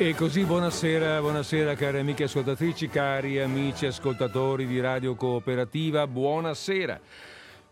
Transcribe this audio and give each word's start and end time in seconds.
E 0.00 0.14
così 0.14 0.44
buonasera, 0.44 1.20
buonasera 1.20 1.74
cari 1.74 1.98
amiche 1.98 2.22
ascoltatrici, 2.22 2.86
cari 2.86 3.40
amici 3.40 3.84
ascoltatori 3.84 4.64
di 4.64 4.78
Radio 4.78 5.16
Cooperativa, 5.16 6.06
buonasera. 6.06 7.00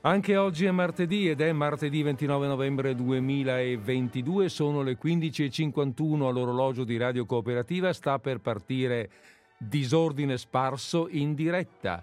Anche 0.00 0.36
oggi 0.36 0.64
è 0.64 0.72
martedì 0.72 1.30
ed 1.30 1.40
è 1.40 1.52
martedì 1.52 2.02
29 2.02 2.48
novembre 2.48 2.96
2022, 2.96 4.48
sono 4.48 4.82
le 4.82 4.98
15.51 5.00 6.26
all'orologio 6.26 6.82
di 6.82 6.96
Radio 6.96 7.24
Cooperativa, 7.26 7.92
sta 7.92 8.18
per 8.18 8.40
partire 8.40 9.08
Disordine 9.56 10.36
Sparso 10.36 11.06
in 11.08 11.32
diretta. 11.32 12.02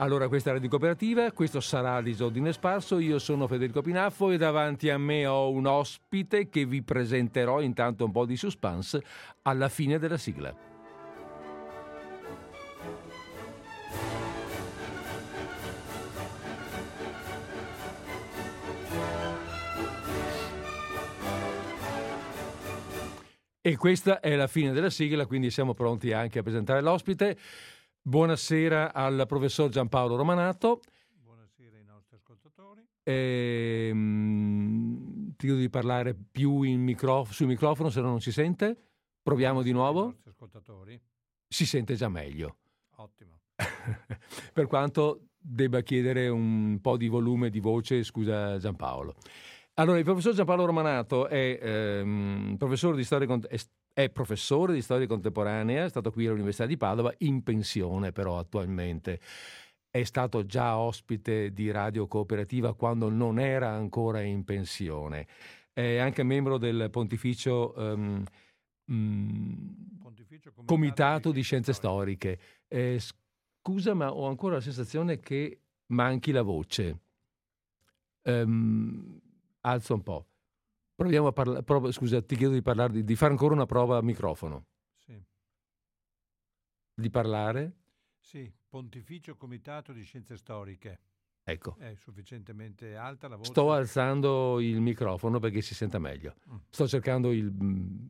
Allora, 0.00 0.28
questa 0.28 0.50
è 0.50 0.52
Radio 0.52 0.68
Cooperativa, 0.68 1.32
questo 1.32 1.58
sarà 1.58 2.00
Disordine 2.00 2.52
Sparso, 2.52 3.00
io 3.00 3.18
sono 3.18 3.48
Federico 3.48 3.82
Pinaffo 3.82 4.30
e 4.30 4.36
davanti 4.36 4.90
a 4.90 4.96
me 4.96 5.26
ho 5.26 5.50
un 5.50 5.66
ospite 5.66 6.48
che 6.48 6.66
vi 6.66 6.84
presenterò 6.84 7.60
intanto 7.60 8.04
un 8.04 8.12
po' 8.12 8.24
di 8.24 8.36
suspense 8.36 9.02
alla 9.42 9.68
fine 9.68 9.98
della 9.98 10.16
sigla. 10.16 10.54
E 23.60 23.76
questa 23.76 24.20
è 24.20 24.36
la 24.36 24.46
fine 24.46 24.70
della 24.70 24.90
sigla, 24.90 25.26
quindi 25.26 25.50
siamo 25.50 25.74
pronti 25.74 26.12
anche 26.12 26.38
a 26.38 26.42
presentare 26.42 26.80
l'ospite. 26.82 27.36
Buonasera 28.08 28.94
al 28.94 29.26
professor 29.28 29.68
Giampaolo 29.68 30.16
Romanato. 30.16 30.80
Buonasera 31.22 31.76
ai 31.76 31.84
nostri 31.84 32.16
ascoltatori. 32.16 32.82
Ehm, 33.02 34.06
ti 35.36 35.44
chiedo 35.46 35.60
di 35.60 35.68
parlare 35.68 36.14
più 36.14 36.60
microf- 36.60 37.32
sul 37.32 37.48
microfono, 37.48 37.90
se 37.90 38.00
no 38.00 38.08
non 38.08 38.22
si 38.22 38.32
sente. 38.32 38.78
Proviamo 39.22 39.60
di 39.60 39.72
nuovo. 39.72 40.14
Si 41.48 41.66
sente 41.66 41.96
già 41.96 42.08
meglio. 42.08 42.56
Ottimo. 42.96 43.40
per 44.54 44.66
quanto 44.68 45.26
debba 45.36 45.82
chiedere 45.82 46.28
un 46.28 46.78
po' 46.80 46.96
di 46.96 47.08
volume 47.08 47.50
di 47.50 47.60
voce, 47.60 48.02
scusa 48.04 48.56
Giampaolo. 48.56 49.16
Allora, 49.74 49.98
il 49.98 50.04
professor 50.04 50.32
Giampaolo 50.32 50.64
Romanato 50.64 51.28
è, 51.28 51.58
ehm, 51.60 52.56
professore 52.56 52.96
di 52.96 53.04
storia, 53.04 53.38
è 53.50 53.58
è 53.98 54.10
professore 54.10 54.74
di 54.74 54.80
storia 54.80 55.08
contemporanea, 55.08 55.84
è 55.84 55.88
stato 55.88 56.12
qui 56.12 56.24
all'Università 56.24 56.66
di 56.66 56.76
Padova, 56.76 57.12
in 57.18 57.42
pensione 57.42 58.12
però 58.12 58.38
attualmente. 58.38 59.18
È 59.90 60.04
stato 60.04 60.46
già 60.46 60.78
ospite 60.78 61.52
di 61.52 61.72
Radio 61.72 62.06
Cooperativa 62.06 62.74
quando 62.74 63.08
non 63.08 63.40
era 63.40 63.70
ancora 63.70 64.20
in 64.20 64.44
pensione. 64.44 65.26
È 65.72 65.96
anche 65.96 66.22
membro 66.22 66.58
del 66.58 66.90
Pontificio, 66.92 67.74
um, 67.76 68.22
Pontificio 70.00 70.52
Comitato, 70.52 70.72
Comitato, 70.72 71.32
di 71.32 71.42
Scienze 71.42 71.72
Storiche. 71.72 72.38
Eh, 72.68 73.00
scusa, 73.00 73.94
ma 73.94 74.14
ho 74.14 74.28
ancora 74.28 74.54
la 74.54 74.60
sensazione 74.60 75.18
che 75.18 75.58
manchi 75.86 76.30
la 76.30 76.42
voce. 76.42 77.00
Um, 78.22 79.20
alzo 79.62 79.94
un 79.94 80.02
po'. 80.04 80.27
Proviamo 80.98 81.28
a 81.28 81.32
parlare, 81.32 81.62
prov- 81.62 81.92
scusa, 81.92 82.20
ti 82.20 82.34
chiedo 82.34 82.54
di, 82.54 82.60
parlare, 82.60 82.92
di, 82.92 83.04
di, 83.04 83.14
fare 83.14 83.30
ancora 83.30 83.54
una 83.54 83.66
prova 83.66 83.98
a 83.98 84.02
microfono. 84.02 84.66
Sì. 84.96 85.16
Di 86.92 87.08
parlare? 87.08 87.76
Sì, 88.18 88.52
Pontificio 88.68 89.36
Comitato 89.36 89.92
di 89.92 90.02
Scienze 90.02 90.36
Storiche. 90.36 90.98
Ecco. 91.44 91.76
È 91.78 91.94
sufficientemente 91.94 92.96
alta 92.96 93.28
la 93.28 93.36
voce? 93.36 93.50
Sto 93.50 93.70
alzando 93.70 94.58
il 94.58 94.80
microfono 94.80 95.38
perché 95.38 95.60
si 95.60 95.76
senta 95.76 96.00
meglio. 96.00 96.34
Mm. 96.50 96.56
Sto 96.68 96.88
cercando 96.88 97.30
il... 97.30 97.48
Mm, 97.48 98.06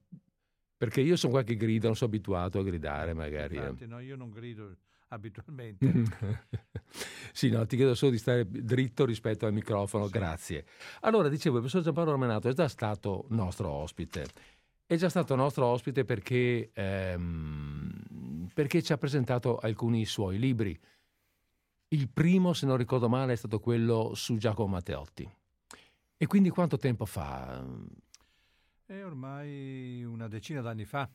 perché 0.79 1.03
io 1.03 1.17
sono 1.17 1.33
qua 1.35 1.43
che 1.43 1.57
grido, 1.57 1.89
non 1.89 1.95
sono 1.95 2.11
abituato 2.11 2.59
a 2.59 2.63
gridare 2.63 3.13
magari. 3.13 3.57
Eh. 3.57 3.59
Infatti, 3.59 3.87
no, 3.87 3.99
io 3.99 4.17
non 4.17 4.31
grido 4.31 4.75
abitualmente. 5.09 6.05
sì, 7.33 7.51
no, 7.51 7.67
ti 7.67 7.77
chiedo 7.77 7.95
solo 7.95 8.13
di 8.13 8.19
stare 8.19 8.47
dritto 8.49 9.05
rispetto 9.05 9.47
al 9.47 9.53
microfono, 9.53 10.07
sì. 10.07 10.13
grazie. 10.13 10.67
Allora, 11.01 11.29
dicevo, 11.29 11.57
il 11.57 11.61
professor 11.63 11.85
Giampaolo 11.85 12.13
Romenato 12.13 12.49
è 12.49 12.53
già 12.53 12.69
stato 12.69 13.27
nostro 13.29 13.69
ospite. 13.71 14.27
È 14.87 14.97
già 14.97 15.09
stato 15.09 15.35
nostro 15.35 15.67
ospite 15.67 16.05
perché, 16.05 16.71
ehm, 16.73 18.49
perché 18.55 18.83
ci 18.83 18.93
ha 18.93 18.99
presentato 18.99 19.59
alcuni 19.59 20.05
suoi 20.07 20.39
libri. 20.39 20.79
Il 21.89 22.09
primo, 22.09 22.53
se 22.53 22.67
non 22.67 22.77
ricordo 22.77 23.09
male, 23.09 23.33
è 23.33 23.37
stato 23.37 23.61
quello 23.61 24.13
su 24.15 24.37
Giacomo 24.37 24.69
Matteotti. 24.75 25.31
E 26.17 26.27
quindi 26.27 26.51
quanto 26.51 26.77
tempo 26.77 27.05
fa? 27.05 27.65
È 28.85 29.05
ormai 29.05 30.03
una 30.05 30.29
decina 30.29 30.61
d'anni 30.61 30.85
fa. 30.85 31.09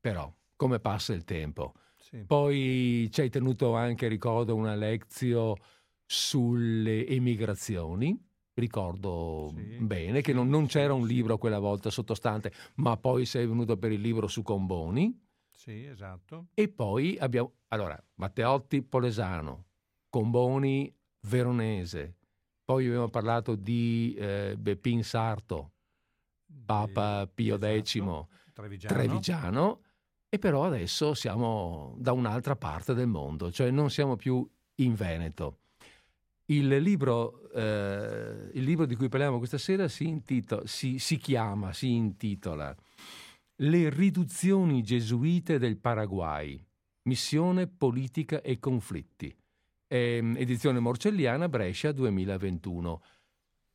Però, 0.00 0.32
come 0.56 0.80
passa 0.80 1.12
il 1.12 1.24
tempo? 1.24 1.74
Sì. 2.10 2.24
Poi 2.26 3.08
ci 3.12 3.20
hai 3.20 3.30
tenuto 3.30 3.74
anche, 3.74 4.08
ricordo, 4.08 4.56
una 4.56 4.74
lezione 4.74 5.60
sulle 6.04 7.06
emigrazioni. 7.06 8.20
Ricordo 8.52 9.52
sì, 9.54 9.76
bene 9.78 10.20
che 10.20 10.32
non, 10.32 10.48
non, 10.48 10.66
c'era 10.66 10.92
un 10.92 11.06
libro 11.06 11.38
quella 11.38 11.60
volta 11.60 11.88
sottostante, 11.88 12.52
ma 12.74 12.96
poi 12.96 13.24
sei 13.24 13.46
venuto 13.46 13.76
per 13.76 13.92
il 13.92 14.00
libro 14.00 14.26
su 14.26 14.42
Comboni. 14.42 15.16
Sì, 15.48 15.84
esatto. 15.84 16.48
E 16.54 16.68
poi 16.68 17.16
abbiamo, 17.20 17.52
allora, 17.68 18.02
Matteotti 18.16 18.82
Polesano, 18.82 19.66
Comboni 20.08 20.92
Veronese, 21.28 22.16
poi 22.64 22.86
abbiamo 22.86 23.08
parlato 23.08 23.54
di 23.54 24.16
eh, 24.18 24.56
Beppin 24.58 25.04
Sarto, 25.04 25.72
Papa 26.66 27.30
Pio 27.32 27.54
esatto. 27.54 27.82
X, 27.82 28.52
Trevigiano. 28.52 28.94
Trevigiano 28.94 29.80
e 30.32 30.38
però 30.38 30.64
adesso 30.64 31.12
siamo 31.12 31.96
da 31.98 32.12
un'altra 32.12 32.54
parte 32.54 32.94
del 32.94 33.08
mondo, 33.08 33.50
cioè 33.50 33.72
non 33.72 33.90
siamo 33.90 34.14
più 34.14 34.48
in 34.76 34.94
Veneto. 34.94 35.58
Il 36.46 36.68
libro, 36.78 37.50
eh, 37.50 38.50
il 38.52 38.62
libro 38.62 38.86
di 38.86 38.94
cui 38.94 39.08
parliamo 39.08 39.38
questa 39.38 39.58
sera 39.58 39.88
si, 39.88 40.06
intitola, 40.06 40.62
si, 40.66 41.00
si 41.00 41.16
chiama, 41.16 41.72
si 41.72 41.92
intitola 41.92 42.74
Le 43.56 43.90
riduzioni 43.90 44.82
gesuite 44.82 45.58
del 45.58 45.78
Paraguay, 45.78 46.64
missione, 47.02 47.66
politica 47.66 48.40
e 48.40 48.60
conflitti. 48.60 49.36
Eh, 49.88 50.32
edizione 50.36 50.78
Morcelliana, 50.78 51.48
Brescia 51.48 51.90
2021. 51.90 53.02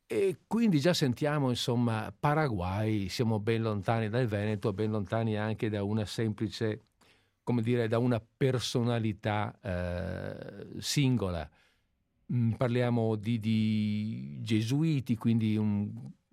E 0.08 0.38
quindi 0.46 0.78
già 0.78 0.94
sentiamo, 0.94 1.48
insomma, 1.48 2.14
Paraguay, 2.16 3.08
siamo 3.08 3.40
ben 3.40 3.60
lontani 3.62 4.08
dal 4.08 4.26
Veneto, 4.26 4.72
ben 4.72 4.92
lontani 4.92 5.36
anche 5.36 5.68
da 5.68 5.82
una 5.82 6.04
semplice, 6.04 6.84
come 7.42 7.60
dire, 7.60 7.88
da 7.88 7.98
una 7.98 8.24
personalità 8.36 9.58
eh, 9.60 10.66
singola. 10.78 11.48
Mm, 12.32 12.52
parliamo 12.52 13.16
di, 13.16 13.40
di, 13.40 14.38
gesuiti, 14.42 15.16
quindi 15.16 15.56
un, 15.56 15.90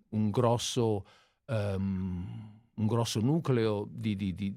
un, 0.10 0.30
grosso, 0.30 1.06
um, 1.48 2.60
un 2.76 2.88
grosso, 2.88 3.22
nucleo 3.22 3.88
di, 3.90 4.16
di, 4.16 4.36
di, 4.36 4.56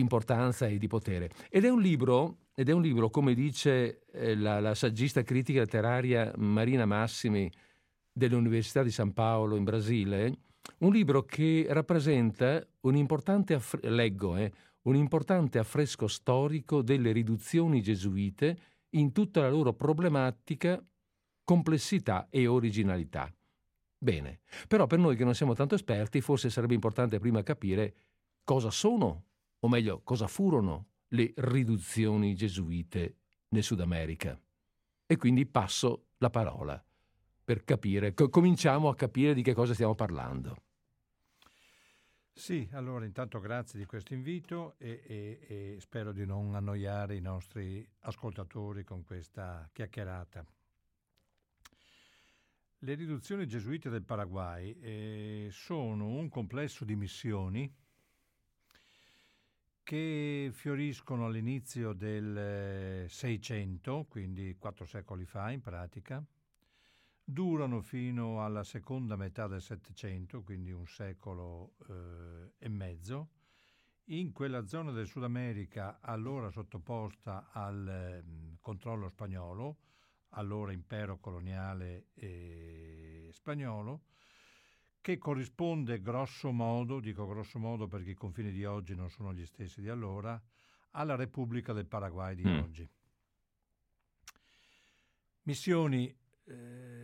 importanza 0.00 0.66
e 0.66 0.76
di 0.76 0.88
potere. 0.88 1.30
Ed 1.48 1.64
è 1.64 1.68
un 1.68 1.80
libro, 1.80 2.38
è 2.52 2.68
un 2.72 2.82
libro 2.82 3.10
come 3.10 3.34
dice 3.34 4.02
eh, 4.10 4.34
la, 4.34 4.58
la 4.58 4.74
saggista 4.74 5.22
critica 5.22 5.60
letteraria 5.60 6.32
Marina 6.36 6.84
Massimi, 6.84 7.48
dell'Università 8.12 8.82
di 8.82 8.90
San 8.90 9.12
Paolo 9.12 9.56
in 9.56 9.64
Brasile, 9.64 10.38
un 10.78 10.92
libro 10.92 11.24
che 11.24 11.66
rappresenta 11.70 12.64
un 12.80 12.96
importante, 12.96 13.54
aff- 13.54 13.82
leggo, 13.84 14.36
eh, 14.36 14.52
un 14.82 14.96
importante 14.96 15.58
affresco 15.58 16.06
storico 16.06 16.82
delle 16.82 17.12
riduzioni 17.12 17.82
gesuite 17.82 18.58
in 18.90 19.12
tutta 19.12 19.40
la 19.40 19.48
loro 19.48 19.72
problematica, 19.72 20.82
complessità 21.44 22.28
e 22.30 22.46
originalità. 22.46 23.32
Bene, 23.96 24.40
però 24.68 24.86
per 24.86 24.98
noi 24.98 25.16
che 25.16 25.24
non 25.24 25.34
siamo 25.34 25.54
tanto 25.54 25.74
esperti 25.74 26.20
forse 26.20 26.50
sarebbe 26.50 26.74
importante 26.74 27.18
prima 27.18 27.42
capire 27.42 27.94
cosa 28.44 28.70
sono, 28.70 29.24
o 29.60 29.68
meglio, 29.68 30.00
cosa 30.02 30.26
furono 30.26 30.86
le 31.08 31.32
riduzioni 31.36 32.34
gesuite 32.34 33.16
nel 33.48 33.62
Sud 33.62 33.80
America. 33.80 34.38
E 35.06 35.16
quindi 35.16 35.46
passo 35.46 36.06
la 36.18 36.30
parola 36.30 36.84
per 37.44 37.64
capire, 37.64 38.14
cominciamo 38.14 38.88
a 38.88 38.94
capire 38.94 39.34
di 39.34 39.42
che 39.42 39.54
cosa 39.54 39.74
stiamo 39.74 39.94
parlando. 39.94 40.56
Sì, 42.34 42.66
allora 42.72 43.04
intanto 43.04 43.40
grazie 43.40 43.78
di 43.78 43.84
questo 43.84 44.14
invito 44.14 44.74
e, 44.78 45.02
e, 45.06 45.38
e, 45.46 45.80
spero 45.80 46.12
di 46.12 46.24
non 46.24 46.54
annoiare 46.54 47.14
i 47.14 47.20
nostri 47.20 47.86
ascoltatori 48.00 48.84
con 48.84 49.04
questa 49.04 49.68
chiacchierata. 49.70 50.44
Le 52.78 52.94
riduzioni 52.94 53.46
gesuite 53.46 53.90
del 53.90 54.02
Paraguay 54.02 54.76
eh, 54.80 55.48
sono 55.52 56.06
un 56.06 56.28
complesso 56.28 56.84
di 56.84 56.96
missioni 56.96 57.72
che 59.82 60.50
fioriscono 60.52 61.26
all'inizio 61.26 61.92
del 61.92 63.08
Seicento, 63.08 64.06
quindi 64.08 64.56
quattro 64.58 64.86
secoli 64.86 65.26
fa 65.26 65.50
in 65.50 65.60
pratica, 65.60 66.24
durano 67.24 67.80
fino 67.80 68.44
alla 68.44 68.64
seconda 68.64 69.16
metà 69.16 69.46
del 69.46 69.62
Settecento, 69.62 70.42
quindi 70.42 70.70
un 70.70 70.86
secolo 70.86 71.74
eh, 71.88 72.52
e 72.58 72.68
mezzo, 72.68 73.30
in 74.06 74.32
quella 74.32 74.66
zona 74.66 74.90
del 74.90 75.06
Sud 75.06 75.24
America 75.24 75.98
allora 76.00 76.50
sottoposta 76.50 77.50
al 77.52 77.88
eh, 77.88 78.56
controllo 78.60 79.08
spagnolo, 79.08 79.78
allora 80.30 80.72
impero 80.72 81.18
coloniale 81.18 82.06
eh, 82.14 83.28
spagnolo, 83.32 84.02
che 85.00 85.18
corrisponde 85.18 86.00
grosso 86.00 86.52
modo, 86.52 87.00
dico 87.00 87.26
grosso 87.26 87.58
modo 87.58 87.86
perché 87.86 88.10
i 88.10 88.14
confini 88.14 88.52
di 88.52 88.64
oggi 88.64 88.94
non 88.94 89.10
sono 89.10 89.32
gli 89.34 89.44
stessi 89.44 89.80
di 89.80 89.88
allora, 89.88 90.40
alla 90.92 91.16
Repubblica 91.16 91.72
del 91.72 91.86
Paraguay 91.86 92.34
di 92.34 92.44
mm. 92.44 92.58
oggi. 92.58 92.88
Missioni 95.42 96.14
eh, 96.44 97.01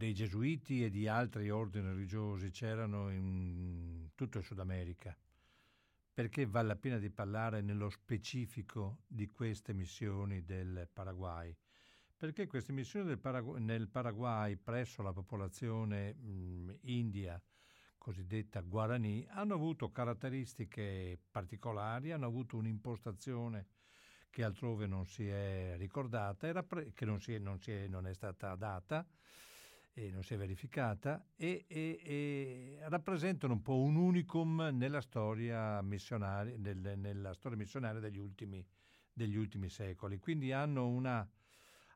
dei 0.00 0.14
gesuiti 0.14 0.82
e 0.82 0.88
di 0.88 1.06
altri 1.06 1.50
ordini 1.50 1.88
religiosi 1.88 2.48
c'erano 2.48 3.10
in 3.10 4.08
tutto 4.14 4.38
il 4.38 4.44
Sud 4.44 4.58
America. 4.58 5.14
Perché 6.14 6.46
vale 6.46 6.68
la 6.68 6.76
pena 6.76 6.96
di 6.96 7.10
parlare 7.10 7.60
nello 7.60 7.90
specifico 7.90 9.02
di 9.06 9.28
queste 9.28 9.74
missioni 9.74 10.42
del 10.42 10.88
Paraguay? 10.90 11.54
perché 12.16 12.46
queste 12.46 12.72
missioni 12.72 13.16
Paragu- 13.16 13.56
nel 13.56 13.88
Paraguay 13.88 14.56
presso 14.56 15.00
la 15.00 15.12
popolazione 15.12 16.12
mh, 16.12 16.76
india 16.82 17.42
cosiddetta 17.96 18.60
Guarani 18.60 19.26
hanno 19.30 19.54
avuto 19.54 19.90
caratteristiche 19.90 21.18
particolari, 21.30 22.12
hanno 22.12 22.26
avuto 22.26 22.58
un'impostazione 22.58 23.68
che 24.28 24.44
altrove 24.44 24.86
non 24.86 25.06
si 25.06 25.26
è 25.26 25.74
ricordata, 25.78 26.66
che 26.92 27.04
non, 27.06 27.20
si 27.22 27.32
è, 27.32 27.38
non, 27.38 27.58
si 27.58 27.70
è, 27.72 27.86
non, 27.86 28.06
è, 28.06 28.12
stata 28.12 28.54
data 28.54 29.06
e 30.00 30.10
non 30.10 30.22
si 30.22 30.32
è 30.32 30.38
verificata 30.38 31.26
e, 31.36 31.66
e, 31.68 32.00
e 32.02 32.78
rappresentano 32.88 33.52
un 33.52 33.60
po' 33.60 33.76
un 33.76 33.96
unicum 33.96 34.70
nella 34.72 35.02
storia 35.02 35.82
missionaria, 35.82 36.56
nel, 36.56 36.94
nella 36.96 37.34
storia 37.34 37.58
missionaria 37.58 38.00
degli 38.00 38.16
ultimi, 38.16 38.66
degli 39.12 39.36
ultimi 39.36 39.68
secoli. 39.68 40.18
Quindi 40.18 40.52
hanno 40.52 40.88
una 40.88 41.28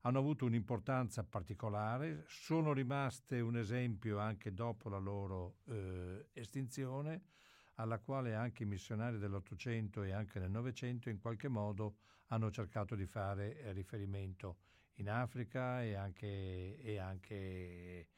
hanno 0.06 0.18
avuto 0.18 0.44
un'importanza 0.44 1.24
particolare, 1.24 2.24
sono 2.26 2.74
rimaste 2.74 3.40
un 3.40 3.56
esempio 3.56 4.18
anche 4.18 4.52
dopo 4.52 4.90
la 4.90 4.98
loro 4.98 5.60
eh, 5.64 6.26
estinzione, 6.34 7.22
alla 7.76 7.98
quale 8.00 8.34
anche 8.34 8.64
i 8.64 8.66
missionari 8.66 9.16
dell'Ottocento 9.16 10.02
e 10.02 10.12
anche 10.12 10.38
nel 10.38 10.50
Novecento 10.50 11.08
in 11.08 11.18
qualche 11.18 11.48
modo 11.48 11.96
hanno 12.26 12.50
cercato 12.50 12.94
di 12.94 13.06
fare 13.06 13.56
eh, 13.56 13.72
riferimento 13.72 14.56
in 14.94 15.08
Africa 15.08 15.82
e 15.82 15.94
anche, 15.94 16.78
e 16.78 16.98
anche 16.98 18.08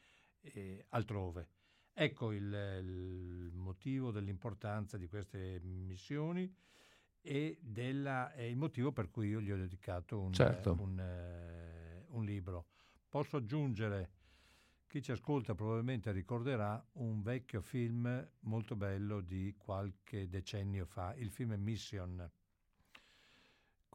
eh, 0.41 0.85
altrove. 0.89 1.49
Ecco 1.93 2.31
il, 2.31 2.43
il 2.43 3.51
motivo 3.53 4.11
dell'importanza 4.11 4.97
di 4.97 5.07
queste 5.07 5.59
missioni 5.63 6.53
e 7.21 7.57
della, 7.59 8.31
è 8.33 8.43
il 8.43 8.55
motivo 8.55 8.91
per 8.91 9.09
cui 9.09 9.29
io 9.29 9.41
gli 9.41 9.51
ho 9.51 9.57
dedicato 9.57 10.21
un, 10.21 10.31
certo. 10.31 10.77
un, 10.79 10.99
eh, 10.99 12.05
un 12.09 12.23
libro. 12.23 12.67
Posso 13.09 13.37
aggiungere, 13.37 14.11
chi 14.85 15.01
ci 15.01 15.11
ascolta 15.11 15.55
probabilmente 15.55 16.11
ricorderà 16.11 16.85
un 16.93 17.21
vecchio 17.21 17.61
film 17.61 18.29
molto 18.41 18.75
bello 18.75 19.21
di 19.21 19.55
qualche 19.57 20.29
decennio 20.29 20.85
fa, 20.85 21.15
il 21.15 21.31
film 21.31 21.53
Mission, 21.57 22.29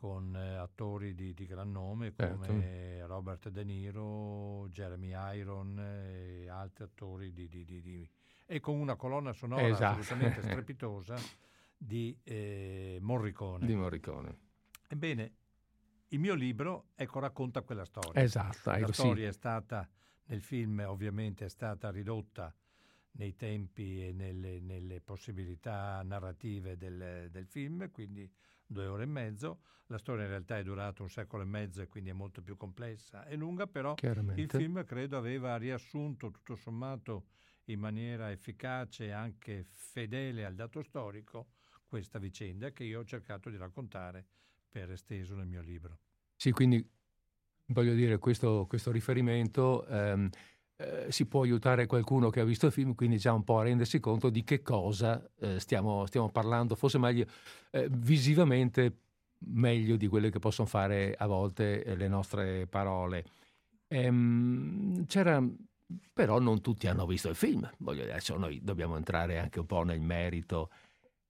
con 0.03 0.35
eh, 0.35 0.57
attori 0.57 1.15
di, 1.15 1.33
di, 1.33 1.47
gran 1.47 1.71
nome 1.71 2.13
come 2.13 2.45
certo. 2.45 3.07
Robert 3.07 3.49
De 3.51 3.63
Niro, 3.63 4.67
Jeremy 4.69 5.13
Iron 5.37 5.79
e 5.79 6.49
altri 6.49 6.83
attori 6.83 7.33
di, 7.33 7.47
di, 7.49 8.11
e 8.45 8.59
con 8.59 8.81
una 8.81 8.97
colonna 8.97 9.33
sonora 9.33 9.65
esatto. 9.65 10.01
assolutamente 10.01 10.43
strepitosa 10.43 11.15
di 11.77 12.19
eh, 12.25 12.99
Morricone. 13.01 13.65
Di 13.65 13.77
Morricone. 13.77 14.39
Ebbene, 14.89 15.33
il 16.09 16.19
mio 16.19 16.35
libro 16.35 16.87
ecco, 16.97 17.21
racconta 17.21 17.63
quella 17.63 17.85
storia. 17.85 18.21
Esatto. 18.21 18.71
La 18.71 18.79
ecco, 18.79 18.91
storia 18.91 19.23
sì. 19.23 19.29
è 19.29 19.33
stata, 19.33 19.89
nel 20.25 20.43
film 20.43 20.83
ovviamente 20.85 21.45
è 21.45 21.49
stata 21.49 21.93
ridotta 21.93 22.53
nei 23.13 23.37
tempi 23.37 24.05
e 24.05 24.13
nelle, 24.13 24.59
nelle 24.59 25.01
possibilità 25.01 26.03
narrative 26.03 26.77
del, 26.77 27.29
del, 27.31 27.47
film, 27.47 27.89
quindi 27.93 28.29
due 28.73 28.87
ore 28.87 29.05
e 29.05 29.07
mezzo. 29.07 29.61
La 29.87 29.99
storia 29.99 30.25
in 30.25 30.31
realtà 30.31 30.59
è 30.59 30.63
durata 30.63 31.03
un 31.03 31.11
secolo 31.11 31.43
e 31.43 31.47
mezzo 31.47 31.83
e 31.83 31.87
quindi 31.87 32.11
è 32.11 32.15
molto 32.15 32.41
più 32.43 32.57
complessa 32.57 33.27
e 33.27 33.37
lunga, 33.37 33.67
però 33.67 33.95
il 34.35 34.49
film 34.49 34.85
credo 34.85 35.19
aveva 35.19 35.57
riassunto 35.57 36.31
tutto 36.31 36.57
sommato 36.57 37.27
in 37.67 37.79
maniera 37.79 38.31
efficace 38.31 39.07
e 39.07 39.11
anche 39.11 39.65
fedele 39.65 40.45
al 40.45 40.55
dato 40.55 40.83
storico 40.83 41.49
questa 41.87 42.19
vicenda 42.19 42.71
che 42.71 42.85
io 42.85 43.01
ho 43.01 43.05
cercato 43.05 43.51
di 43.51 43.57
raccontare 43.59 44.27
per 44.69 44.91
esteso 44.91 45.35
nel 45.35 45.47
mio 45.47 45.61
libro. 45.61 45.99
Sì, 46.35 46.51
quindi 46.53 46.85
voglio 47.67 47.95
dire, 47.95 48.19
questo, 48.19 48.65
questo 48.67 48.91
riferimento 48.91 49.87
ehm, 49.87 50.31
eh, 50.83 51.13
si 51.13 51.27
può 51.27 51.43
aiutare 51.43 51.87
qualcuno 51.87 52.31
che 52.31 52.41
ha 52.41 52.45
visto 52.45 52.67
il 52.67 52.73
film, 52.73 52.95
quindi 52.95 53.19
già 53.19 53.33
un 53.33 53.45
po' 53.45 53.59
a 53.59 53.65
rendersi 53.65 54.01
conto 54.01 54.31
di 54.31 54.45
che 54.45 54.63
cosa 54.63 55.23
eh, 55.41 55.59
stiamo, 55.61 56.07
stiamo, 56.07 56.31
parlando, 56.31 56.75
forse 56.75 56.99
meglio 56.99 57.27
eh, 57.71 57.89
visivamente 57.91 58.97
meglio 59.45 59.97
di 59.97 60.07
quelle 60.07 60.31
che 60.31 60.39
possono 60.39 60.69
fare 60.69 61.15
a 61.17 61.27
volte 61.27 61.85
eh, 61.85 61.97
le 61.97 62.09
nostre 62.09 62.67
parole. 62.67 63.25
Ehm, 63.89 65.07
c'era 65.07 65.43
però 66.13 66.39
non 66.39 66.63
tutti 66.63 66.87
hanno 66.87 67.07
visto 67.07 67.29
il 67.29 67.35
film, 67.35 67.71
voglio 67.79 68.01
dire, 68.01 68.13
adesso 68.13 68.37
noi 68.37 68.61
dobbiamo 68.63 68.97
entrare 68.97 69.39
anche 69.39 69.61
un 69.61 69.67
po' 69.67 69.83
nel 69.83 70.01
merito 70.01 70.71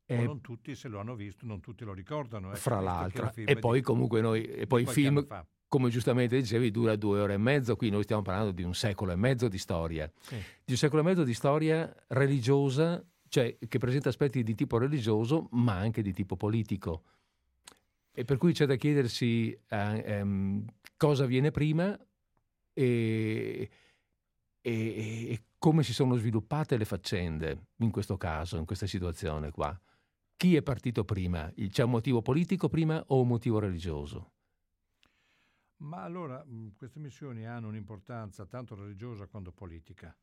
eh, 0.06 0.25
non 0.25 0.40
tutti 0.40 0.75
se 0.75 0.88
lo 0.88 0.99
hanno 1.00 1.14
visto, 1.14 1.46
non 1.46 1.60
tutti 1.60 1.84
lo 1.84 1.93
ricordano. 1.93 2.52
Eh, 2.52 2.56
fra 2.56 2.81
l'altro. 2.81 3.32
E 3.34 3.56
poi 3.56 3.78
di, 3.78 3.84
comunque 3.84 4.20
noi, 4.20 4.44
e 4.44 4.66
poi 4.66 4.82
il 4.82 4.88
film, 4.88 5.26
come 5.73 5.89
giustamente 5.89 6.39
dicevi, 6.39 6.71
dura 6.71 6.97
due 6.97 7.21
ore 7.21 7.33
e 7.33 7.39
mezzo, 7.39 7.77
qui 7.77 7.89
noi 7.89 8.03
stiamo 8.03 8.21
parlando 8.21 8.51
di 8.51 8.63
un 8.63 8.75
secolo 8.75 9.11
e 9.13 9.17
mezzo 9.17 9.49
di 9.49 9.57
storia. 9.57 10.07
Sì. 10.21 10.37
Di 10.37 10.73
un 10.73 10.77
secolo 10.77 11.01
e 11.01 11.05
mezzo 11.07 11.25
di 11.25 11.33
storia 11.33 11.91
religiosa, 12.09 13.03
cioè 13.27 13.57
che 13.57 13.79
presenta 13.79 14.11
aspetti 14.11 14.43
di 14.43 14.55
tipo 14.55 14.77
religioso, 14.77 15.49
ma 15.53 15.79
anche 15.79 16.03
di 16.03 16.13
tipo 16.13 16.37
politico. 16.37 17.05
E 18.12 18.26
per 18.26 18.37
cui 18.37 18.52
c'è 18.52 18.67
da 18.67 18.75
chiedersi 18.75 19.50
eh, 19.50 20.02
ehm, 20.05 20.62
cosa 20.99 21.25
viene 21.25 21.50
prima 21.50 21.99
e, 22.75 23.71
e, 24.61 25.31
e 25.31 25.43
come 25.57 25.83
si 25.85 25.95
sono 25.95 26.17
sviluppate 26.17 26.76
le 26.76 26.85
faccende 26.85 27.69
in 27.79 27.91
questo 27.91 28.19
caso, 28.19 28.59
in 28.59 28.67
questa 28.67 28.87
situazione 28.87 29.50
qua 29.50 29.75
chi 30.37 30.57
è 30.57 30.62
partito 30.62 31.05
prima? 31.05 31.52
C'è 31.69 31.85
un 31.85 31.91
motivo 31.91 32.21
politico 32.21 32.69
prima 32.69 33.00
o 33.07 33.21
un 33.21 33.29
motivo 33.29 33.61
religioso? 33.61 34.33
Ma 35.83 36.03
allora 36.03 36.45
queste 36.77 37.01
missioni 37.01 37.45
hanno 37.47 37.69
un'importanza 37.69 38.47
tanto 38.47 38.75
religiosa 38.75 39.27
quanto 39.27 39.51
politica 39.53 40.17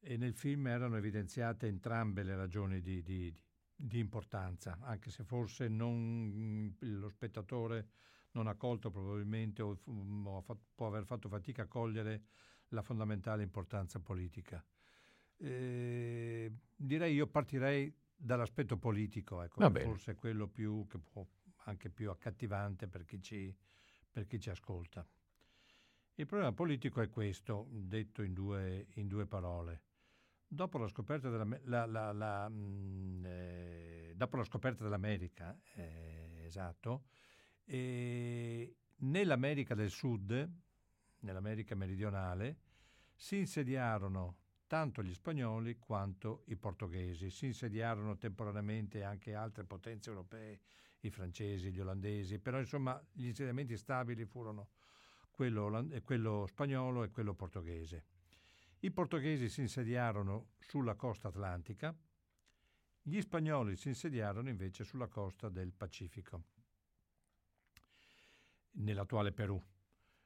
e 0.00 0.16
nel 0.16 0.34
film 0.34 0.66
erano 0.66 0.96
evidenziate 0.96 1.66
entrambe 1.66 2.22
le 2.22 2.34
ragioni 2.36 2.80
di, 2.80 3.02
di, 3.02 3.34
di 3.74 3.98
importanza, 3.98 4.78
anche 4.80 5.10
se 5.10 5.24
forse 5.24 5.68
non, 5.68 6.74
lo 6.78 7.08
spettatore 7.08 7.88
non 8.32 8.46
ha 8.46 8.54
colto 8.54 8.90
probabilmente 8.90 9.62
o, 9.62 9.78
o 9.84 10.44
può 10.74 10.86
aver 10.86 11.04
fatto 11.04 11.28
fatica 11.28 11.62
a 11.62 11.66
cogliere 11.66 12.22
la 12.68 12.82
fondamentale 12.82 13.42
importanza 13.42 13.98
politica. 14.00 14.64
Eh, 15.36 16.52
direi 16.74 17.14
io 17.14 17.26
partirei 17.26 17.94
dall'aspetto 18.16 18.76
politico, 18.78 19.42
ecco, 19.42 19.70
forse 19.70 20.12
è 20.12 20.14
quello 20.14 20.48
più, 20.48 20.86
che 20.88 20.98
può, 20.98 21.26
anche 21.64 21.90
più 21.90 22.10
accattivante 22.10 22.88
per 22.88 23.04
chi, 23.04 23.22
ci, 23.22 23.54
per 24.18 24.26
chi 24.26 24.40
ci 24.40 24.50
ascolta. 24.50 25.06
Il 26.14 26.26
problema 26.26 26.52
politico 26.52 27.00
è 27.00 27.08
questo, 27.08 27.68
detto 27.70 28.22
in 28.22 28.32
due, 28.32 28.88
in 28.94 29.06
due 29.06 29.26
parole. 29.26 29.82
Dopo 30.44 30.76
la 30.78 30.88
scoperta, 30.88 31.30
della, 31.30 31.46
la, 31.66 31.86
la, 31.86 32.12
la, 32.12 32.48
mh, 32.48 32.54
mm, 32.54 33.24
eh, 33.24 34.12
dopo 34.16 34.36
la 34.36 34.42
scoperta 34.42 34.82
dell'America, 34.82 35.56
eh, 35.74 36.42
esatto, 36.46 37.04
eh, 37.64 38.74
nell'America 38.96 39.76
del 39.76 39.90
Sud, 39.90 40.50
nell'America 41.20 41.76
meridionale, 41.76 42.56
si 43.14 43.36
insediarono 43.36 44.38
tanto 44.66 45.00
gli 45.04 45.14
spagnoli 45.14 45.78
quanto 45.78 46.42
i 46.46 46.56
portoghesi. 46.56 47.30
Si 47.30 47.46
insediarono 47.46 48.16
temporaneamente 48.16 49.04
anche 49.04 49.32
altre 49.32 49.62
potenze 49.62 50.10
europee, 50.10 50.60
i 51.00 51.10
francesi, 51.10 51.70
gli 51.70 51.80
olandesi, 51.80 52.38
però 52.38 52.58
insomma 52.58 53.00
gli 53.12 53.26
insediamenti 53.26 53.76
stabili 53.76 54.24
furono 54.24 54.70
quello, 55.30 55.86
quello 56.02 56.46
spagnolo 56.46 57.04
e 57.04 57.10
quello 57.10 57.34
portoghese. 57.34 58.04
I 58.80 58.90
portoghesi 58.90 59.48
si 59.48 59.60
insediarono 59.60 60.50
sulla 60.58 60.94
costa 60.94 61.28
atlantica, 61.28 61.96
gli 63.02 63.20
spagnoli 63.20 63.76
si 63.76 63.88
insediarono 63.88 64.48
invece 64.48 64.84
sulla 64.84 65.08
costa 65.08 65.48
del 65.48 65.72
Pacifico, 65.72 66.44
nell'attuale 68.72 69.32
Perù. 69.32 69.60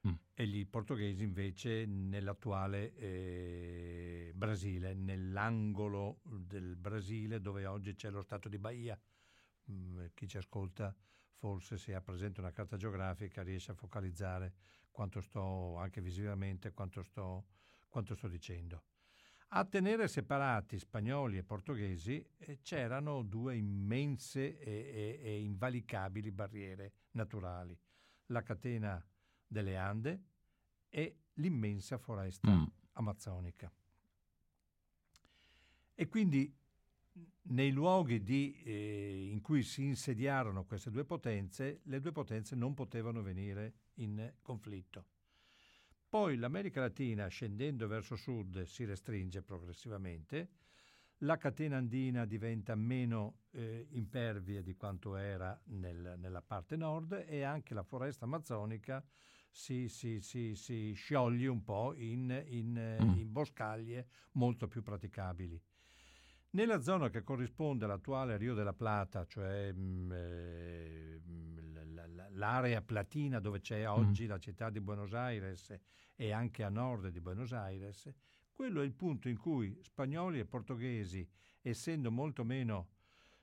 mm. 0.08 0.12
e 0.34 0.46
gli 0.46 0.66
portoghesi 0.66 1.22
invece 1.22 1.86
nell'attuale 1.86 2.94
eh, 2.94 4.32
Brasile, 4.34 4.94
nell'angolo 4.94 6.20
del 6.22 6.76
Brasile 6.76 7.40
dove 7.40 7.64
oggi 7.66 7.94
c'è 7.94 8.10
lo 8.10 8.22
stato 8.22 8.48
di 8.48 8.58
Bahia. 8.58 8.98
Mm, 9.72 10.04
chi 10.14 10.28
ci 10.28 10.36
ascolta 10.36 10.94
forse 11.34 11.78
se 11.78 11.94
ha 11.94 12.00
presente 12.00 12.40
una 12.40 12.52
carta 12.52 12.76
geografica 12.76 13.42
riesce 13.42 13.72
a 13.72 13.74
focalizzare 13.74 14.54
quanto 14.90 15.20
sto, 15.20 15.76
anche 15.76 16.00
visivamente, 16.00 16.72
quanto 16.72 17.02
sto, 17.02 17.46
quanto 17.88 18.14
sto 18.14 18.28
dicendo. 18.28 18.84
A 19.54 19.64
tenere 19.64 20.08
separati 20.08 20.78
spagnoli 20.78 21.38
e 21.38 21.42
portoghesi 21.42 22.24
eh, 22.38 22.60
c'erano 22.62 23.22
due 23.22 23.56
immense 23.56 24.58
e, 24.58 24.70
e, 24.70 25.20
e, 25.22 25.40
invalicabili 25.42 26.30
barriere 26.30 26.92
naturali, 27.12 27.78
la 28.26 28.42
catena 28.42 29.04
delle 29.46 29.76
Ande 29.76 30.22
e 30.88 31.16
l'immensa 31.34 31.98
foresta 31.98 32.50
mm. 32.50 32.64
amazzonica. 32.92 33.70
E 35.94 36.08
quindi 36.08 36.54
nei 37.44 37.70
luoghi 37.70 38.22
di, 38.22 38.60
eh, 38.64 39.28
in 39.30 39.40
cui 39.40 39.62
si 39.62 39.84
insediarono 39.84 40.64
queste 40.64 40.90
due 40.90 41.04
potenze, 41.04 41.80
le 41.84 42.00
due 42.00 42.12
potenze 42.12 42.54
non 42.54 42.74
potevano 42.74 43.22
venire 43.22 43.74
in 43.94 44.32
conflitto. 44.40 45.06
Poi 46.08 46.36
l'America 46.36 46.80
Latina, 46.80 47.26
scendendo 47.28 47.86
verso 47.86 48.16
sud, 48.16 48.62
si 48.62 48.84
restringe 48.84 49.42
progressivamente, 49.42 50.50
la 51.22 51.38
catena 51.38 51.76
andina 51.76 52.24
diventa 52.24 52.74
meno 52.74 53.42
eh, 53.52 53.86
impervia 53.90 54.60
di 54.60 54.74
quanto 54.74 55.16
era 55.16 55.58
nel, 55.66 56.16
nella 56.18 56.42
parte 56.42 56.76
nord 56.76 57.24
e 57.26 57.42
anche 57.42 57.74
la 57.74 57.84
foresta 57.84 58.24
amazzonica 58.24 59.04
si, 59.48 59.88
si, 59.88 60.20
si, 60.20 60.54
si 60.56 60.92
scioglie 60.92 61.46
un 61.46 61.62
po' 61.62 61.94
in, 61.94 62.44
in, 62.48 62.98
mm. 63.00 63.18
in 63.18 63.30
boscaglie 63.30 64.08
molto 64.32 64.66
più 64.66 64.82
praticabili. 64.82 65.60
Nella 66.54 66.82
zona 66.82 67.08
che 67.08 67.22
corrisponde 67.22 67.86
all'attuale 67.86 68.36
Rio 68.36 68.52
della 68.52 68.74
Plata, 68.74 69.24
cioè 69.24 69.72
mh, 69.72 69.80
mm, 69.80 70.12
eh, 70.12 71.20
l'area 72.32 72.82
platina 72.82 73.40
dove 73.40 73.60
c'è 73.60 73.86
mm. 73.86 73.90
oggi 73.90 74.26
mm. 74.26 74.28
la 74.28 74.38
città 74.38 74.68
di 74.68 74.78
Buenos 74.82 75.14
Aires 75.14 75.74
e 76.14 76.30
anche 76.30 76.62
a 76.62 76.68
nord 76.68 77.08
di 77.08 77.20
Buenos 77.22 77.52
Aires, 77.54 78.12
quello 78.52 78.82
è 78.82 78.84
il 78.84 78.92
punto 78.92 79.30
in 79.30 79.38
cui 79.38 79.74
spagnoli 79.80 80.40
e 80.40 80.44
portoghesi, 80.44 81.26
essendo 81.62 82.10
molto 82.10 82.44
meno, 82.44 82.88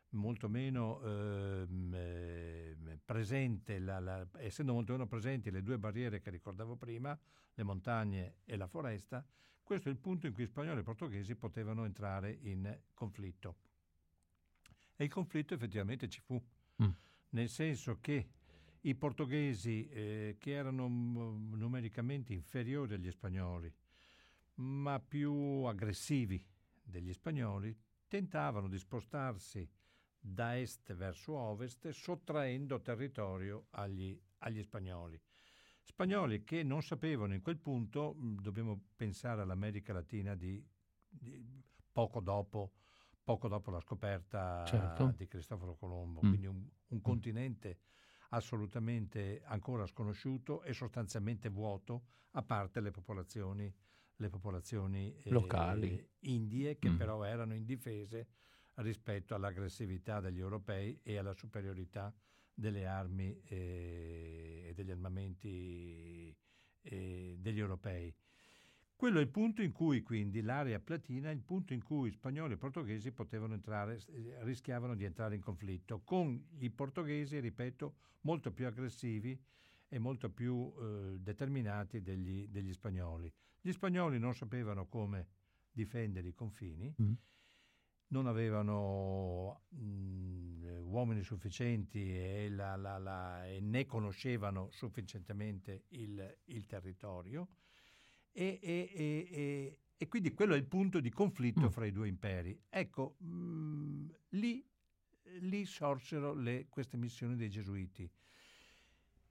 molto 0.09 0.47
meno 0.47 1.01
ehm, 1.01 1.91
eh, 1.95 2.99
presente 3.03 3.79
la, 3.79 3.99
la, 3.99 4.27
essendo 4.37 4.73
molto 4.73 4.91
meno 4.91 5.07
presenti 5.07 5.49
le 5.49 5.63
due 5.63 5.79
barriere 5.79 6.19
che 6.19 6.29
ricordavo 6.29 6.75
prima, 6.75 7.17
le 7.55 7.63
montagne 7.63 8.35
e 8.45 8.55
la 8.55 8.67
foresta, 8.67 9.25
questo 9.69 9.89
è 9.89 9.91
il 9.91 9.99
punto 9.99 10.25
in 10.25 10.33
cui 10.33 10.47
spagnoli 10.47 10.79
e 10.79 10.83
portoghesi 10.83 11.35
potevano 11.35 11.85
entrare 11.85 12.39
in 12.41 12.75
conflitto. 12.95 13.57
E 14.95 15.03
il 15.03 15.11
conflitto 15.11 15.53
effettivamente 15.53 16.09
ci 16.09 16.21
fu, 16.21 16.43
mm. 16.81 16.89
nel 17.29 17.49
senso 17.49 17.99
che 18.01 18.29
i 18.81 18.95
portoghesi, 18.95 19.87
eh, 19.87 20.37
che 20.39 20.53
erano 20.53 20.87
numericamente 20.87 22.33
inferiori 22.33 22.95
agli 22.95 23.11
spagnoli, 23.11 23.71
ma 24.55 24.99
più 24.99 25.31
aggressivi 25.65 26.43
degli 26.81 27.13
spagnoli, 27.13 27.77
tentavano 28.07 28.69
di 28.69 28.77
spostarsi 28.79 29.69
da 30.19 30.59
est 30.59 30.91
verso 30.95 31.33
ovest, 31.33 31.89
sottraendo 31.89 32.81
territorio 32.81 33.67
agli, 33.69 34.19
agli 34.39 34.63
spagnoli. 34.63 35.21
Spagnoli 35.89 36.43
che 36.43 36.61
non 36.61 36.83
sapevano 36.83 37.33
in 37.33 37.41
quel 37.41 37.57
punto, 37.57 38.15
mm, 38.15 38.37
dobbiamo 38.37 38.79
pensare 38.95 39.41
all'America 39.41 39.91
Latina 39.91 40.35
di, 40.35 40.63
di 41.07 41.43
poco, 41.91 42.19
dopo, 42.19 42.73
poco, 43.23 43.47
dopo, 43.47 43.71
la 43.71 43.79
scoperta 43.79 44.63
certo. 44.65 45.15
di 45.17 45.27
Cristoforo 45.27 45.75
Colombo, 45.75 46.19
mm. 46.23 46.27
quindi 46.29 46.45
un, 46.45 46.63
un 46.89 46.97
mm. 46.97 47.01
continente 47.01 47.79
assolutamente 48.29 49.41
ancora 49.45 49.87
sconosciuto 49.87 50.61
e 50.61 50.73
sostanzialmente 50.73 51.49
vuoto, 51.49 52.03
a 52.33 52.43
parte 52.43 52.81
le 52.81 52.91
popolazioni, 52.91 53.73
le 54.17 54.29
popolazioni 54.29 55.15
eh, 55.15 55.31
locali 55.31 56.07
indie 56.19 56.77
che 56.77 56.91
mm. 56.91 56.97
però 56.97 57.23
erano 57.23 57.55
indifese 57.55 58.27
rispetto 58.75 59.33
all'aggressività 59.33 60.19
degli 60.19 60.39
europei 60.39 60.99
e 61.01 61.17
alla 61.17 61.33
superiorità 61.33 62.13
delle 62.59 62.85
armi 62.85 63.39
eh, 63.45 64.65
e 64.67 64.73
degli 64.73 64.91
armamenti 64.91 66.35
eh, 66.81 67.35
degli 67.39 67.59
europei. 67.59 68.13
Quello 68.95 69.19
è 69.19 69.21
il 69.21 69.29
punto 69.29 69.61
in 69.61 69.71
cui 69.71 70.01
quindi 70.01 70.41
l'area 70.41 70.79
platina, 70.79 71.31
il 71.31 71.41
punto 71.41 71.73
in 71.73 71.81
cui 71.81 72.11
spagnoli 72.11 72.53
e 72.53 72.57
portoghesi 72.57 73.13
potevano 73.13 73.53
entrare, 73.53 74.01
eh, 74.07 74.43
rischiavano 74.43 74.93
di 74.93 75.05
entrare 75.05 75.35
in 75.35 75.41
conflitto, 75.41 76.01
con 76.03 76.47
i 76.57 76.69
portoghesi, 76.69 77.39
ripeto, 77.39 77.95
molto 78.21 78.51
più 78.51 78.67
aggressivi 78.67 79.41
e 79.87 79.99
molto 79.99 80.29
più 80.29 80.73
eh, 80.77 81.17
determinati 81.17 82.01
degli, 82.01 82.47
degli, 82.49 82.73
spagnoli. 82.73 83.31
Gli 83.61 83.71
spagnoli 83.71 84.19
non 84.19 84.35
sapevano 84.35 84.87
come 84.87 85.27
difendere 85.71 86.27
i 86.27 86.33
confini. 86.33 86.93
Mm 87.01 87.13
non 88.09 88.27
avevano 88.27 89.61
mh, 89.69 90.81
uomini 90.83 91.23
sufficienti 91.23 92.15
e, 92.15 92.49
la, 92.49 92.75
la, 92.75 92.97
la, 92.97 93.47
e, 93.47 93.59
ne 93.59 93.85
conoscevano 93.85 94.69
sufficientemente 94.71 95.85
il, 95.89 96.37
il 96.45 96.65
territorio 96.65 97.49
e, 98.31 98.59
e, 98.61 99.79
e, 99.97 100.07
quindi 100.07 100.33
quello 100.33 100.53
è 100.53 100.57
il 100.57 100.65
punto 100.65 100.99
di 100.99 101.09
conflitto 101.09 101.67
mm. 101.67 101.69
fra 101.69 101.85
i 101.85 101.91
due 101.91 102.07
imperi. 102.07 102.57
Ecco, 102.69 103.15
mh, 103.19 104.07
lì, 104.29 104.65
lì, 105.39 105.65
sorsero 105.65 106.33
le, 106.33 106.67
queste 106.69 106.97
missioni 106.97 107.35
dei 107.35 107.49
gesuiti. 107.49 108.09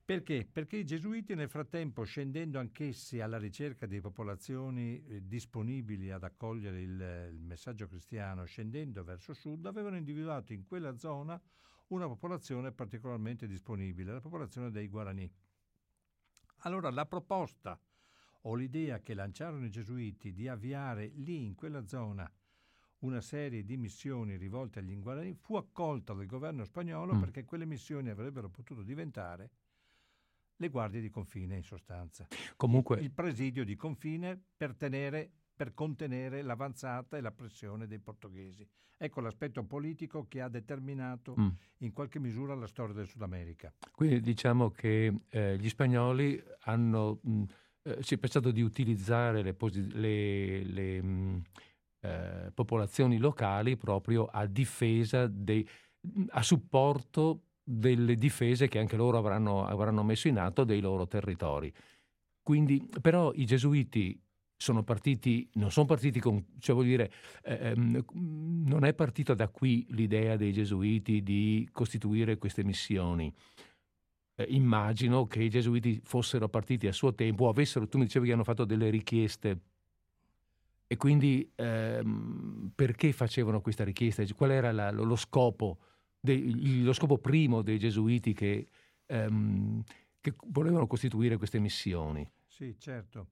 Perché? 0.09 0.49
Perché 0.51 0.79
i 0.79 0.87
gesuiti 0.87 1.35
nel 1.35 1.51
frattempo, 1.51 2.03
scendendo 2.03 2.59
anch'essi 2.59 3.21
alla 3.21 3.37
ricerca 3.37 3.85
di 3.85 4.01
popolazioni 4.01 5.05
eh, 5.05 5.27
disponibili 5.29 6.11
ad 6.11 6.25
accogliere 6.25 6.81
il, 6.81 7.29
il, 7.35 7.43
messaggio 7.43 7.87
cristiano, 7.87 8.47
scendendo 8.47 9.05
verso 9.05 9.35
sud, 9.35 9.67
avevano 9.67 9.99
individuato 9.99 10.55
in 10.55 10.65
quella 10.65 10.97
zona 10.97 11.39
una 11.89 12.07
popolazione 12.07 12.73
particolarmente 12.73 13.47
disponibile, 13.47 14.13
la 14.13 14.23
popolazione 14.23 14.71
dei 14.71 14.89
Guarani. 14.89 15.31
Allora 16.61 16.89
la 16.89 17.05
proposta 17.05 17.79
o 18.45 18.55
l'idea 18.55 19.01
che 19.01 19.13
lanciarono 19.13 19.67
i 19.67 19.71
gesuiti 19.71 20.33
di 20.33 20.49
avviare 20.49 21.13
lì 21.17 21.45
in 21.45 21.55
quella 21.55 21.87
zona 21.87 22.33
una 23.01 23.21
serie 23.21 23.63
di 23.63 23.77
missioni 23.77 24.39
rivolte 24.39 24.79
agli 24.79 24.99
Guarani 24.99 25.35
fu 25.35 25.57
accolta 25.57 26.15
dal 26.15 26.25
governo 26.25 26.65
spagnolo 26.65 27.15
mm. 27.15 27.21
perché 27.21 27.45
quelle 27.45 27.67
missioni 27.67 28.09
avrebbero 28.09 28.49
potuto 28.49 28.81
diventare 28.83 29.51
le 30.59 30.69
guardie 30.69 31.01
di 31.01 31.11
confine 31.11 31.57
in 31.57 31.63
sostanza. 31.63 32.27
Comunque... 32.57 33.01
Il 33.01 33.13
presidio 33.13 33.65
di 33.65 33.77
confine 33.77 34.41
per, 34.57 34.75
tenere, 34.75 35.31
per 35.55 35.75
contenere 35.75 36.43
l'avanzata 36.43 37.17
e 37.17 37.21
la 37.21 37.33
pressione 37.33 37.87
dei 37.87 37.99
portoghesi. 37.99 38.67
Ecco 39.01 39.21
l'aspetto 39.21 39.63
politico 39.63 40.27
che 40.27 40.41
ha 40.41 40.49
determinato 40.49 41.35
mm. 41.39 41.49
in 41.79 41.93
qualche 41.93 42.19
misura 42.19 42.55
la 42.57 42.67
storia 42.67 42.95
del 42.95 43.07
Sud 43.07 43.23
America. 43.23 43.73
Quindi 43.93 44.21
diciamo 44.21 44.71
che 44.71 45.21
eh, 45.29 45.57
gli 45.57 45.69
spagnoli 45.69 46.43
hanno, 46.63 47.21
mh, 47.23 47.31
mm, 47.31 47.43
eh, 47.83 48.03
si 48.03 48.15
è 48.15 48.19
pensato 48.19 48.51
di 48.51 48.61
utilizzare 48.61 49.43
le, 49.43 49.55
posi- 49.55 49.93
le, 49.93 50.65
le 50.65 51.03
mh, 51.03 51.07
mm, 51.07 51.39
eh, 52.01 52.51
popolazioni 52.53 53.19
locali 53.19 53.77
proprio 53.77 54.25
a 54.27 54.47
difesa 54.47 55.29
dei, 55.29 55.67
a 56.31 56.43
supporto 56.43 57.43
delle 57.71 58.15
difese 58.15 58.67
che 58.67 58.79
anche 58.79 58.97
loro 58.97 59.19
avranno, 59.19 59.67
avranno 59.67 60.03
messo 60.03 60.27
in 60.27 60.39
atto 60.39 60.65
dei 60.65 60.81
loro 60.81 61.07
territori. 61.07 61.71
Quindi, 62.43 62.89
però 63.03 63.31
i 63.35 63.45
gesuiti 63.45 64.19
sono 64.57 64.83
partiti, 64.83 65.49
non 65.55 65.71
sono 65.71 65.85
partiti 65.85 66.19
con, 66.19 66.43
cioè 66.61 66.75
vuol 66.75 66.87
dire, 66.87 67.13
eh, 67.43 67.69
ehm, 67.71 68.05
non 68.15 68.85
è 68.85 68.95
partita 68.95 69.35
da 69.35 69.49
qui 69.49 69.87
l'idea 69.91 70.37
dei 70.37 70.53
gesuiti 70.53 71.23
di 71.23 71.69
costituire 71.71 72.39
queste 72.39 72.65
missioni. 72.65 73.31
Eh, 74.35 74.47
immagino 74.49 75.27
che 75.27 75.43
i 75.43 75.51
gesuiti 75.51 76.01
fossero 76.03 76.49
partiti 76.49 76.87
a 76.87 76.93
suo 76.93 77.15
tempo, 77.15 77.49
avessero, 77.49 77.87
tu 77.87 77.99
mi 77.99 78.05
dicevi 78.05 78.29
che 78.29 78.33
hanno 78.33 78.45
fatto 78.45 78.65
delle 78.65 78.89
richieste. 78.89 79.61
E 80.87 80.97
quindi 80.97 81.53
ehm, 81.55 82.73
perché 82.75 83.13
facevano 83.13 83.61
questa 83.61 83.85
richiesta? 83.85 84.25
Qual 84.35 84.51
era 84.53 84.73
la, 84.73 84.91
lo 84.91 85.17
scopo? 85.17 85.81
Dei, 86.21 86.83
lo 86.83 86.93
scopo 86.93 87.19
primo 87.19 87.63
dei 87.63 87.79
gesuiti 87.79 88.33
che, 88.33 88.69
ehm, 89.07 89.83
che 90.21 90.35
volevano 90.47 90.87
costituire 90.87 91.37
queste 91.37 91.59
missioni. 91.59 92.29
Sì, 92.47 92.77
certo. 92.79 93.29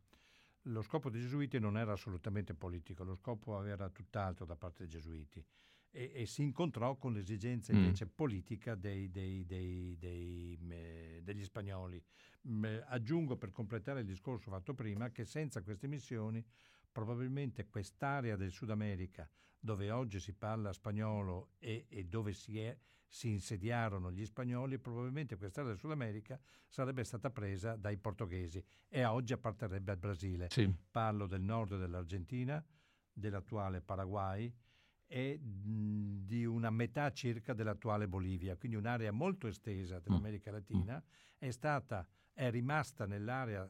Lo 0.62 0.82
scopo 0.82 1.10
dei 1.10 1.20
gesuiti 1.20 1.58
non 1.58 1.78
era 1.78 1.92
assolutamente 1.92 2.54
politico, 2.54 3.04
lo 3.04 3.14
scopo 3.14 3.62
era 3.64 3.88
tutt'altro 3.88 4.44
da 4.44 4.56
parte 4.56 4.84
dei 4.84 4.88
gesuiti 4.88 5.44
e, 5.90 6.12
e 6.14 6.26
si 6.26 6.42
incontrò 6.42 6.96
con 6.96 7.12
l'esigenza 7.12 7.72
mm. 7.72 7.76
invece 7.76 8.04
mm. 8.04 8.08
politica 8.14 8.74
dei, 8.74 9.10
dei, 9.10 9.46
dei, 9.46 9.96
degli 11.22 11.44
spagnoli. 11.44 12.02
aggiungo 12.86 13.36
per 13.36 13.50
completare 13.50 14.00
il 14.00 14.06
discorso 14.06 14.50
fatto 14.50 14.74
prima 14.74 15.10
che 15.10 15.24
senza 15.24 15.62
queste 15.62 15.86
missioni 15.86 16.44
probabilmente 16.90 17.66
quest'area 17.66 18.36
del 18.36 18.50
Sud 18.50 18.70
America 18.70 19.28
dove 19.66 19.90
oggi 19.90 20.20
si 20.20 20.32
parla 20.32 20.72
spagnolo 20.72 21.50
e, 21.58 21.86
e 21.88 22.04
dove 22.04 22.32
si, 22.32 22.60
è, 22.60 22.74
si, 23.06 23.30
insediarono 23.30 24.12
gli 24.12 24.24
spagnoli, 24.24 24.78
probabilmente 24.78 25.36
quest'area 25.36 25.70
del 25.70 25.78
Sud 25.78 25.90
America 25.90 26.38
sarebbe 26.68 27.02
stata 27.04 27.30
presa 27.30 27.74
dai 27.74 27.98
portoghesi 27.98 28.64
e 28.88 29.04
oggi 29.04 29.32
apparterrebbe 29.32 29.90
al 29.90 29.98
Brasile. 29.98 30.46
Sì. 30.50 30.72
Parlo 30.90 31.26
del 31.26 31.42
nord 31.42 31.76
dell'Argentina, 31.76 32.64
dell'attuale 33.12 33.82
Paraguay 33.82 34.50
e 35.08 35.38
di 35.42 36.44
una 36.44 36.70
metà 36.70 37.12
circa 37.12 37.52
dell'attuale 37.52 38.08
Bolivia, 38.08 38.56
quindi 38.56 38.76
un'area 38.76 39.10
molto 39.10 39.48
estesa 39.48 39.98
dell'America 39.98 40.50
Latina, 40.50 41.02
è 41.38 41.50
stata, 41.50 42.06
è 42.32 42.50
rimasta 42.50 43.04
nell'area 43.04 43.68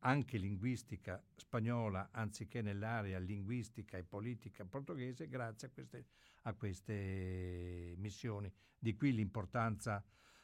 anche 0.00 0.38
linguistica 0.38 1.22
spagnola 1.36 2.08
anziché 2.12 2.62
nell'area 2.62 3.18
linguistica 3.18 3.96
e 3.96 4.04
politica 4.04 4.64
portoghese 4.64 5.28
grazie 5.28 5.68
a 5.68 5.70
queste, 5.70 6.06
a 6.42 6.54
queste 6.54 7.94
missioni. 7.98 8.50
Di 8.78 8.94
qui 8.94 9.12
l'importanza, 9.12 10.02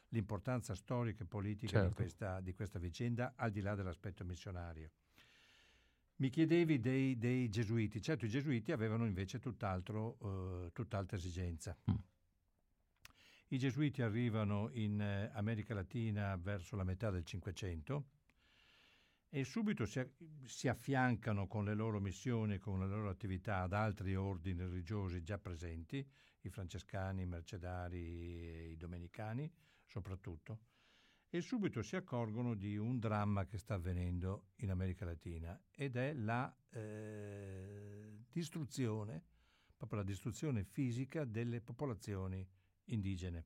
l'importanza 0.09 0.75
storica 0.75 1.23
e 1.23 1.27
politica 1.27 1.71
certo. 1.71 1.87
di, 1.87 1.93
questa, 1.95 2.39
di 2.39 2.53
questa 2.53 2.79
vicenda 2.79 3.33
al 3.35 3.51
di 3.51 3.61
là 3.61 3.73
dell'aspetto 3.73 4.23
missionario. 4.23 4.91
Mi 6.17 6.29
chiedevi 6.29 6.79
dei, 6.79 7.17
dei, 7.17 7.47
gesuiti. 7.49 8.01
Certo, 8.01 8.25
i 8.25 8.29
gesuiti 8.29 8.71
avevano 8.71 9.05
invece 9.05 9.39
tutt'altro, 9.39 10.17
uh, 10.19 10.71
tutt'altra 10.71 11.15
esigenza. 11.15 11.77
Mm. 11.89 11.95
I 13.49 13.57
gesuiti 13.59 14.01
arrivano 14.01 14.69
in 14.73 14.99
eh, 14.99 15.29
America 15.33 15.73
Latina 15.73 16.35
verso 16.35 16.75
la 16.75 16.83
metà 16.83 17.11
del 17.11 17.23
Cinquecento 17.23 18.07
e 19.39 19.43
subito 19.43 19.85
si, 19.85 20.67
affiancano 20.67 21.45
con 21.45 21.63
le 21.63 21.75
loro 21.75 21.99
missioni 21.99 22.55
e 22.55 22.59
con 22.59 22.79
le 22.79 22.87
loro 22.87 23.07
attività 23.07 23.61
ad 23.61 23.73
altri 23.73 24.15
ordini 24.15 24.61
religiosi 24.61 25.21
già 25.21 25.37
presenti, 25.37 26.03
i 26.41 26.49
francescani, 26.49 27.21
i 27.21 27.27
mercedari 27.27 28.71
i 28.71 28.77
domenicani 28.77 29.51
soprattutto 29.85 30.61
e 31.29 31.41
subito 31.41 31.83
si 31.83 31.95
accorgono 31.95 32.55
di 32.55 32.77
un 32.77 32.97
dramma 32.97 33.45
che 33.45 33.59
sta 33.59 33.75
avvenendo 33.75 34.47
in 34.57 34.71
America 34.71 35.05
Latina 35.05 35.59
ed 35.69 35.97
è 35.97 36.13
la 36.13 36.51
eh, 36.71 38.23
distruzione, 38.31 39.23
proprio 39.75 39.99
la 39.99 40.05
distruzione 40.05 40.63
fisica 40.63 41.25
delle 41.25 41.61
popolazioni 41.61 42.43
indigene. 42.85 43.45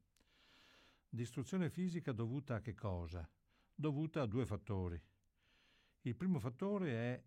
Distruzione 1.09 1.69
fisica 1.69 2.13
dovuta 2.13 2.55
a 2.55 2.61
che 2.61 2.75
cosa? 2.75 3.29
Dovuta 3.75 4.21
a 4.21 4.25
due 4.25 4.45
fattori. 4.45 5.01
Il 6.03 6.15
primo 6.15 6.39
fattore 6.39 6.91
è 6.91 7.23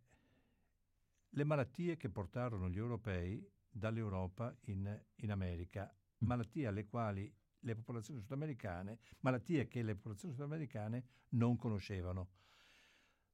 le 1.29 1.45
malattie 1.45 1.97
che 1.97 2.09
portarono 2.09 2.69
gli 2.69 2.79
europei 2.79 3.49
dall'Europa 3.71 4.57
in, 4.63 5.01
in 5.17 5.31
America, 5.31 5.95
malattie 6.19 6.67
alle 6.67 6.85
quali 6.87 7.33
le 7.61 7.75
popolazioni 7.77 8.21
sudamericane, 8.21 8.99
malattie 9.21 9.69
che 9.69 9.83
le 9.83 9.95
popolazioni 9.95 10.35
sudamericane 10.35 11.05
non 11.31 11.57
conoscevano, 11.57 12.31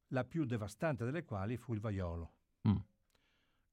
la 0.07 0.23
più 0.25 0.45
devastante 0.45 1.05
delle 1.05 1.23
quali 1.23 1.57
fu 1.57 1.73
il 1.73 1.79
vaiolo. 1.79 2.33
Mm. 2.67 2.77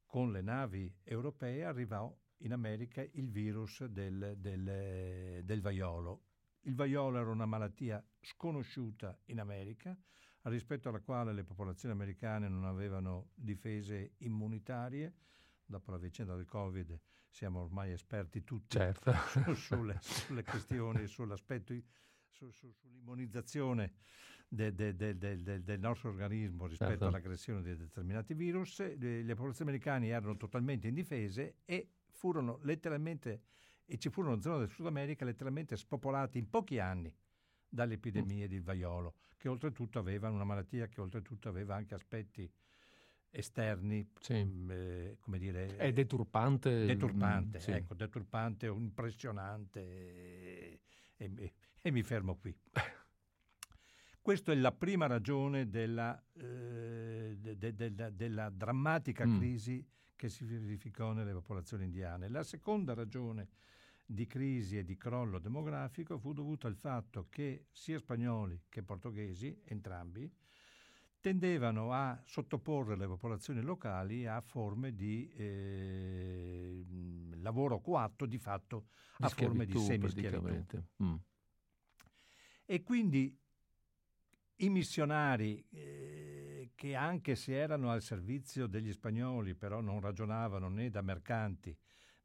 Con 0.06 0.32
le 0.32 0.40
navi 0.40 0.90
europee 1.02 1.64
arrivò 1.64 2.16
in 2.38 2.52
America 2.52 3.02
il 3.02 3.30
virus 3.30 3.84
del, 3.84 4.36
del, 4.38 5.42
del 5.44 5.60
vaiolo. 5.60 6.22
Il 6.62 6.74
vaiolo 6.74 7.18
era 7.18 7.30
una 7.30 7.46
malattia 7.46 8.02
sconosciuta 8.20 9.18
in 9.26 9.40
America, 9.40 9.96
rispetto 10.48 10.88
alla 10.88 11.00
quale 11.00 11.32
le 11.32 11.44
popolazioni 11.44 11.94
americane 11.94 12.48
non 12.48 12.64
avevano 12.64 13.30
difese 13.34 14.14
immunitarie. 14.18 15.14
Dopo 15.64 15.90
la 15.90 15.98
vicenda 15.98 16.34
del 16.34 16.46
Covid 16.46 16.98
siamo 17.28 17.60
ormai 17.60 17.92
esperti 17.92 18.42
tutti 18.42 18.76
certo. 18.76 19.12
su, 19.12 19.54
sulle, 19.54 19.98
sulle, 20.00 20.42
questioni, 20.42 21.06
sull'aspetto, 21.06 21.74
su, 22.26 22.50
su, 22.50 22.70
sull'immunizzazione 22.72 23.92
de, 24.48 24.74
de, 24.74 24.96
de, 24.96 25.16
del 25.16 25.78
nostro 25.78 26.08
organismo 26.08 26.66
rispetto 26.66 26.90
certo. 26.90 27.06
all'aggressione 27.06 27.62
di 27.62 27.76
determinati 27.76 28.34
virus. 28.34 28.78
Le, 28.78 29.22
le 29.22 29.34
popolazioni 29.34 29.70
americane 29.70 30.08
erano 30.08 30.36
totalmente 30.36 30.88
indifese 30.88 31.56
e 31.64 31.90
furono 32.10 32.58
letteralmente, 32.62 33.42
e 33.84 33.98
ci 33.98 34.08
furono 34.08 34.40
zone 34.40 34.58
del 34.58 34.70
Sud 34.70 34.86
America 34.86 35.24
letteralmente 35.24 35.76
spopolate 35.76 36.38
in 36.38 36.48
pochi 36.48 36.78
anni 36.78 37.14
dalle 37.68 37.94
epidemie 37.94 38.46
mm. 38.46 38.48
di 38.48 38.60
vaiolo, 38.60 39.14
che 39.36 39.48
oltretutto 39.48 39.98
aveva 39.98 40.30
una 40.30 40.44
malattia 40.44 40.86
che 40.88 41.00
oltretutto 41.00 41.48
aveva 41.48 41.74
anche 41.74 41.94
aspetti 41.94 42.50
esterni, 43.30 44.08
sì. 44.20 44.42
mm, 44.42 44.70
eh, 44.70 45.16
come 45.20 45.38
dire... 45.38 45.76
È 45.76 45.92
deturpante. 45.92 46.86
Deturpante, 46.86 47.58
mh, 47.58 47.60
sì. 47.60 47.70
ecco, 47.72 47.94
deturpante, 47.94 48.66
impressionante 48.66 49.80
e, 49.80 50.80
e, 51.16 51.52
e, 51.80 51.90
mi 51.90 52.02
fermo 52.02 52.36
qui. 52.36 52.56
Questa 54.20 54.52
è 54.52 54.54
la 54.54 54.72
prima 54.72 55.06
ragione 55.06 55.68
della, 55.68 56.22
eh, 56.34 57.36
de, 57.38 57.56
de, 57.56 57.94
de, 57.94 58.14
della 58.14 58.50
drammatica 58.50 59.26
mm. 59.26 59.38
crisi 59.38 59.86
che 60.16 60.28
si 60.28 60.44
verificò 60.44 61.12
nelle 61.12 61.32
popolazioni 61.32 61.84
indiane. 61.84 62.28
La 62.28 62.42
seconda 62.42 62.92
ragione 62.92 63.48
di 64.10 64.26
crisi 64.26 64.78
e 64.78 64.84
di 64.84 64.96
crollo 64.96 65.38
demografico 65.38 66.18
fu 66.18 66.32
dovuta 66.32 66.66
al 66.66 66.76
fatto 66.76 67.26
che 67.28 67.66
sia 67.72 67.98
spagnoli 67.98 68.62
che 68.70 68.82
portoghesi, 68.82 69.60
entrambi, 69.64 70.32
tendevano 71.20 71.92
a 71.92 72.18
sottoporre 72.24 72.96
le 72.96 73.06
popolazioni 73.06 73.60
locali 73.60 74.26
a 74.26 74.40
forme 74.40 74.94
di 74.94 75.30
eh, 75.36 76.82
lavoro 77.42 77.80
coatto, 77.80 78.24
di 78.24 78.38
fatto 78.38 78.86
a 79.18 79.26
di 79.26 79.34
forme 79.34 79.66
di 79.66 79.78
semischiavitù. 79.78 80.82
Mm. 81.02 81.14
E 82.64 82.82
quindi 82.82 83.38
i 84.56 84.70
missionari, 84.70 85.62
eh, 85.68 86.70
che 86.74 86.94
anche 86.94 87.36
se 87.36 87.52
erano 87.52 87.90
al 87.90 88.00
servizio 88.00 88.66
degli 88.66 88.90
spagnoli, 88.90 89.54
però 89.54 89.82
non 89.82 90.00
ragionavano 90.00 90.70
né 90.70 90.88
da 90.88 91.02
mercanti 91.02 91.76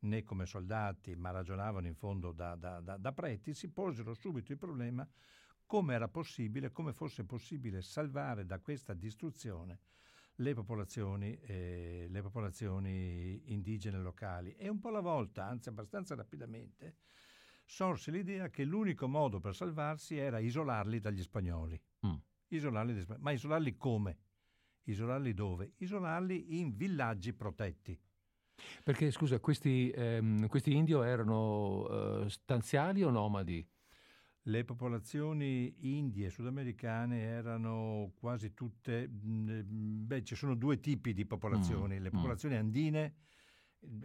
né 0.04 0.24
come 0.24 0.46
soldati, 0.46 1.16
ma 1.16 1.32
ragionavano 1.32 1.88
in 1.88 1.96
fondo 1.96 2.32
da, 2.32 2.56
da, 2.56 2.80
da, 2.80 2.98
da 2.98 3.12
preti, 3.12 3.54
si 3.54 3.70
posero 3.70 4.14
subito 4.14 4.52
il 4.52 4.58
problema 4.58 5.08
come 5.66 5.94
era 5.94 6.08
possibile, 6.08 6.72
come 6.72 6.94
fosse 6.94 7.24
possibile 7.24 7.82
salvare 7.82 8.46
da 8.46 8.60
questa 8.60 8.94
distruzione 8.94 9.80
le 10.38 10.54
popolazioni, 10.54 11.38
eh, 11.42 12.08
le 12.10 12.22
popolazioni 12.22 13.52
indigene 13.52 14.00
locali. 14.00 14.56
E 14.56 14.68
un 14.68 14.80
po' 14.80 14.90
alla 14.90 15.00
volta, 15.00 15.46
anzi 15.46 15.70
abbastanza 15.70 16.16
rapidamente, 16.16 16.98
sorse 17.66 18.12
l'idea 18.12 18.50
che 18.50 18.64
l'unico 18.64 19.08
modo 19.08 19.40
per 19.40 19.56
salvarsi 19.56 20.18
era 20.18 20.40
isolarli 20.40 21.00
dagli 21.00 21.22
spagnoli. 21.22 21.80
Mm. 22.06 22.16
Isolarli 22.48 22.94
dagli 22.94 23.04
spagnoli. 23.04 23.24
Ma 23.24 23.32
isolarli 23.32 23.78
come? 23.78 24.18
Isolarli 24.84 25.34
dove? 25.34 25.74
Isolarli 25.78 26.60
in 26.60 26.76
villaggi 26.76 27.34
protetti. 27.34 28.00
Perché, 28.84 29.12
scusa, 29.12 29.40
questi, 29.40 29.90
ehm, 29.92 30.48
questi 30.48 30.76
indio 30.76 31.04
erano 31.04 32.24
eh, 32.24 32.30
stanziali 32.30 33.04
o 33.04 33.10
nomadi? 33.10 33.66
Le 34.48 34.66
popolazioni 34.66 35.74
indie 35.98 36.30
sudamericane 36.30 37.22
erano 37.22 38.12
quasi 38.20 38.54
tutte, 38.54 39.08
mm, 39.08 40.06
beh 40.06 40.24
ci 40.24 40.36
sono 40.36 40.56
due 40.56 40.82
tipi 40.82 41.14
di 41.14 41.26
popolazioni, 41.26 41.98
mm, 41.98 42.02
le 42.02 42.10
mm. 42.10 42.14
popolazioni 42.14 42.56
mm. 42.56 42.60
andine, 42.60 43.16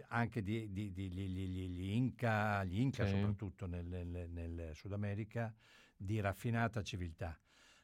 anche 0.07 0.41
di, 0.41 0.71
di, 0.71 0.91
di, 0.93 1.09
gli, 1.09 1.89
Inca, 1.91 2.63
gli 2.63 2.79
Inca 2.79 3.05
sì. 3.05 3.15
soprattutto 3.15 3.65
nel, 3.65 3.85
nel, 3.85 4.29
nel, 4.29 4.71
Sud 4.75 4.93
America, 4.93 5.53
di 5.95 6.19
raffinata 6.21 6.81
civiltà. 6.83 7.37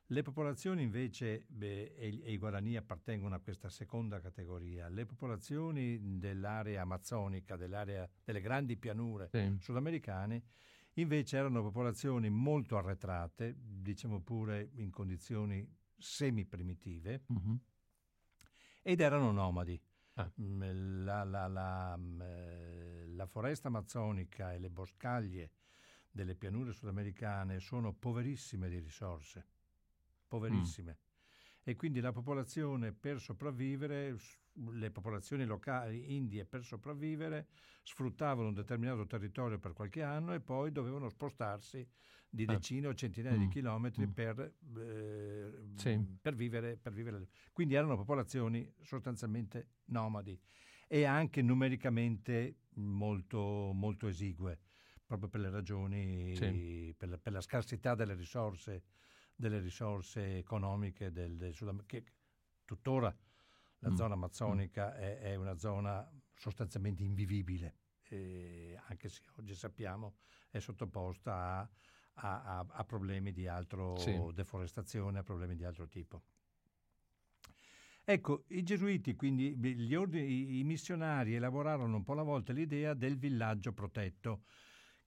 Le 0.10 0.22
popolazioni 0.22 0.84
invece, 0.84 1.46
beh, 1.48 1.96
e, 1.96 2.08
i 2.08 2.38
Guarani 2.38 2.76
appartengono 2.78 3.36
a 3.36 3.40
questa 3.40 3.70
seconda 3.70 4.20
categoria, 4.20 4.88
le 4.88 5.06
popolazioni 5.06 6.20
dell'area 6.20 6.82
amazzonica, 6.82 7.56
dell'area 7.56 8.08
delle 8.24 8.42
grandi 8.42 8.78
pianure 8.78 9.30
sì. 9.32 9.58
sudamericane, 9.60 10.44
Invece 10.98 11.38
erano 11.38 11.62
popolazioni 11.62 12.30
molto 12.30 12.78
arretrate, 12.78 13.54
diciamo 13.58 14.22
pure 14.22 14.72
in 14.76 14.92
condizioni 14.92 15.68
semi-primitive, 15.98 17.24
uh-huh. 17.28 17.60
ed 18.82 19.02
erano 19.02 19.32
nomadi. 19.32 19.82
Ah. 20.14 20.32
Mm, 20.40 21.04
la, 21.04 21.26
la, 21.26 21.48
la, 21.48 21.98
mm, 21.98 22.22
eh, 22.22 23.06
la, 23.08 23.26
foresta 23.26 23.68
amazzonica 23.68 24.54
e 24.54 24.60
le 24.60 24.70
boscaglie 24.70 25.52
delle 26.10 26.36
pianure 26.36 26.72
sudamericane 26.72 27.60
sono 27.60 27.92
poverissime 27.92 28.70
di 28.70 28.80
risorse, 28.80 29.48
poverissime. 30.28 30.92
Mm. 30.92 31.68
e 31.68 31.76
quindi 31.76 32.00
la 32.00 32.12
popolazione 32.12 32.92
per 32.92 33.20
sopravvivere, 33.20 34.18
le 34.72 34.92
popolazioni 34.92 35.46
locali 35.46 36.16
indie 36.16 36.46
per 36.46 36.64
sopravvivere 36.64 37.48
sfruttavano 37.84 38.50
un 38.50 38.54
determinato 38.54 39.06
territorio 39.06 39.60
per 39.60 39.74
qualche 39.74 40.04
anno 40.04 40.34
e 40.34 40.40
poi 40.40 40.72
dovevano 40.72 41.10
spostarsi 41.10 41.88
di 42.30 42.44
eh. 42.44 42.46
decine 42.46 42.88
o 42.88 42.94
centinaia 42.94 43.38
mm. 43.38 43.40
di 43.40 43.48
chilometri 43.48 44.06
mm. 44.06 44.12
per, 44.12 44.54
eh, 44.78 45.54
sì. 45.76 46.18
per, 46.22 46.36
vivere, 46.36 46.78
per 46.78 46.94
vivere. 46.94 47.28
Quindi 47.54 47.76
erano 47.76 47.96
popolazioni 47.96 48.72
sostanzialmente 48.82 49.70
nomadi 49.86 50.40
e 50.88 51.06
anche 51.06 51.42
numericamente 51.42 52.58
molto, 52.76 53.72
molto 53.74 54.08
esigue, 54.08 54.60
proprio 55.06 55.30
per 55.30 55.40
le 55.40 55.50
ragioni, 55.50 56.36
sì. 56.36 56.94
per, 56.98 57.10
la, 57.10 57.18
per, 57.18 57.32
la, 57.32 57.42
scarsità 57.42 57.96
delle 57.96 58.14
risorse, 58.14 58.84
delle 59.36 59.60
risorse 59.60 60.38
economiche 60.38 61.12
del, 61.12 61.36
del 61.36 61.54
Sud 61.54 61.68
America, 61.68 61.98
che 61.98 62.06
tuttora 62.64 63.16
la 63.80 63.92
mm. 63.92 63.96
zona 63.96 64.14
amazzonica 64.14 64.90
mm. 64.90 64.98
è, 64.98 65.20
è, 65.20 65.36
una 65.36 65.58
zona 65.58 66.10
sostanzialmente 66.34 67.04
invivibile, 67.04 67.76
eh, 68.10 68.80
anche 68.88 69.10
se 69.10 69.22
oggi 69.38 69.54
sappiamo 69.54 70.16
è 70.50 70.60
sottoposta 70.60 71.34
a, 71.34 71.70
a, 72.14 72.60
a, 72.60 72.66
a 72.68 72.84
problemi 72.86 73.32
di 73.32 73.48
altro, 73.48 73.98
sì. 73.98 74.18
deforestazione, 74.34 75.20
a 75.20 75.24
problemi 75.24 75.56
di 75.56 75.66
altro 75.66 75.88
tipo. 75.88 76.24
Ecco, 78.08 78.44
i 78.50 78.62
gesuiti, 78.62 79.16
quindi 79.16 79.56
gli 79.56 79.96
ordini, 79.96 80.60
i 80.60 80.64
missionari 80.64 81.34
elaborarono 81.34 81.96
un 81.96 82.04
po' 82.04 82.14
alla 82.14 82.22
volta 82.22 82.54
l'idea 82.54 82.94
del 82.94 83.18
villaggio 83.18 83.74
protetto, 83.74 84.44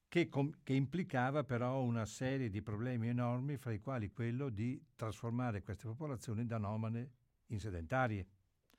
che, 0.09 0.29
com, 0.29 0.53
che, 0.63 0.73
implicava 0.73 1.45
però 1.45 1.83
una 1.83 2.05
serie 2.07 2.49
di 2.49 2.63
problemi 2.63 3.09
enormi, 3.09 3.57
fra 3.57 3.73
i 3.73 3.81
quali 3.81 4.11
quello 4.11 4.49
di 4.49 4.83
trasformare 4.95 5.63
queste 5.63 5.87
popolazioni 5.87 6.47
da 6.47 6.59
nomade 6.59 7.11
in 7.49 7.61
sedentarie 7.61 8.27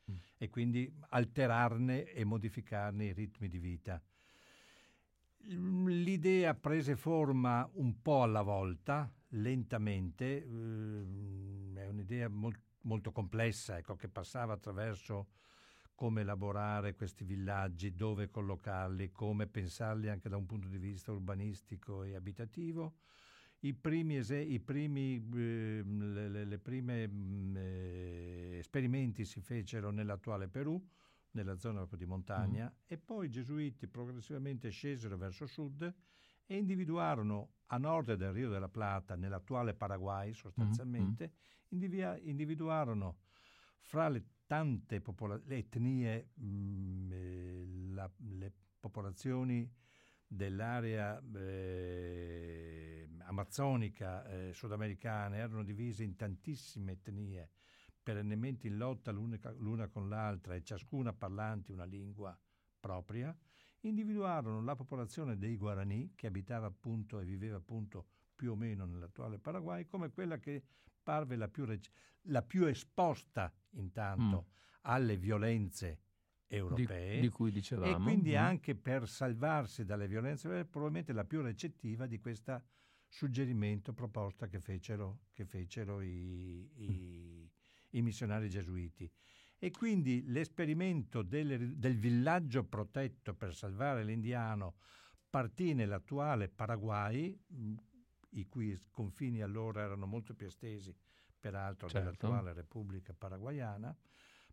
mm. 0.09 0.15
e 0.37 0.49
quindi 0.49 0.91
alterarne 1.09 2.11
e 2.11 2.23
modificarne 2.23 3.05
i 3.05 3.13
ritmi 3.13 3.47
di 3.47 3.59
vita. 3.59 4.01
L'idea 5.41 6.53
prese 6.53 6.95
forma 6.95 7.69
un 7.73 8.01
po' 8.01 8.23
alla 8.23 8.41
volta, 8.41 9.09
lentamente, 9.29 10.43
ehm, 10.43 11.77
è 11.77 11.87
un'idea 11.87 12.27
molto 12.27 12.67
molto 12.81 13.11
complessa, 13.11 13.77
ecco, 13.77 13.95
che 13.95 14.07
passava 14.07 14.53
attraverso 14.53 15.27
come 15.99 16.21
elaborare 16.21 16.95
questi 16.95 17.25
villaggi, 17.25 17.93
dove 17.93 18.29
collocarli, 18.29 19.12
come 19.12 19.47
pensarli 19.47 20.07
anche 20.07 20.29
da 20.29 20.38
un 20.38 20.45
punto 20.45 20.69
di 20.69 20.77
vista 20.77 21.12
urbanistico 21.12 22.03
e 22.03 22.15
abitativo. 22.15 22.93
I 23.63 23.73
primi, 23.73 24.15
i 24.15 24.59
primi 24.62 25.27
eh, 25.35 25.83
le, 25.83 26.45
le, 26.45 26.57
prime 26.57 27.05
mm, 27.05 27.57
eh, 27.57 28.57
esperimenti 28.59 29.25
si 29.25 29.41
fecero 29.41 29.91
nell'attuale 29.91 30.47
Perù, 30.47 30.81
nella 31.31 31.57
zona 31.57 31.79
proprio 31.79 31.99
di 31.99 32.05
montagna, 32.05 32.71
mm. 32.73 32.83
e 32.88 32.97
poi 32.97 33.25
i 33.25 33.29
gesuiti 33.29 33.89
progressivamente 33.89 34.69
scesero 34.69 35.17
verso 35.17 35.47
sud 35.47 35.93
e 36.45 36.55
individuarono 36.55 37.55
a 37.65 37.77
nord 37.77 38.13
del 38.13 38.31
Rio 38.31 38.49
della 38.49 38.69
Plata, 38.69 39.17
nell'attuale 39.17 39.73
Paraguay 39.73 40.31
sostanzialmente, 40.31 41.25
mm-hmm 41.25 41.57
indivia- 41.69 42.17
individuarono 42.17 43.17
fra 43.81 44.07
le 44.09 44.23
tante 44.49 44.99
popola- 44.99 45.39
le 45.45 45.57
etnie, 45.57 46.29
mh, 46.33 46.43
mm, 46.43 47.12
eh, 47.12 47.65
la, 47.93 48.12
le 48.38 48.51
popolazioni 48.79 49.71
dell'area 50.25 51.21
eh, 51.35 53.07
amazzonica 53.25 54.25
eh, 54.25 54.51
sudamericana 54.51 55.35
erano 55.35 55.63
divise 55.63 56.03
in 56.03 56.15
tantissime 56.15 56.93
etnie, 56.93 57.51
perennemente 58.01 58.65
in 58.65 58.77
lotta 58.77 59.12
l'una 59.12 59.88
con 59.88 60.09
l'altra 60.09 60.55
e 60.55 60.63
ciascuna 60.63 61.13
parlanti 61.13 61.71
una 61.71 61.85
lingua 61.85 62.35
propria, 62.79 63.38
individuarono 63.81 64.63
la 64.63 64.75
popolazione 64.75 65.38
dei 65.38 65.57
Guarani, 65.57 66.13
che 66.15 66.25
abitava 66.25 66.65
appunto 66.65 67.19
e 67.19 67.23
viveva 67.25 67.57
appunto 67.57 68.07
più 68.33 68.53
o 68.53 68.55
meno 68.55 68.85
nell'attuale 68.85 69.38
Paraguay, 69.38 69.85
come 69.85 70.09
quella 70.09 70.39
che 70.39 70.63
parve 71.03 71.35
la 71.35 71.47
più, 71.47 71.65
rec- 71.65 71.91
la 72.23 72.41
più 72.41 72.65
esposta 72.65 73.53
intanto 73.71 74.47
mm. 74.47 74.53
alle 74.82 75.17
violenze 75.17 76.01
europee 76.47 77.15
di, 77.15 77.21
di, 77.21 77.29
cui 77.29 77.51
dicevamo 77.51 77.97
e 77.97 78.01
quindi 78.01 78.32
mm. 78.32 78.38
anche 78.38 78.75
per 78.75 79.08
salvarsi 79.08 79.86
dalle 79.86 80.08
violenze 80.08 80.47
europee 80.47 80.69
probabilmente 80.69 81.13
la 81.13 81.25
più 81.25 81.41
recettiva 81.41 82.08
di 82.08 82.19
questo 82.19 82.63
suggerimento 83.08 83.93
proposta 83.93 84.47
che 84.47 84.60
fecero, 84.60 85.21
che 85.34 85.45
fecero 85.45 86.01
i, 86.01 86.69
i, 86.75 87.43
mm. 87.43 87.45
i, 87.91 88.01
missionari 88.01 88.49
gesuiti 88.49 89.12
e 89.58 89.71
quindi 89.71 90.23
l'esperimento 90.27 91.21
del, 91.21 91.75
del 91.75 91.97
villaggio 91.97 92.63
protetto 92.63 93.34
per 93.34 93.53
salvare 93.53 94.03
l'indiano 94.03 94.75
partì 95.29 95.73
nell'attuale 95.73 96.49
Paraguay 96.49 97.38
mm, 97.53 97.75
i 98.32 98.45
cui 98.47 98.77
confini 98.91 99.41
allora 99.41 99.82
erano 99.82 100.05
molto 100.05 100.34
più 100.34 100.47
estesi, 100.47 100.95
peraltro 101.39 101.88
certo. 101.88 102.06
dell'attuale 102.06 102.54
Repubblica 102.54 103.13
Paraguayana, 103.17 103.95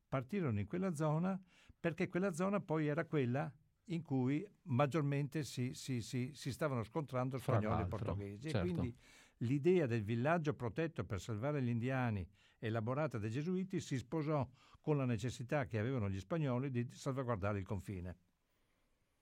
partirono 0.08 0.60
in 0.60 0.66
quella 0.66 0.94
zona 0.94 1.38
perché 1.78 2.08
quella 2.08 2.32
zona 2.32 2.60
poi 2.60 2.86
era 2.86 3.04
quella 3.04 3.52
in 3.90 4.02
cui 4.02 4.44
maggiormente 4.62 5.44
si, 5.44 5.74
si, 5.74 6.00
si, 6.00 6.32
si 6.32 6.52
stavano 6.52 6.82
scontrando 6.82 7.38
spagnoli 7.38 7.82
e 7.82 7.86
portoghesi. 7.86 8.50
Certo. 8.50 8.58
E 8.58 8.60
quindi 8.60 8.96
l'idea 9.38 9.86
del 9.86 10.02
villaggio 10.02 10.54
protetto 10.54 11.04
per 11.04 11.20
salvare 11.20 11.62
gli 11.62 11.68
indiani, 11.68 12.26
elaborata 12.58 13.18
dai 13.18 13.30
gesuiti, 13.30 13.80
si 13.80 13.96
sposò 13.98 14.48
con 14.80 14.96
la 14.96 15.04
necessità 15.04 15.66
che 15.66 15.78
avevano 15.78 16.08
gli 16.08 16.18
spagnoli 16.18 16.70
di 16.70 16.88
salvaguardare 16.90 17.58
il 17.58 17.66
confine. 17.66 18.16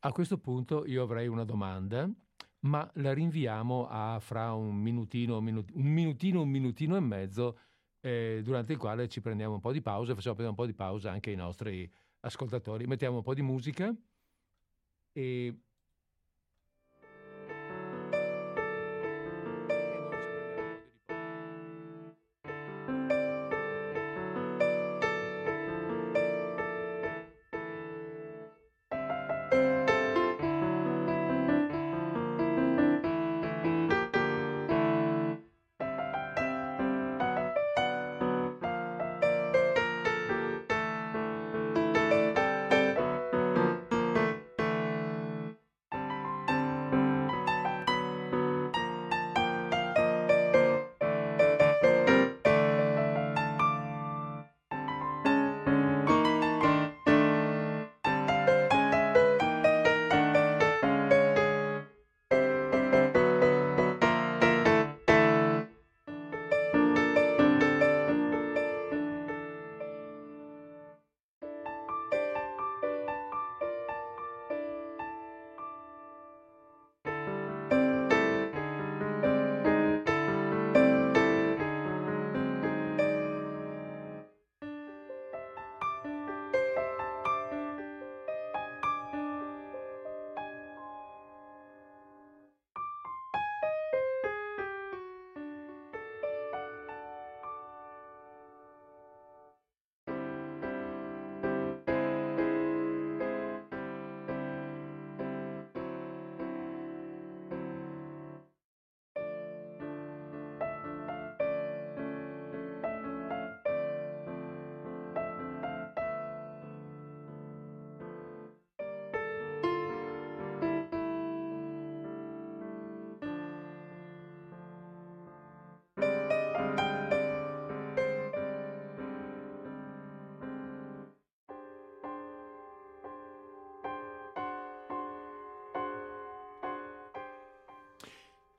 A 0.00 0.12
questo 0.12 0.38
punto 0.38 0.84
io 0.86 1.02
avrei 1.02 1.28
una 1.28 1.44
domanda 1.44 2.10
ma 2.64 2.88
la 2.94 3.12
rinviamo 3.12 3.86
a 3.88 4.18
fra 4.20 4.52
un 4.54 4.76
minutino, 4.76 5.38
un 5.38 5.44
minutino, 5.74 6.42
un 6.42 6.48
minutino 6.48 6.96
e 6.96 7.00
mezzo, 7.00 7.58
eh, 8.00 8.40
durante 8.42 8.72
il 8.72 8.78
quale 8.78 9.08
ci 9.08 9.20
prendiamo 9.20 9.54
un 9.54 9.60
po' 9.60 9.72
di 9.72 9.80
pausa 9.80 10.14
facciamo 10.14 10.34
prendere 10.34 10.58
un 10.58 10.66
po' 10.66 10.70
di 10.70 10.76
pausa 10.76 11.10
anche 11.10 11.30
ai 11.30 11.36
nostri 11.36 11.90
ascoltatori. 12.20 12.86
Mettiamo 12.86 13.18
un 13.18 13.22
po' 13.22 13.34
di 13.34 13.42
musica 13.42 13.94
e 15.12 15.58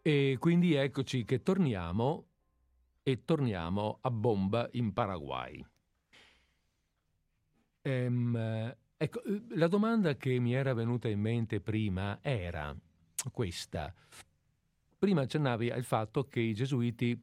E 0.07 0.37
quindi 0.39 0.75
eccoci 0.75 1.25
che 1.25 1.41
torniamo 1.41 2.27
e 3.01 3.25
torniamo 3.25 3.97
a 4.01 4.11
bomba 4.11 4.69
in 4.73 4.93
Paraguay. 4.93 5.65
Ehm, 7.81 8.75
ecco, 8.97 9.21
la 9.55 9.67
domanda 9.67 10.15
che 10.15 10.37
mi 10.37 10.53
era 10.53 10.75
venuta 10.75 11.07
in 11.07 11.19
mente 11.19 11.59
prima 11.59 12.19
era 12.21 12.75
questa. 13.31 13.91
Prima 14.99 15.21
accennavi 15.21 15.71
al 15.71 15.83
fatto 15.83 16.27
che 16.27 16.39
i 16.39 16.53
gesuiti 16.53 17.19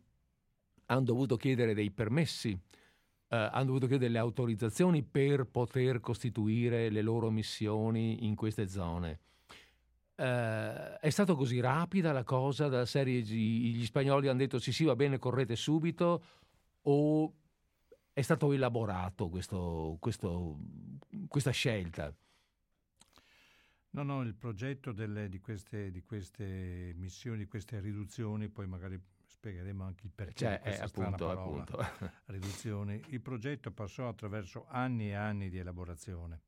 hanno 0.87 1.05
dovuto 1.05 1.37
chiedere 1.37 1.75
dei 1.75 1.92
permessi, 1.92 2.51
eh, 2.51 2.59
hanno 3.37 3.66
dovuto 3.66 3.87
chiedere 3.87 4.09
delle 4.09 4.18
autorizzazioni 4.18 5.05
per 5.05 5.45
poter 5.45 6.01
costituire 6.01 6.90
le 6.90 7.03
loro 7.03 7.31
missioni 7.31 8.27
in 8.27 8.35
queste 8.35 8.66
zone. 8.66 9.21
Uh, 10.14 10.98
è 11.01 11.09
stato 11.09 11.35
così 11.35 11.59
rapida 11.59 12.12
la 12.12 12.22
cosa 12.22 12.68
dalla 12.68 12.85
serie 12.85 13.22
gli 13.22 13.85
spagnoli 13.85 14.29
hanno 14.29 14.40
detto 14.40 14.59
sì 14.59 14.70
sì 14.70 14.85
va 14.85 14.94
bene 14.94 15.18
correte 15.18 15.57
subito 15.57 16.22
o 16.83 17.33
è 18.12 18.20
stato 18.20 18.53
elaborato 18.53 19.29
questo, 19.29 19.96
questo, 19.98 20.59
questa 21.29 21.51
scelta? 21.51 22.14
No, 23.90 24.03
no, 24.03 24.22
il 24.22 24.35
progetto 24.35 24.92
delle, 24.92 25.29
di, 25.29 25.38
queste, 25.38 25.90
di, 25.90 26.03
queste, 26.03 26.92
missioni, 26.96 27.38
di 27.38 27.46
queste 27.46 27.79
riduzioni, 27.81 28.48
poi 28.48 28.66
magari 28.66 28.98
spiegheremo 29.27 29.85
anche 29.85 30.07
il 30.07 30.12
perché 30.14 30.35
cioè, 30.35 30.55
di 30.57 30.62
questa 30.62 30.85
appunto, 30.85 31.27
parola, 31.27 31.62
appunto. 31.62 31.87
riduzioni. 32.27 33.03
Il 33.09 33.20
progetto 33.20 33.70
passò 33.70 34.09
attraverso 34.09 34.66
anni 34.68 35.09
e 35.09 35.14
anni 35.14 35.51
di 35.51 35.59
elaborazione 35.59 36.40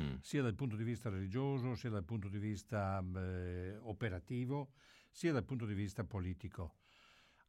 mm. 0.00 0.14
sia 0.20 0.42
dal 0.42 0.54
punto 0.54 0.76
di 0.76 0.84
vista 0.84 1.08
religioso, 1.08 1.74
sia 1.74 1.90
dal 1.90 2.04
punto 2.04 2.28
di 2.28 2.38
vista 2.38 3.02
beh, 3.02 3.76
operativo, 3.82 4.72
sia 5.10 5.32
dal 5.32 5.44
punto 5.44 5.66
di 5.66 5.74
vista 5.74 6.04
politico. 6.04 6.76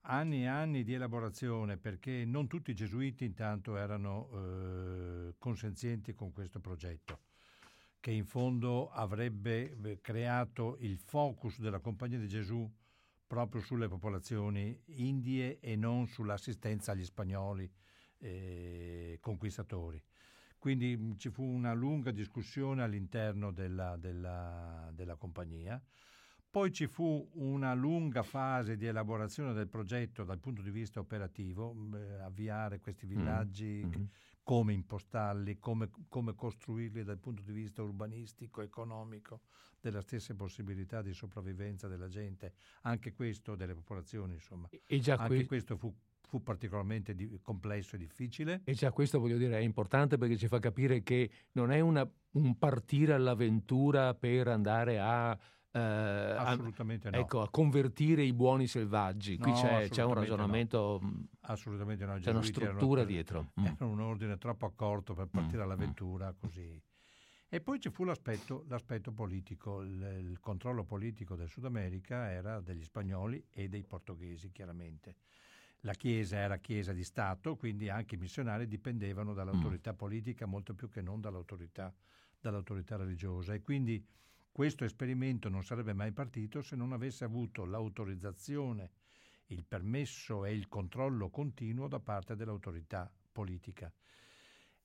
Anni 0.04 0.44
e 0.44 0.48
anni 0.48 0.84
di 0.84 0.94
elaborazione 0.94 1.78
perché 1.78 2.24
non 2.26 2.48
tutti 2.48 2.72
i 2.72 2.76
gesuiti 2.76 3.26
intanto 3.26 3.76
erano 3.76 4.30
eh, 4.32 5.36
consenzienti 5.38 6.14
con 6.14 6.32
questo 6.32 6.60
progetto 6.60 7.20
che 8.00 8.12
in 8.12 8.26
fondo 8.26 8.90
avrebbe 8.90 10.00
creato 10.02 10.78
il 10.80 10.98
focus 10.98 11.60
della 11.60 11.80
Compagnia 11.80 12.18
di 12.18 12.28
Gesù 12.28 12.70
proprio 13.28 13.62
sulle 13.62 13.88
popolazioni 13.88 14.82
indie 14.86 15.60
e 15.60 15.76
non 15.76 16.08
sull'assistenza 16.08 16.94
agli 16.94 17.04
spagnoli 17.04 17.70
eh, 18.20 19.18
conquistatori. 19.22 20.02
Quindi 20.60 20.96
mm, 20.96 21.14
ci 21.18 21.30
fu 21.30 21.44
una 21.44 21.74
lunga 21.74 22.12
discussione 22.12 22.84
all'interno 22.84 23.52
della, 23.52 23.96
della, 23.98 24.92
della 24.94 25.16
compagnia. 25.16 25.82
Poi 26.52 26.72
ci 26.72 26.88
fu 26.88 27.30
una 27.36 27.74
lunga 27.74 28.24
fase 28.24 28.76
di 28.76 28.86
elaborazione 28.86 29.54
del 29.54 29.70
progetto 29.70 30.24
dal 30.24 30.40
punto 30.40 30.62
di 30.62 30.72
vista 30.72 31.00
operativo, 31.00 31.74
mm, 31.74 31.94
eh, 31.96 32.20
avviare 32.20 32.80
questi 32.80 33.06
mm, 33.06 33.10
villaggi, 33.10 33.84
mm-hmm. 33.86 34.04
come 34.44 34.74
impostarli, 34.74 35.60
come, 35.60 35.90
come, 36.10 36.36
costruirli 36.36 37.04
dal 37.04 37.20
punto 37.20 37.42
di 37.44 37.54
vista 37.54 37.82
urbanistico, 37.82 38.62
economico, 38.62 39.42
delle 39.80 40.02
stesse 40.02 40.36
possibilità 40.36 41.02
di 41.02 41.14
sopravvivenza 41.14 41.88
della 41.88 42.10
gente, 42.10 42.54
anche 42.82 43.14
questo 43.14 43.56
delle 43.56 43.76
popolazioni, 43.76 44.34
insomma. 44.34 44.68
E 44.86 45.00
già 45.00 45.16
anche 45.16 45.36
que- 45.36 45.46
questo 45.46 45.78
fu 45.78 45.96
fu 46.30 46.44
particolarmente 46.44 47.16
di, 47.16 47.40
complesso 47.42 47.96
e 47.96 47.98
difficile. 47.98 48.62
E 48.64 48.74
già 48.74 48.92
questo 48.92 49.20
voglio 49.20 49.38
dire 49.38 49.58
è 49.58 49.62
importante 49.62 50.18
perché 50.20 50.38
ci 50.38 50.48
fa 50.48 50.60
capire 50.60 51.02
che 51.02 51.30
non 51.54 51.72
è 51.72 51.80
una, 51.80 52.08
un 52.34 52.58
partire 52.58 53.14
all'avventura 53.14 54.14
per 54.14 54.48
andare 54.48 55.00
a... 55.00 55.38
Eh, 55.72 55.80
assolutamente 55.80 57.08
a, 57.08 57.12
no. 57.12 57.18
Ecco, 57.18 57.42
a 57.42 57.50
convertire 57.50 58.22
i 58.22 58.34
buoni 58.34 58.68
selvaggi. 58.68 59.38
Qui 59.38 59.52
no, 59.52 59.58
c'è, 59.58 59.90
c'è, 59.90 60.04
un 60.04 60.14
ragionamento, 60.14 61.00
no. 61.02 61.26
assolutamente 61.42 62.06
no. 62.06 62.20
C'è 62.20 62.30
una 62.30 62.44
struttura 62.44 63.02
erano, 63.02 63.04
dietro. 63.04 63.52
Mm. 63.60 63.66
Era 63.66 63.86
un 63.86 64.00
ordine 64.00 64.38
troppo 64.38 64.68
accorto 64.68 65.16
per 65.16 65.28
partire 65.28 65.58
mm. 65.58 65.62
all'avventura 65.62 66.34
così. 66.38 66.80
E 67.52 67.62
poi 67.62 67.80
ci 67.80 67.90
fu 67.90 68.04
l'aspetto, 68.04 68.66
l'aspetto 68.68 69.12
politico, 69.12 69.82
il, 69.82 70.28
il, 70.28 70.40
controllo 70.40 70.84
politico 70.84 71.36
del 71.36 71.50
Sud 71.50 71.66
America 71.66 72.30
era 72.30 72.60
degli 72.60 72.84
spagnoli 72.84 73.44
e 73.50 73.68
dei 73.68 73.84
portoghesi, 73.84 74.52
chiaramente 74.52 75.16
la 75.82 75.94
Chiesa 75.94 76.38
era 76.38 76.58
Chiesa 76.58 76.92
di 76.92 77.04
Stato, 77.04 77.56
quindi 77.56 77.90
anche 77.90 78.16
i 78.16 78.18
missionari 78.18 78.68
dipendevano 78.68 79.34
dall'autorità 79.34 79.94
mm. 79.94 79.96
politica 79.96 80.46
molto 80.46 80.74
più 80.74 80.90
che 80.90 81.02
non 81.02 81.22
dall'autorità, 81.22 81.94
dall'autorità 82.40 82.98
religiosa. 82.98 83.54
E 83.54 83.62
quindi 83.62 84.06
questo 84.52 84.84
esperimento 84.84 85.48
non 85.48 85.64
sarebbe 85.64 85.94
mai 85.94 86.12
partito 86.12 86.62
se 86.62 86.76
non 86.76 86.92
avesse 86.92 87.24
avuto 87.24 87.66
l'autorizzazione, 87.66 88.92
il 89.48 89.64
permesso 89.64 90.46
e 90.46 90.54
il 90.54 90.68
controllo 90.68 91.30
continuo 91.30 91.88
da 91.88 92.00
parte 92.00 92.36
dell'autorità 92.36 93.10
politica. 93.32 93.92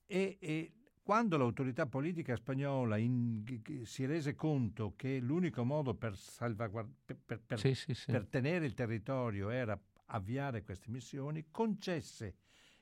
E, 0.05 0.37
e 0.39 0.73
quando 1.03 1.37
l'autorità 1.37 1.85
politica 1.85 2.35
spagnola 2.35 2.97
in, 2.97 3.43
si 3.83 4.05
rese 4.05 4.33
conto 4.33 4.93
che 4.95 5.19
l'unico 5.19 5.63
modo 5.63 5.93
per, 5.93 6.15
salvaguard- 6.15 6.91
per, 7.05 7.19
per, 7.23 7.41
per, 7.45 7.59
sì, 7.59 7.75
sì, 7.75 7.93
sì. 7.93 8.11
per 8.11 8.25
tenere 8.25 8.65
il 8.65 8.73
territorio 8.73 9.49
era 9.49 9.79
avviare 10.07 10.63
queste 10.63 10.89
missioni, 10.89 11.45
concesse 11.51 12.35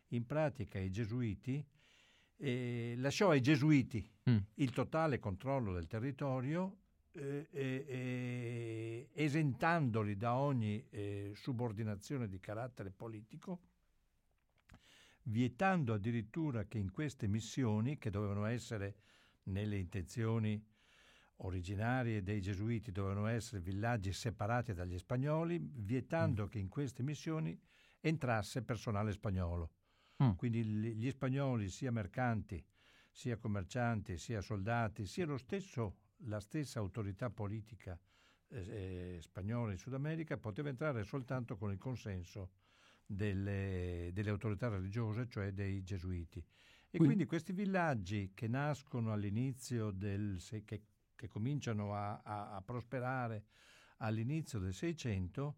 in 0.09 0.25
pratica 0.25 0.77
ai 0.77 0.91
gesuiti, 0.91 1.65
eh, 2.37 2.95
lasciò 2.97 3.29
ai 3.29 3.41
gesuiti 3.41 4.07
mm. 4.29 4.37
il 4.55 4.71
totale 4.71 5.19
controllo 5.19 5.73
del 5.73 5.87
territorio, 5.87 6.77
eh, 7.13 7.47
eh, 7.51 9.09
esentandoli 9.13 10.17
da 10.17 10.35
ogni 10.35 10.83
eh, 10.89 11.31
subordinazione 11.35 12.27
di 12.27 12.39
carattere 12.39 12.89
politico, 12.89 13.59
vietando 15.23 15.93
addirittura 15.93 16.65
che 16.65 16.79
in 16.79 16.91
queste 16.91 17.27
missioni, 17.27 17.97
che 17.97 18.09
dovevano 18.09 18.45
essere 18.45 18.95
nelle 19.43 19.77
intenzioni 19.77 20.61
originarie 21.37 22.23
dei 22.23 22.41
gesuiti 22.41 22.91
dovevano 22.91 23.27
essere 23.27 23.61
villaggi 23.61 24.13
separati 24.13 24.73
dagli 24.73 24.97
spagnoli, 24.97 25.59
vietando 25.61 26.45
mm. 26.45 26.47
che 26.47 26.59
in 26.59 26.69
queste 26.69 27.03
missioni 27.03 27.59
entrasse 27.99 28.61
personale 28.61 29.11
spagnolo. 29.11 29.71
Mm. 30.23 30.31
Quindi 30.31 30.63
gli 30.63 31.09
spagnoli, 31.09 31.69
sia 31.69 31.91
mercanti, 31.91 32.63
sia 33.09 33.37
commercianti, 33.37 34.17
sia 34.17 34.41
soldati, 34.41 35.05
sia 35.05 35.37
stesso, 35.37 35.97
la 36.25 36.39
stessa 36.39 36.79
autorità 36.79 37.29
politica 37.29 37.99
eh, 38.47 39.15
eh, 39.15 39.21
spagnola 39.21 39.71
in 39.71 39.77
Sud 39.77 39.93
America 39.93 40.37
poteva 40.37 40.69
entrare 40.69 41.03
soltanto 41.03 41.57
con 41.57 41.71
il 41.71 41.77
consenso 41.77 42.51
delle, 43.05 44.11
delle 44.13 44.29
autorità 44.29 44.69
religiose, 44.69 45.27
cioè 45.27 45.51
dei 45.51 45.83
gesuiti. 45.83 46.39
E 46.39 46.97
quindi, 46.97 47.05
quindi 47.07 47.25
questi 47.25 47.53
villaggi 47.53 48.31
che 48.35 48.47
nascono 48.47 49.11
all'inizio 49.11 49.89
del, 49.89 50.39
che 50.63 50.83
che 51.23 51.29
cominciano 51.29 51.95
a, 51.95 52.19
a, 52.21 52.55
a 52.55 52.61
prosperare 52.61 53.45
all'inizio 53.97 54.59
del 54.59 54.73
Seicento, 54.73 55.55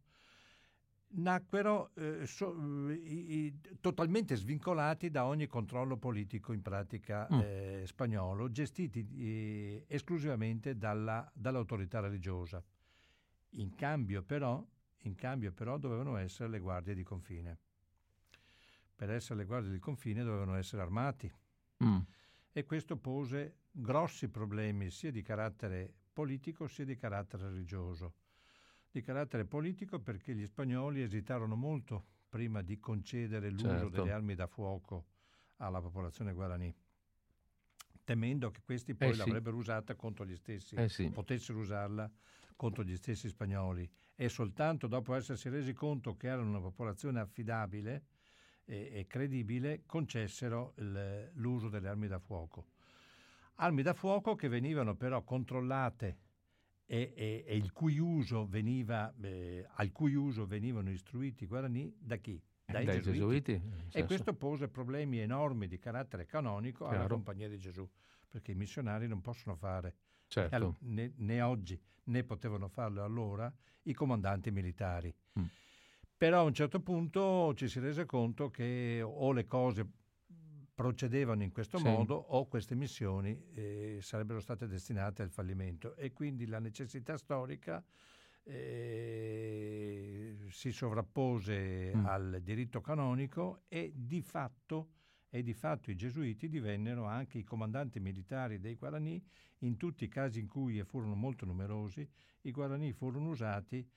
nacquero 1.17 1.89
eh, 1.95 2.27
so, 2.27 2.53
i, 2.91 3.45
i, 3.45 3.59
totalmente 3.81 4.35
svincolati 4.35 5.09
da 5.09 5.25
ogni 5.25 5.47
controllo 5.47 5.97
politico 5.97 6.53
in 6.53 6.61
pratica 6.61 7.27
mm. 7.31 7.39
eh, 7.39 7.83
spagnolo, 7.85 8.51
gestiti 8.51 9.07
eh, 9.17 9.85
esclusivamente 9.87 10.77
dalla, 10.77 11.27
dall'autorità 11.33 11.99
religiosa. 11.99 12.63
In 13.57 13.73
cambio, 13.73 14.21
però, 14.21 14.63
in 14.99 15.15
cambio 15.15 15.51
però 15.51 15.79
dovevano 15.79 16.17
essere 16.17 16.49
le 16.49 16.59
guardie 16.59 16.93
di 16.93 17.03
confine. 17.03 17.57
Per 18.95 19.09
essere 19.09 19.39
le 19.39 19.45
guardie 19.45 19.71
di 19.71 19.79
confine 19.79 20.23
dovevano 20.23 20.55
essere 20.55 20.83
armati. 20.83 21.31
Mm. 21.83 21.99
E 22.51 22.63
questo 22.65 22.97
pose 22.97 23.63
grossi 23.77 24.29
problemi 24.29 24.89
sia 24.89 25.11
di 25.11 25.21
carattere 25.21 25.93
politico 26.13 26.67
sia 26.67 26.85
di 26.85 26.95
carattere 26.95 27.49
religioso. 27.49 28.13
Di 28.89 29.01
carattere 29.01 29.43
politico 29.43 29.99
perché 29.99 30.33
gli 30.33 30.45
spagnoli 30.45 31.01
esitarono 31.01 31.55
molto 31.55 32.05
prima 32.29 32.61
di 32.61 32.79
concedere 32.79 33.49
l'uso 33.49 33.67
certo. 33.67 33.89
delle 33.89 34.11
armi 34.13 34.33
da 34.33 34.47
fuoco 34.47 35.07
alla 35.57 35.81
popolazione 35.81 36.31
guarani, 36.31 36.73
temendo 38.05 38.51
che 38.51 38.61
questi 38.63 38.95
poi 38.95 39.09
eh 39.09 39.15
l'avrebbero 39.15 39.57
usata 39.57 39.95
contro 39.95 40.25
gli 40.25 40.37
stessi, 40.37 40.75
eh 40.75 40.87
sì. 40.87 41.09
potessero 41.09 41.59
usarla 41.59 42.09
contro 42.55 42.83
gli 42.83 42.95
stessi 42.95 43.27
spagnoli. 43.27 43.89
E 44.15 44.29
soltanto 44.29 44.87
dopo 44.87 45.13
essersi 45.13 45.49
resi 45.49 45.73
conto 45.73 46.15
che 46.15 46.27
erano 46.27 46.47
una 46.47 46.61
popolazione 46.61 47.19
affidabile 47.19 48.05
e, 48.63 48.89
e 48.93 49.07
credibile, 49.07 49.83
concessero 49.85 50.73
il, 50.77 51.31
l'uso 51.33 51.67
delle 51.67 51.89
armi 51.89 52.07
da 52.07 52.19
fuoco. 52.19 52.67
Armi 53.55 53.81
da 53.81 53.93
fuoco 53.93 54.35
che 54.35 54.49
venivano 54.49 54.95
però 54.95 55.23
controllate 55.23 56.17
e, 56.85 57.13
e, 57.15 57.43
e 57.47 57.55
il 57.55 57.71
cui 57.71 57.97
veniva, 58.47 59.13
eh, 59.21 59.65
al 59.75 59.91
cui 59.91 60.13
uso 60.13 60.45
venivano 60.45 60.91
istruiti 60.91 61.45
i 61.45 61.47
guarani 61.47 61.93
da 61.97 62.17
chi? 62.17 62.41
Dai, 62.65 62.83
Dai 62.83 62.95
gesuiti. 62.95 63.19
gesuiti 63.19 63.61
e 63.91 64.05
questo 64.05 64.33
pose 64.33 64.67
problemi 64.67 65.19
enormi 65.19 65.67
di 65.67 65.77
carattere 65.77 66.25
canonico 66.25 66.85
Chiaro. 66.85 66.99
alla 66.99 67.07
Compagnia 67.07 67.47
di 67.47 67.59
Gesù, 67.59 67.87
perché 68.27 68.51
i 68.51 68.55
missionari 68.55 69.07
non 69.07 69.21
possono 69.21 69.55
fare 69.55 69.95
certo. 70.27 70.49
certo. 70.49 70.77
né, 70.79 71.13
né, 71.17 71.41
oggi 71.41 71.79
né 72.05 72.23
potevano 72.23 72.67
farlo 72.67 73.03
allora 73.03 73.53
i 73.83 73.93
comandanti 73.93 74.51
militari. 74.51 75.13
Mm. 75.39 75.45
Però 76.17 76.39
a 76.39 76.43
un 76.43 76.53
certo 76.53 76.79
punto 76.79 77.53
ci 77.55 77.67
si 77.67 77.79
rese 77.79 78.05
conto 78.05 78.49
che 78.49 79.01
o 79.03 79.31
le 79.31 79.45
cose 79.45 79.87
procedevano 80.75 81.41
in 81.41 81.51
questo 81.51 81.77
sì. 81.77 81.85
modo 81.85 82.15
o 82.15 82.47
queste 82.47 82.75
missioni 82.75 83.41
eh, 83.53 83.99
sarebbero 84.01 84.41
state 84.41 84.67
destinate 84.67 85.21
al 85.21 85.29
fallimento 85.29 85.95
e 85.95 86.11
quindi 86.11 86.45
la 86.45 86.59
necessità 86.59 87.15
storica 87.15 87.83
eh, 88.43 90.35
si 90.49 90.71
sovrappose 90.71 91.95
mm. 91.95 92.05
al 92.05 92.41
diritto 92.43 92.81
canonico 92.81 93.63
e 93.69 93.93
di, 93.95 94.21
fatto, 94.21 94.89
e 95.29 95.41
di 95.41 95.53
fatto 95.53 95.91
i 95.91 95.95
gesuiti 95.95 96.49
divennero 96.49 97.05
anche 97.05 97.37
i 97.37 97.43
comandanti 97.43 98.01
militari 98.01 98.59
dei 98.59 98.75
Guarani 98.75 99.23
in 99.59 99.77
tutti 99.77 100.03
i 100.03 100.09
casi 100.09 100.41
in 100.41 100.47
cui, 100.47 100.77
e 100.77 100.83
furono 100.83 101.15
molto 101.15 101.45
numerosi, 101.45 102.07
i 102.41 102.51
Guarani 102.51 102.91
furono 102.91 103.29
usati 103.29 103.89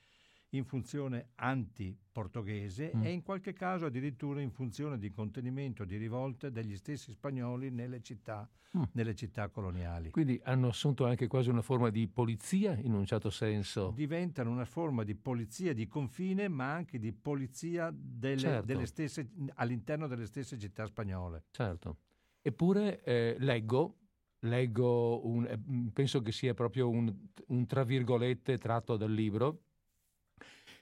in 0.50 0.64
funzione 0.64 1.30
anti-portoghese 1.34 2.92
mm. 2.94 3.02
e 3.02 3.10
in 3.10 3.22
qualche 3.22 3.52
caso 3.52 3.86
addirittura 3.86 4.40
in 4.40 4.50
funzione 4.50 4.98
di 4.98 5.10
contenimento 5.10 5.84
di 5.84 5.96
rivolte 5.96 6.50
degli 6.50 6.76
stessi 6.76 7.12
spagnoli 7.12 7.70
nelle 7.70 8.00
città, 8.00 8.48
mm. 8.76 8.82
nelle 8.92 9.14
città 9.14 9.48
coloniali. 9.48 10.10
Quindi 10.10 10.40
hanno 10.44 10.68
assunto 10.68 11.04
anche 11.04 11.26
quasi 11.26 11.50
una 11.50 11.62
forma 11.62 11.90
di 11.90 12.08
polizia 12.08 12.78
in 12.78 12.94
un 12.94 13.04
certo 13.04 13.30
senso. 13.30 13.92
Diventano 13.94 14.50
una 14.50 14.64
forma 14.64 15.04
di 15.04 15.14
polizia 15.14 15.74
di 15.74 15.86
confine 15.86 16.48
ma 16.48 16.72
anche 16.72 16.98
di 16.98 17.12
polizia 17.12 17.92
delle, 17.92 18.38
certo. 18.38 18.66
delle 18.66 18.86
stesse, 18.86 19.30
all'interno 19.54 20.06
delle 20.06 20.26
stesse 20.26 20.58
città 20.58 20.86
spagnole. 20.86 21.44
Certo. 21.50 21.98
Eppure 22.40 23.02
eh, 23.02 23.36
leggo 23.38 23.96
leggo, 24.42 25.26
un, 25.26 25.46
eh, 25.46 25.90
penso 25.92 26.20
che 26.22 26.32
sia 26.32 26.54
proprio 26.54 26.88
un, 26.88 27.12
un, 27.48 27.66
tra 27.66 27.82
virgolette 27.82 28.56
tratto 28.58 28.96
dal 28.96 29.10
libro, 29.10 29.62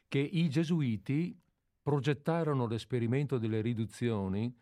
che 0.09 0.19
i 0.19 0.49
gesuiti 0.49 1.39
progettarono 1.83 2.67
l'esperimento 2.67 3.39
delle 3.39 3.61
riduzioni, 3.61 4.53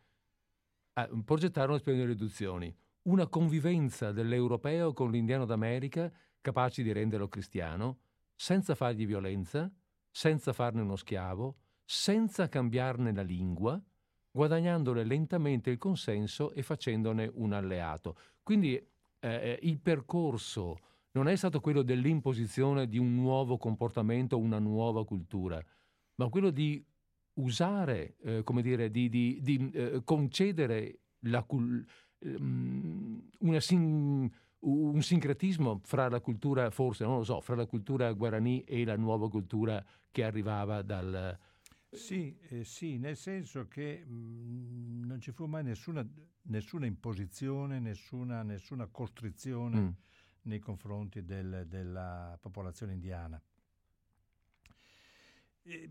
eh, 0.94 1.10
progettarono 1.24 1.74
l'esperimento 1.74 2.06
delle 2.06 2.18
riduzioni, 2.18 2.76
una 3.02 3.26
convivenza 3.26 4.12
dell'europeo 4.12 4.92
con 4.92 5.10
l'indiano 5.10 5.44
d'America 5.44 6.12
capaci 6.40 6.82
di 6.82 6.92
renderlo 6.92 7.28
cristiano, 7.28 7.98
senza 8.34 8.74
fargli 8.74 9.06
violenza, 9.06 9.70
senza 10.10 10.52
farne 10.52 10.82
uno 10.82 10.96
schiavo, 10.96 11.56
senza 11.84 12.48
cambiarne 12.48 13.12
la 13.12 13.22
lingua, 13.22 13.82
guadagnandole 14.30 15.04
lentamente 15.04 15.70
il 15.70 15.78
consenso 15.78 16.52
e 16.52 16.62
facendone 16.62 17.30
un 17.34 17.52
alleato. 17.52 18.16
Quindi 18.42 18.74
eh, 18.74 18.86
eh 19.20 19.58
il 19.62 19.78
percorso 19.80 20.78
non 21.14 21.28
è 21.28 21.36
stato 21.36 21.60
quello 21.60 21.82
dell'imposizione 21.82 22.88
di 22.88 22.98
un 22.98 23.14
nuovo 23.14 23.56
comportamento, 23.56 24.38
una 24.38 24.58
nuova 24.58 25.04
cultura, 25.04 25.64
ma 26.16 26.28
quello 26.28 26.50
di 26.50 26.84
usare, 27.34 28.16
eh, 28.22 28.42
come 28.42 28.62
dire, 28.62 28.90
di, 28.90 29.08
di, 29.08 29.38
di 29.40 29.70
eh, 29.72 30.02
concedere 30.04 30.98
la, 31.20 31.44
um, 31.48 33.22
sin, 33.58 34.30
un 34.58 35.02
sincretismo 35.02 35.80
fra 35.84 36.08
la 36.08 36.20
cultura, 36.20 36.70
forse, 36.70 37.04
non 37.04 37.18
lo 37.18 37.24
so, 37.24 37.40
fra 37.40 37.54
la 37.54 37.66
cultura 37.66 38.12
guarani 38.12 38.64
e 38.64 38.84
la 38.84 38.96
nuova 38.96 39.28
cultura 39.28 39.84
che 40.10 40.24
arrivava 40.24 40.82
dal... 40.82 41.38
Sì, 41.90 42.36
eh, 42.48 42.64
sì 42.64 42.98
nel 42.98 43.16
senso 43.16 43.68
che 43.68 44.04
mh, 44.04 44.12
mm, 44.12 45.04
non 45.04 45.20
ci 45.20 45.30
fu 45.30 45.46
mai 45.46 45.62
nessuna, 45.62 46.04
nessuna 46.42 46.86
imposizione, 46.86 47.78
nessuna, 47.78 48.42
nessuna 48.42 48.88
costrizione. 48.88 49.80
Mm 49.80 49.88
nei 50.44 50.58
confronti 50.58 51.24
del, 51.24 51.66
della 51.66 52.36
popolazione 52.40 52.92
indiana. 52.92 53.40
E, 55.62 55.90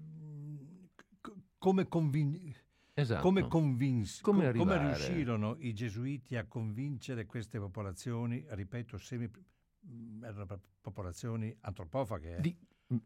come, 1.57 1.87
convin- 1.87 2.53
esatto. 2.93 3.21
come, 3.21 3.47
convins- 3.47 4.21
come, 4.21 4.51
com- 4.51 4.57
come, 4.59 4.77
riuscirono 4.77 5.55
i 5.59 5.73
gesuiti 5.73 6.35
a 6.35 6.45
convincere 6.45 7.25
queste 7.25 7.59
popolazioni, 7.59 8.45
ripeto, 8.47 8.97
semi, 8.97 9.29
erano 10.21 10.59
popolazioni 10.81 11.55
antropofaghe. 11.61 12.37
Eh? 12.37 12.41
Di, 12.41 12.57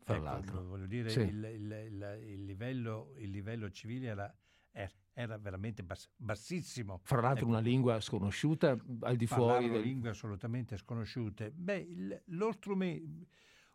fra 0.03 0.15
ecco, 0.15 0.23
l'altro. 0.23 0.63
Voglio 0.63 0.87
dire, 0.87 1.09
sì. 1.09 1.21
il, 1.21 1.43
il, 1.43 1.71
il, 1.71 2.19
il, 2.25 2.45
livello, 2.45 3.13
il 3.17 3.29
livello 3.29 3.69
civile 3.69 4.07
era 4.07 4.35
era 4.77 4.91
veramente 5.25 5.83
bass- 5.83 6.09
bassissimo. 6.15 6.99
Fra 7.03 7.21
l'altro 7.21 7.45
ecco. 7.45 7.49
una 7.49 7.59
lingua 7.59 7.99
sconosciuta 7.99 8.77
al 9.01 9.15
di 9.15 9.25
fuori... 9.25 9.69
Del... 9.69 9.81
lingue 9.81 10.09
assolutamente 10.09 10.77
sconosciute. 10.77 11.51
Beh, 11.51 11.77
il, 11.77 12.21
lo 12.25 12.51
strumento... 12.51 13.25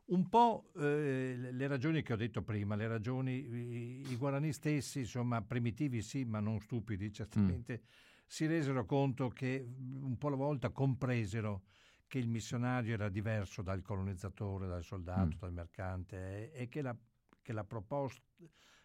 Un 0.04 0.28
po' 0.28 0.70
eh, 0.76 1.48
le 1.52 1.66
ragioni 1.66 2.02
che 2.02 2.12
ho 2.12 2.16
detto 2.16 2.42
prima, 2.42 2.74
le 2.74 2.86
ragioni, 2.86 3.32
i, 3.32 4.10
i, 4.10 4.16
guarani 4.16 4.52
stessi, 4.52 5.00
insomma, 5.00 5.40
primitivi 5.42 6.02
sì, 6.02 6.24
ma 6.24 6.40
non 6.40 6.60
stupidi, 6.60 7.12
certamente, 7.12 7.82
mm. 7.82 7.86
si 8.26 8.46
resero 8.46 8.84
conto 8.84 9.28
che 9.28 9.64
un 9.78 10.18
po' 10.18 10.26
alla 10.26 10.36
volta 10.36 10.70
compresero 10.70 11.62
che 12.08 12.18
il 12.18 12.28
missionario 12.28 12.92
era 12.92 13.08
diverso 13.08 13.62
dal 13.62 13.80
colonizzatore, 13.80 14.66
dal 14.66 14.82
soldato, 14.82 15.36
mm. 15.36 15.38
dal 15.38 15.52
mercante 15.52 16.52
e, 16.52 16.62
e 16.62 16.68
che, 16.68 16.82
la, 16.82 16.94
che 17.40 17.52
la 17.52 17.64
proposta 17.64 18.20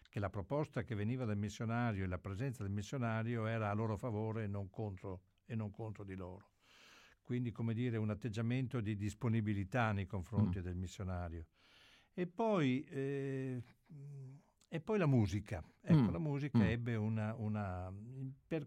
che 0.08 0.20
la 0.20 0.30
proposta 0.30 0.82
che 0.82 0.94
veniva 0.94 1.24
dal 1.24 1.36
missionario 1.36 2.04
e 2.04 2.06
la 2.06 2.18
presenza 2.18 2.62
del 2.62 2.72
missionario 2.72 3.46
era 3.46 3.70
a 3.70 3.74
loro 3.74 3.96
favore 3.96 4.44
e 4.44 4.46
non 4.46 4.70
contro, 4.70 5.22
e 5.44 5.54
non 5.54 5.70
contro 5.70 6.04
di 6.04 6.14
loro. 6.14 6.52
Quindi, 7.22 7.52
come 7.52 7.74
dire, 7.74 7.98
un 7.98 8.08
atteggiamento 8.08 8.80
di 8.80 8.96
disponibilità 8.96 9.92
nei 9.92 10.06
confronti 10.06 10.60
mm. 10.60 10.62
del 10.62 10.76
missionario. 10.76 11.46
E 12.14 12.26
poi, 12.26 12.82
eh, 12.84 13.62
e 14.68 14.80
poi 14.80 14.98
la 14.98 15.06
musica. 15.06 15.64
Ecco, 15.80 16.10
mm. 16.10 16.12
la 16.12 16.18
musica 16.18 16.58
mm. 16.58 16.62
ebbe 16.62 16.94
una, 16.94 17.34
una 17.34 17.92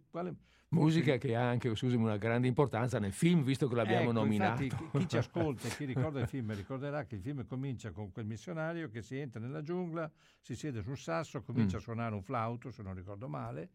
quale, 0.09 0.35
Musica 0.71 1.17
che 1.17 1.35
ha 1.35 1.49
anche, 1.49 1.75
scusami, 1.75 2.01
una 2.01 2.15
grande 2.15 2.47
importanza 2.47 2.97
nel 2.97 3.11
film, 3.11 3.43
visto 3.43 3.67
che 3.67 3.75
l'abbiamo 3.75 4.11
ecco, 4.11 4.11
nominato. 4.13 4.63
Infatti, 4.63 4.97
chi 4.99 5.07
ci 5.09 5.17
ascolta 5.19 5.67
e 5.67 5.71
chi 5.71 5.83
ricorda 5.83 6.21
il 6.21 6.27
film 6.27 6.55
ricorderà 6.55 7.03
che 7.03 7.15
il 7.15 7.21
film 7.21 7.45
comincia 7.45 7.91
con 7.91 8.09
quel 8.11 8.25
missionario 8.25 8.89
che 8.89 9.01
si 9.01 9.17
entra 9.17 9.41
nella 9.41 9.61
giungla, 9.61 10.09
si 10.39 10.55
siede 10.55 10.81
su 10.81 10.89
un 10.89 10.97
sasso, 10.97 11.41
comincia 11.41 11.75
mm. 11.75 11.79
a 11.79 11.83
suonare 11.83 12.15
un 12.15 12.23
flauto, 12.23 12.71
se 12.71 12.83
non 12.83 12.95
ricordo 12.95 13.27
male. 13.27 13.71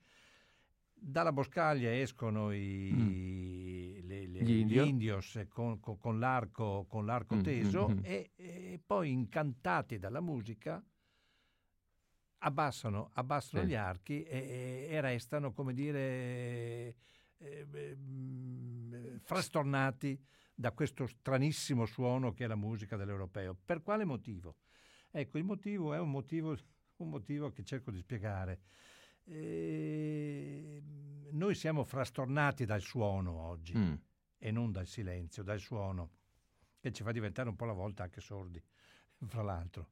Dalla 0.98 1.32
boscaglia 1.32 1.94
escono 1.94 2.50
i, 2.50 2.90
mm. 2.94 4.06
le, 4.06 4.26
le, 4.28 4.42
gli, 4.42 4.64
gli, 4.64 4.78
indios 4.78 5.38
con, 5.50 5.78
con, 5.80 5.98
con, 5.98 6.18
l'arco, 6.18 6.86
con 6.88 7.04
l'arco 7.04 7.36
mm, 7.36 7.42
teso 7.42 7.88
mm, 7.90 7.98
e, 8.00 8.30
e 8.36 8.80
poi 8.84 9.12
incantati 9.12 9.98
dalla 9.98 10.22
musica 10.22 10.82
abbassano, 12.38 13.10
abbassano 13.14 13.62
sì. 13.62 13.68
gli 13.68 13.74
archi 13.74 14.22
e, 14.24 14.86
e, 14.90 15.00
restano, 15.00 15.52
come 15.52 15.72
dire, 15.72 16.96
eh, 17.38 17.96
frastornati 19.22 20.22
da 20.54 20.72
questo 20.72 21.06
stranissimo 21.06 21.84
suono 21.84 22.32
che 22.32 22.44
è 22.44 22.46
la 22.46 22.56
musica 22.56 22.96
dell'europeo. 22.96 23.56
Per 23.64 23.82
quale 23.82 24.04
motivo? 24.04 24.56
Ecco, 25.10 25.38
il 25.38 25.44
motivo 25.44 25.94
è 25.94 25.98
un 25.98 26.10
motivo, 26.10 26.56
un 26.96 27.08
motivo 27.08 27.50
che 27.50 27.62
cerco 27.62 27.90
di 27.90 27.98
spiegare. 27.98 28.60
Eh, 29.24 30.82
noi 31.32 31.54
siamo 31.54 31.84
frastornati 31.84 32.64
dal 32.64 32.80
suono 32.80 33.32
oggi 33.32 33.76
mm. 33.76 33.94
e 34.38 34.50
non 34.50 34.72
dal 34.72 34.86
silenzio, 34.86 35.42
dal 35.42 35.58
suono, 35.58 36.10
che 36.80 36.92
ci 36.92 37.02
fa 37.02 37.12
diventare 37.12 37.48
un 37.48 37.56
po' 37.56 37.64
alla 37.64 37.72
volta 37.72 38.04
anche 38.04 38.20
sordi, 38.20 38.62
fra 39.26 39.42
l'altro. 39.42 39.88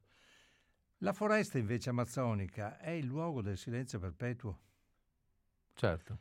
La 1.05 1.13
foresta 1.13 1.59
invece 1.59 1.91
amazzonica 1.91 2.79
è 2.79 2.89
il 2.89 3.05
luogo 3.05 3.43
del 3.43 3.59
silenzio 3.59 3.99
perpetuo. 3.99 4.59
Certo. 5.75 6.19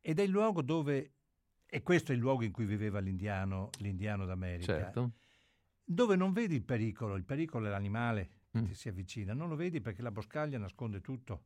Ed 0.00 0.18
è 0.18 0.22
il 0.22 0.30
luogo 0.30 0.62
dove, 0.62 1.12
e 1.66 1.82
questo 1.82 2.12
è 2.12 2.14
il 2.14 2.20
luogo 2.22 2.42
in 2.42 2.52
cui 2.52 2.64
viveva 2.64 3.00
l'indiano, 3.00 3.68
l'indiano 3.80 4.24
d'America, 4.24 4.78
certo. 4.78 5.12
dove 5.84 6.16
non 6.16 6.32
vedi 6.32 6.54
il 6.54 6.64
pericolo, 6.64 7.16
il 7.16 7.24
pericolo 7.24 7.66
è 7.66 7.68
l'animale 7.68 8.30
che 8.50 8.60
mm. 8.60 8.64
ti 8.64 8.74
si 8.74 8.88
avvicina, 8.88 9.34
non 9.34 9.50
lo 9.50 9.56
vedi 9.56 9.82
perché 9.82 10.00
la 10.00 10.10
boscaglia 10.10 10.56
nasconde 10.56 11.02
tutto. 11.02 11.42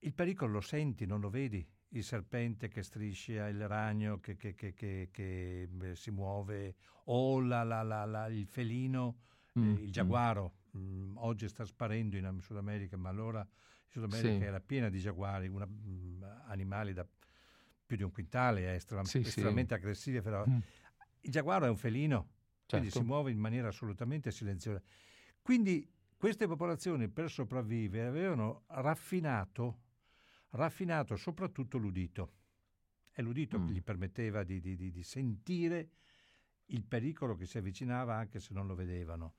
Il 0.00 0.12
pericolo 0.12 0.54
lo 0.54 0.60
senti, 0.60 1.06
non 1.06 1.20
lo 1.20 1.30
vedi, 1.30 1.64
il 1.90 2.02
serpente 2.02 2.66
che 2.66 2.82
striscia, 2.82 3.46
il 3.46 3.68
ragno 3.68 4.18
che, 4.18 4.34
che, 4.34 4.54
che, 4.54 4.74
che 4.74 5.68
si 5.92 6.10
muove, 6.10 6.74
o 7.04 7.38
la, 7.38 7.62
la, 7.62 8.26
il 8.26 8.48
felino 8.48 9.20
mm. 9.56 9.76
il 9.76 9.92
giaguaro 9.92 10.62
mh, 10.74 10.78
mm, 10.78 11.16
oggi 11.16 11.48
sta 11.48 11.64
sparendo 11.64 12.16
in 12.16 12.38
Sud 12.40 12.56
America, 12.56 12.96
ma 12.96 13.08
allora 13.08 13.40
in 13.40 13.90
Sud 13.90 14.04
America 14.04 14.38
sì. 14.38 14.44
era 14.44 14.60
piena 14.60 14.88
di 14.88 14.98
giaguari, 14.98 15.48
una, 15.48 15.66
mh, 15.66 15.88
mm, 15.88 16.22
animali 16.46 16.92
da 16.92 17.06
più 17.86 17.96
di 17.96 18.02
un 18.02 18.10
quintale, 18.10 18.66
è 18.66 18.74
estrem- 18.74 19.04
sì, 19.04 19.18
estremamente 19.18 19.74
sì. 19.74 19.80
aggressivi. 19.80 20.20
Però. 20.20 20.44
Mm. 20.46 20.58
Il 21.20 21.30
giaguaro 21.30 21.66
è 21.66 21.68
un 21.68 21.76
felino, 21.76 22.28
certo. 22.66 22.66
quindi 22.76 22.90
si 22.90 23.02
muove 23.02 23.30
in 23.30 23.38
maniera 23.38 23.68
assolutamente 23.68 24.30
silenziosa. 24.30 24.82
Quindi 25.40 25.90
queste 26.16 26.46
popolazioni 26.46 27.08
per 27.08 27.30
sopravvivere 27.30 28.06
avevano 28.06 28.64
raffinato, 28.68 29.80
raffinato 30.50 31.16
soprattutto 31.16 31.78
l'udito. 31.78 32.32
È 33.10 33.22
l'udito 33.22 33.58
mm. 33.58 33.66
che 33.66 33.72
gli 33.72 33.82
permetteva 33.82 34.42
di, 34.42 34.60
di, 34.60 34.74
di, 34.74 34.90
di 34.90 35.02
sentire 35.02 35.90
il 36.66 36.84
pericolo 36.84 37.36
che 37.36 37.46
si 37.46 37.58
avvicinava 37.58 38.14
anche 38.14 38.40
se 38.40 38.54
non 38.54 38.66
lo 38.66 38.74
vedevano. 38.74 39.34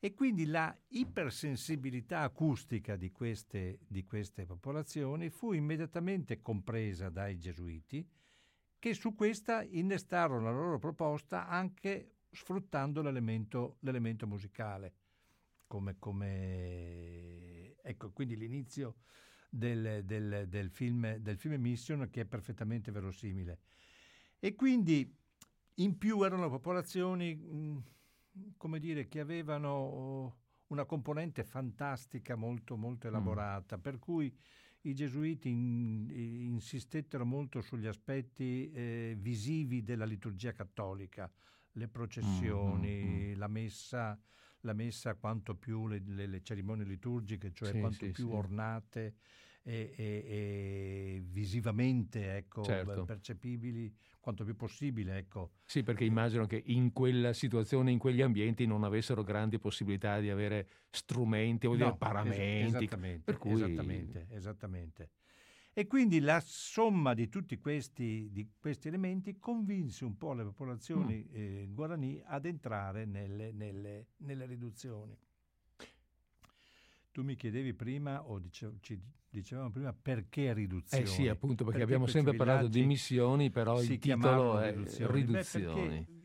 E 0.00 0.14
quindi 0.14 0.46
la 0.46 0.76
ipersensibilità 0.88 2.20
acustica 2.20 2.94
di 2.94 3.10
queste, 3.10 3.80
di 3.88 4.04
queste 4.04 4.46
popolazioni 4.46 5.28
fu 5.28 5.52
immediatamente 5.52 6.40
compresa 6.40 7.08
dai 7.08 7.36
gesuiti, 7.36 8.08
che 8.78 8.94
su 8.94 9.16
questa 9.16 9.64
innestarono 9.64 10.44
la 10.44 10.52
loro 10.52 10.78
proposta 10.78 11.48
anche 11.48 12.18
sfruttando 12.30 13.02
l'elemento, 13.02 13.78
l'elemento 13.80 14.28
musicale, 14.28 14.94
come, 15.66 15.96
come, 15.98 17.74
ecco, 17.82 18.12
quindi 18.12 18.36
l'inizio 18.36 18.98
del, 19.50 20.04
del, 20.04 20.46
del, 20.48 20.70
film, 20.70 21.16
del 21.16 21.38
film 21.38 21.60
Mission 21.60 22.08
che 22.08 22.20
è 22.20 22.24
perfettamente 22.24 22.92
verosimile. 22.92 23.58
E 24.38 24.54
quindi 24.54 25.12
in 25.74 25.98
più 25.98 26.22
erano 26.22 26.48
popolazioni... 26.48 27.96
Come 28.56 28.78
dire, 28.78 29.08
che 29.08 29.20
avevano 29.20 30.36
una 30.68 30.84
componente 30.84 31.44
fantastica 31.44 32.34
molto, 32.36 32.76
molto 32.76 33.06
mm. 33.06 33.10
elaborata, 33.10 33.76
mm. 33.76 33.80
per 33.80 33.98
cui 33.98 34.36
i 34.82 34.94
gesuiti 34.94 35.48
in, 35.48 36.08
insistettero 36.10 37.24
molto 37.24 37.60
sugli 37.60 37.86
aspetti 37.86 38.70
eh, 38.70 39.16
visivi 39.18 39.82
della 39.82 40.04
liturgia 40.04 40.52
cattolica, 40.52 41.30
le 41.72 41.88
processioni, 41.88 43.02
mm, 43.02 43.08
mm, 43.08 43.30
mm. 43.30 43.38
la 43.38 43.48
messa, 43.48 44.20
la 44.60 44.72
messa 44.72 45.14
quanto 45.14 45.54
più 45.54 45.86
le, 45.86 46.02
le, 46.04 46.26
le 46.26 46.42
cerimonie 46.42 46.84
liturgiche, 46.84 47.52
cioè 47.52 47.72
sì, 47.72 47.80
quanto 47.80 48.04
sì, 48.04 48.10
più 48.12 48.28
sì. 48.28 48.34
ornate 48.34 49.14
e, 49.62 49.94
e, 49.96 50.04
e 50.26 51.22
visivamente 51.24 52.36
ecco, 52.36 52.62
certo. 52.62 53.04
percepibili 53.04 53.94
quanto 54.28 54.44
più 54.44 54.56
possibile. 54.56 55.16
Ecco. 55.16 55.52
Sì, 55.64 55.82
perché 55.82 56.04
immagino 56.04 56.46
che 56.46 56.62
in 56.66 56.92
quella 56.92 57.32
situazione, 57.32 57.90
in 57.90 57.98
quegli 57.98 58.20
ambienti, 58.20 58.66
non 58.66 58.84
avessero 58.84 59.22
grandi 59.22 59.58
possibilità 59.58 60.20
di 60.20 60.28
avere 60.28 60.68
strumenti 60.90 61.66
o 61.66 61.74
no, 61.74 61.96
paramenti. 61.96 62.76
esattamente, 62.76 63.36
cui... 63.36 63.52
esattamente, 63.52 64.26
esattamente. 64.30 65.10
E 65.72 65.86
quindi 65.86 66.20
la 66.20 66.40
somma 66.44 67.14
di 67.14 67.28
tutti 67.28 67.58
questi, 67.58 68.28
di 68.30 68.50
questi 68.58 68.88
elementi 68.88 69.38
convinse 69.38 70.04
un 70.04 70.16
po' 70.16 70.34
le 70.34 70.42
popolazioni 70.42 71.24
mm. 71.26 71.34
eh, 71.34 71.68
guarani 71.70 72.20
ad 72.24 72.46
entrare 72.46 73.04
nelle, 73.04 73.52
nelle, 73.52 74.08
nelle 74.18 74.44
riduzioni. 74.44 75.16
Tu 77.12 77.22
mi 77.22 77.36
chiedevi 77.36 77.74
prima, 77.74 78.24
o 78.24 78.38
dicevo, 78.38 78.76
ci 78.80 79.00
dicevamo 79.30 79.70
prima, 79.70 79.92
perché 79.92 80.52
riduzioni? 80.52 81.02
Eh 81.02 81.06
sì, 81.06 81.28
appunto, 81.28 81.64
perché, 81.64 81.80
perché 81.80 81.82
abbiamo 81.82 82.06
sempre 82.06 82.34
parlato 82.34 82.68
di 82.68 82.84
missioni, 82.84 83.50
però 83.50 83.80
il 83.80 83.98
titolo 83.98 84.58
è 84.58 84.70
riduzioni. 84.72 85.12
riduzioni. 85.12 86.06
Beh, 86.08 86.16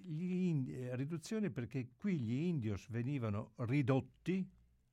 eh, 0.74 0.95
riduzioni 0.95 1.49
perché 1.49 1.89
qui 1.95 2.20
gli 2.20 2.45
indios 2.45 2.89
venivano 2.89 3.54
ridotti, 3.58 4.47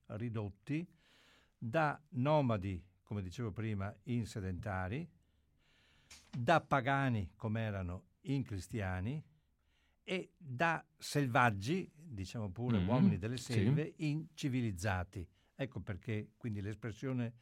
ridotti 0.06 0.86
da 1.56 2.00
nomadi, 2.10 2.82
come 3.02 3.22
dicevo 3.22 3.50
prima, 3.52 3.94
in 4.04 4.26
sedentari, 4.26 5.08
da 6.30 6.60
pagani, 6.60 7.32
come 7.36 7.60
erano 7.60 8.04
in 8.22 8.42
cristiani, 8.42 9.22
e 10.02 10.32
da 10.36 10.84
selvaggi, 10.98 11.90
diciamo 11.94 12.50
pure 12.50 12.80
mm, 12.80 12.88
uomini 12.88 13.18
delle 13.18 13.36
selve, 13.36 13.94
sì. 13.96 14.08
in 14.08 14.26
civilizzati. 14.34 15.26
Ecco 15.54 15.80
perché 15.80 16.30
quindi 16.36 16.60
l'espressione 16.60 17.34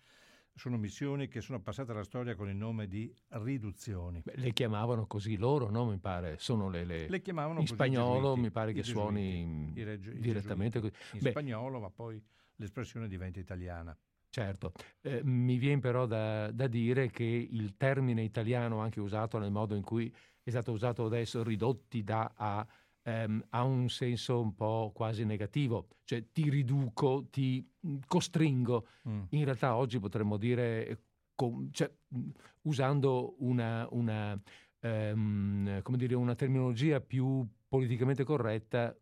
sono 0.58 0.76
missioni 0.76 1.28
che 1.28 1.40
sono 1.40 1.60
passate 1.60 1.92
alla 1.92 2.02
storia 2.02 2.34
con 2.34 2.48
il 2.48 2.56
nome 2.56 2.88
di 2.88 3.12
riduzioni. 3.28 4.20
Beh, 4.24 4.34
le 4.36 4.52
chiamavano 4.52 5.06
così 5.06 5.36
loro, 5.36 5.70
no? 5.70 5.86
Mi 5.86 5.98
pare. 5.98 6.36
Sono 6.38 6.68
le, 6.68 6.84
le... 6.84 7.08
le 7.08 7.22
chiamavano 7.22 7.60
in 7.60 7.66
spagnolo, 7.66 8.36
mi 8.36 8.50
pare 8.50 8.72
che 8.72 8.82
gesuiti, 8.82 9.00
suoni 9.00 9.72
i 9.74 9.84
reggi, 9.84 10.18
direttamente 10.18 10.80
così. 10.80 10.92
In 11.12 11.20
Beh, 11.22 11.30
spagnolo, 11.30 11.78
ma 11.78 11.90
poi 11.90 12.20
l'espressione 12.56 13.06
diventa 13.06 13.38
italiana. 13.38 13.96
Certo, 14.30 14.72
eh, 15.00 15.22
mi 15.24 15.56
viene 15.56 15.80
però 15.80 16.04
da, 16.04 16.50
da, 16.50 16.66
dire 16.66 17.08
che 17.10 17.24
il 17.24 17.76
termine 17.76 18.22
italiano, 18.22 18.80
anche 18.80 19.00
usato 19.00 19.38
nel 19.38 19.50
modo 19.50 19.74
in 19.74 19.82
cui 19.82 20.14
è 20.42 20.50
stato 20.50 20.72
usato 20.72 21.06
adesso, 21.06 21.42
ridotti 21.42 22.02
da 22.02 22.32
a 22.36 22.66
ehm, 23.08 23.44
ha 23.50 23.62
un 23.64 23.88
senso 23.88 24.40
un 24.40 24.54
po' 24.54 24.92
quasi 24.94 25.24
negativo, 25.24 25.88
cioè 26.04 26.30
ti 26.30 26.48
riduco, 26.50 27.26
ti 27.30 27.66
mm, 27.86 27.96
costringo. 28.06 28.86
Mm. 29.08 29.22
In 29.30 29.44
realtà 29.44 29.76
oggi 29.76 29.98
potremmo 29.98 30.36
dire, 30.36 31.04
con, 31.34 31.70
cioè, 31.72 31.90
mm, 32.14 32.28
usando 32.62 33.36
una, 33.38 33.86
una, 33.90 34.38
ehm, 34.80 35.82
dire, 35.96 36.14
una, 36.14 36.34
terminologia 36.34 37.00
più 37.00 37.46
politicamente 37.66 38.24
corretta, 38.24 38.94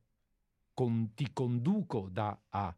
con, 0.72 1.12
ti 1.14 1.30
conduco 1.32 2.08
da 2.10 2.38
a 2.50 2.74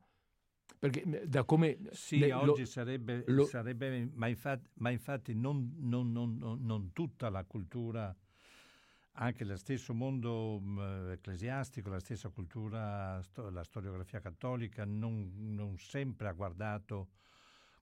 perché 0.79 1.05
mm, 1.05 1.14
da 1.24 1.45
come 1.45 1.79
sì, 1.91 2.18
le, 2.18 2.33
oggi 2.33 2.61
lo, 2.61 2.66
sarebbe, 2.66 3.24
lo, 3.26 3.45
sarebbe 3.45 4.09
ma, 4.14 4.29
infatti, 4.29 4.70
ma 4.74 4.91
infatti 4.91 5.35
non, 5.35 5.74
non, 5.81 6.12
non, 6.12 6.39
non, 6.61 6.93
tutta 6.93 7.29
la 7.29 7.45
cultura 7.45 8.14
anche 9.21 9.45
lo 9.45 9.57
stesso 9.57 9.95
mondo 9.95 10.61
mm, 10.61 11.11
ecclesiastico, 11.11 11.91
la 11.91 12.01
stessa 12.01 12.29
cultura, 12.29 13.21
la 13.51 13.64
storiografia 13.64 14.21
cattolica 14.21 14.85
non, 14.85 15.55
non, 15.55 15.77
sempre 15.79 16.29
ha 16.29 16.33
guardato 16.33 17.09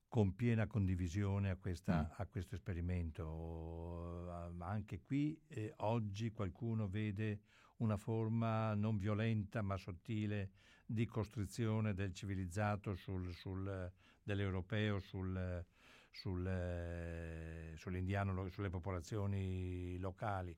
con 0.07 0.35
piena 0.35 0.65
condivisione 0.65 1.49
a, 1.49 1.55
questa, 1.55 2.03
mm. 2.03 2.13
a 2.21 2.25
questo 2.25 2.55
esperimento. 2.55 3.25
Uh, 3.27 4.61
anche 4.61 5.01
qui 5.01 5.39
eh, 5.47 5.73
oggi 5.77 6.31
qualcuno 6.31 6.87
vede 6.87 7.39
una 7.77 7.97
forma 7.97 8.73
non 8.73 8.97
violenta 8.97 9.61
ma 9.61 9.77
sottile 9.77 10.51
di 10.85 11.05
costrizione 11.05 11.93
del 11.93 12.13
civilizzato 12.13 12.95
sul, 12.95 13.31
sul, 13.33 13.91
dell'europeo 14.23 14.99
sul, 14.99 15.63
sul, 16.09 16.47
eh, 16.47 17.73
sull'indiano, 17.75 18.47
sulle 18.49 18.69
popolazioni 18.69 19.97
locali. 19.99 20.57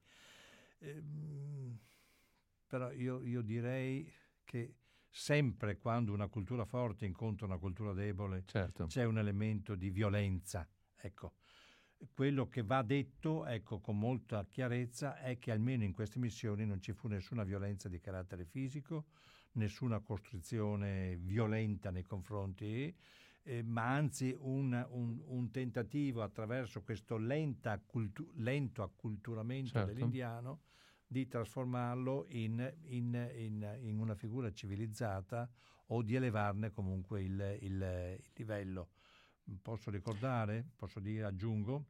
Ehm, 0.80 1.78
però 2.68 2.92
io, 2.92 3.24
io, 3.24 3.42
direi 3.42 4.12
che 4.44 4.76
sempre 5.10 5.78
quando 5.78 6.14
una 6.14 6.28
cultura 6.28 6.66
forte 6.66 7.06
incontra 7.06 7.46
una 7.46 7.58
cultura 7.58 7.94
debole 7.94 8.44
certo. 8.46 8.86
c'è 8.86 9.04
un 9.04 9.18
elemento 9.18 9.76
di 9.76 9.90
violenza. 9.90 10.68
Ecco, 10.96 11.34
quello 12.14 12.48
che 12.48 12.64
va 12.64 12.82
detto 12.82 13.46
ecco, 13.46 13.80
con 13.80 13.98
molta 13.98 14.46
chiarezza 14.46 15.18
è 15.18 15.38
che 15.38 15.52
almeno 15.52 15.84
in 15.84 15.94
queste 15.94 16.20
missioni 16.20 16.66
non 16.66 16.82
ci 16.82 16.94
fu 16.94 17.08
nessuna 17.08 17.44
violenza 17.44 17.90
di 17.90 18.00
carattere 18.00 18.46
fisico, 18.46 19.08
nessuna 19.54 20.00
costrizione 20.00 21.18
violenta 21.18 21.90
nei 21.90 22.04
confronti, 22.04 22.96
eh, 23.44 23.64
ma 23.64 23.94
anzi 23.94 24.36
un, 24.40 24.86
un, 24.92 25.22
un, 25.26 25.52
tentativo 25.52 26.22
attraverso 26.22 26.82
questo 26.82 27.18
cultu- 27.86 28.32
lento 28.36 28.84
acculturamento 28.84 29.72
certo. 29.72 29.94
dell'indiano 29.94 30.62
di 31.08 31.28
trasformarlo 31.28 32.26
in, 32.30 32.72
in, 32.84 33.32
in, 33.36 33.78
in, 33.82 33.98
una 33.98 34.14
figura 34.14 34.52
civilizzata 34.52 35.50
o 35.88 36.04
di 36.04 36.16
elevarne 36.16 36.70
comunque 36.72 37.24
il, 37.24 37.58
il, 37.62 38.18
il 38.20 38.32
livello. 38.36 38.90
Posso 39.62 39.90
ricordare, 39.90 40.64
posso 40.76 41.00
dire, 41.00 41.26
aggiungo, 41.26 41.86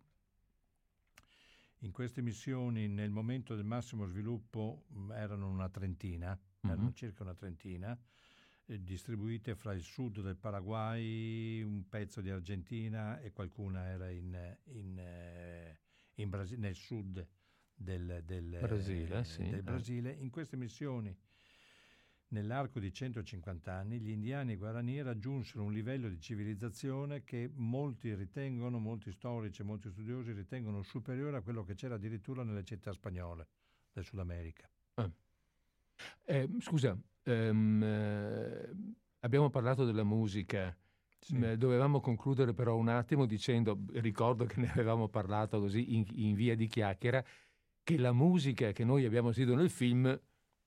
in 1.79 1.91
queste 1.91 2.21
missioni 2.21 2.87
nel 2.87 3.09
momento 3.09 3.55
del 3.55 3.65
massimo 3.65 4.05
sviluppo 4.05 4.85
mm, 4.93 5.11
erano 5.11 5.49
una 5.49 5.69
trentina, 5.69 6.29
mm-hmm. 6.29 6.73
erano 6.75 6.93
circa 6.93 7.23
una 7.23 7.33
trentina, 7.33 7.97
distribuite 8.77 9.55
fra 9.55 9.73
il 9.73 9.81
sud 9.81 10.21
del 10.21 10.35
Paraguay, 10.35 11.61
un 11.61 11.87
pezzo 11.87 12.21
di 12.21 12.29
Argentina 12.29 13.19
e 13.19 13.31
qualcuna 13.31 13.87
era 13.87 14.09
in, 14.09 14.57
in, 14.65 14.97
eh, 14.99 15.79
in 16.15 16.29
Brasi- 16.29 16.57
nel 16.57 16.75
sud 16.75 17.25
del, 17.73 18.21
del, 18.25 18.57
Brasile, 18.61 19.19
eh, 19.19 19.23
sì, 19.23 19.49
del 19.49 19.63
Brasile. 19.63 20.11
In 20.11 20.29
queste 20.29 20.57
missioni, 20.57 21.15
nell'arco 22.29 22.79
di 22.79 22.93
150 22.93 23.73
anni, 23.73 23.99
gli 23.99 24.11
indiani 24.11 24.55
guarani 24.55 25.01
raggiunsero 25.01 25.63
un 25.63 25.73
livello 25.73 26.07
di 26.09 26.19
civilizzazione 26.19 27.23
che 27.23 27.49
molti 27.55 28.13
ritengono, 28.13 28.77
molti 28.77 29.11
storici 29.11 29.61
e 29.61 29.65
molti 29.65 29.89
studiosi 29.89 30.31
ritengono 30.31 30.83
superiore 30.83 31.37
a 31.37 31.41
quello 31.41 31.63
che 31.63 31.73
c'era 31.73 31.95
addirittura 31.95 32.43
nelle 32.43 32.63
città 32.63 32.91
spagnole 32.91 33.47
del 33.91 34.03
Sud 34.03 34.19
America. 34.19 34.69
Ah. 34.95 35.09
Eh, 36.23 36.47
scusa, 36.59 36.97
um, 37.29 37.83
eh, 37.83 38.69
abbiamo 39.19 39.49
parlato 39.49 39.85
della 39.85 40.03
musica. 40.03 40.75
Sì. 41.21 41.57
Dovevamo 41.57 41.99
concludere 41.99 42.53
però 42.53 42.77
un 42.77 42.87
attimo 42.87 43.25
dicendo, 43.25 43.77
ricordo 43.93 44.45
che 44.45 44.61
ne 44.61 44.71
avevamo 44.71 45.09
parlato 45.09 45.59
così 45.59 45.95
in, 45.95 46.05
in 46.13 46.33
via 46.33 46.55
di 46.55 46.67
chiacchiera, 46.67 47.23
che 47.83 47.97
la 47.97 48.13
musica 48.13 48.71
che 48.71 48.85
noi 48.85 49.05
abbiamo 49.05 49.31
sentito 49.31 49.55
nel 49.55 49.69
film 49.69 50.19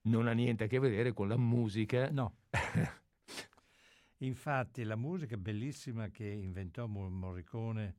non 0.02 0.26
ha 0.26 0.32
niente 0.32 0.64
a 0.64 0.66
che 0.66 0.78
vedere 0.78 1.12
con 1.12 1.28
la 1.28 1.36
musica. 1.36 2.10
No. 2.10 2.36
Infatti 4.18 4.84
la 4.84 4.96
musica 4.96 5.36
bellissima 5.36 6.08
che 6.08 6.26
inventò 6.26 6.86
Morricone 6.86 7.96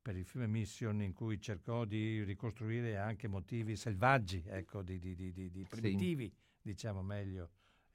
per 0.00 0.16
il 0.16 0.24
film 0.24 0.48
Mission 0.48 1.02
in 1.02 1.12
cui 1.12 1.40
cercò 1.40 1.84
di 1.84 2.22
ricostruire 2.22 2.96
anche 2.96 3.26
motivi 3.26 3.74
selvaggi, 3.74 4.44
ecco, 4.46 4.82
di, 4.82 5.00
di, 5.00 5.16
di, 5.16 5.32
di 5.32 5.66
primitivi, 5.68 6.28
sì. 6.28 6.34
diciamo 6.62 7.02
meglio, 7.02 7.50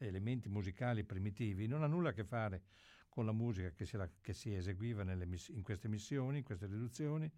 elementi 0.08 0.50
musicali 0.50 1.04
primitivi, 1.04 1.68
non 1.68 1.84
ha 1.84 1.88
nulla 1.88 2.10
a 2.10 2.14
che 2.14 2.24
fare 2.24 2.64
con 3.10 3.26
la 3.26 3.34
musica 3.34 3.72
che 3.72 3.86
si, 3.86 3.98
che 4.22 4.34
si 4.34 4.56
eseguiva 4.56 5.04
miss- 5.04 5.50
in 5.50 5.64
queste 5.64 5.88
missioni, 5.88 6.40
in 6.40 6.44
queste 6.44 6.66
riduzioni, 6.66 7.30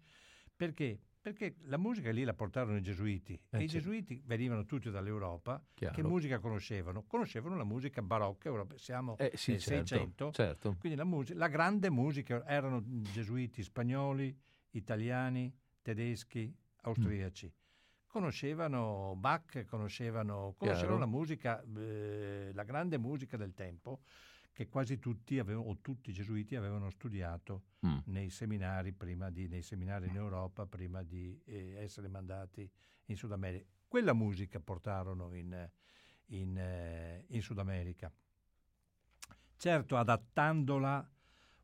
perché? 0.54 0.98
Perché 1.20 1.56
la 1.62 1.78
musica 1.78 2.10
lì 2.12 2.22
la 2.22 2.34
portarono 2.34 2.76
i 2.76 2.82
gesuiti 2.82 3.32
eh, 3.50 3.58
e 3.58 3.62
i 3.62 3.66
gesuiti 3.66 4.22
venivano 4.26 4.66
tutti 4.66 4.90
dall'Europa. 4.90 5.64
Chiaro. 5.72 5.94
Che 5.94 6.02
musica 6.02 6.38
conoscevano? 6.38 7.04
Conoscevano 7.06 7.56
la 7.56 7.64
musica 7.64 8.02
barocca 8.02 8.48
europea, 8.48 8.76
siamo 8.76 9.16
eh, 9.16 9.32
sì, 9.34 9.52
nel 9.52 9.60
certo, 9.60 9.86
600. 9.86 10.30
Certo. 10.32 10.76
Quindi 10.78 10.98
la, 10.98 11.04
musica, 11.04 11.38
la 11.38 11.48
grande 11.48 11.90
musica 11.90 12.46
erano 12.46 12.82
gesuiti 12.84 13.62
spagnoli, 13.62 14.38
italiani, 14.72 15.52
tedeschi, 15.80 16.54
austriaci. 16.82 17.46
Mm 17.46 17.62
conoscevano 18.14 19.16
Bach, 19.16 19.64
conoscevano, 19.64 20.54
conoscevano 20.56 20.98
la 20.98 21.06
musica, 21.06 21.60
eh, 21.76 22.52
la 22.54 22.62
grande 22.62 22.96
musica 22.96 23.36
del 23.36 23.54
tempo 23.54 24.02
che 24.52 24.68
quasi 24.68 25.00
tutti 25.00 25.40
avevano, 25.40 25.70
o 25.70 25.78
tutti 25.80 26.10
i 26.10 26.12
gesuiti 26.12 26.54
avevano 26.54 26.90
studiato 26.90 27.64
mm. 27.84 27.98
nei 28.04 28.30
seminari 28.30 28.92
prima 28.92 29.30
di, 29.30 29.48
nei 29.48 29.62
seminari 29.62 30.06
in 30.06 30.14
Europa 30.14 30.64
prima 30.64 31.02
di 31.02 31.36
eh, 31.44 31.74
essere 31.78 32.06
mandati 32.06 32.70
in 33.06 33.16
Sud 33.16 33.32
America. 33.32 33.64
Quella 33.88 34.12
musica 34.12 34.60
portarono 34.60 35.34
in, 35.34 35.68
in, 36.26 36.56
eh, 36.56 37.24
in 37.30 37.42
Sud 37.42 37.58
America. 37.58 38.12
Certo, 39.56 39.96
adattandola 39.96 41.13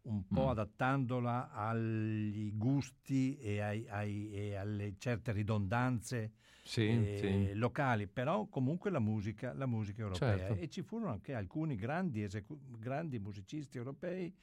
un 0.03 0.27
po' 0.27 0.47
mm. 0.47 0.51
adattandola 0.51 1.51
agli 1.53 2.57
gusti 2.57 3.37
e, 3.39 3.61
ai, 3.61 3.87
ai, 3.89 4.31
e 4.33 4.55
alle 4.55 4.95
certe 4.99 5.33
ridondanze 5.33 6.33
sì, 6.63 6.89
eh, 6.89 7.19
sì. 7.19 7.55
locali, 7.55 8.07
però 8.07 8.47
comunque 8.47 8.91
la 8.91 9.01
musica, 9.01 9.53
la 9.53 9.67
musica 9.67 10.03
europea. 10.03 10.39
Certo. 10.39 10.55
E 10.55 10.69
ci 10.69 10.83
furono 10.83 11.11
anche 11.11 11.35
alcuni 11.35 11.77
grandi, 11.77 12.23
esecu- 12.23 12.79
grandi 12.79 13.19
musicisti 13.19 13.77
europei 13.77 14.35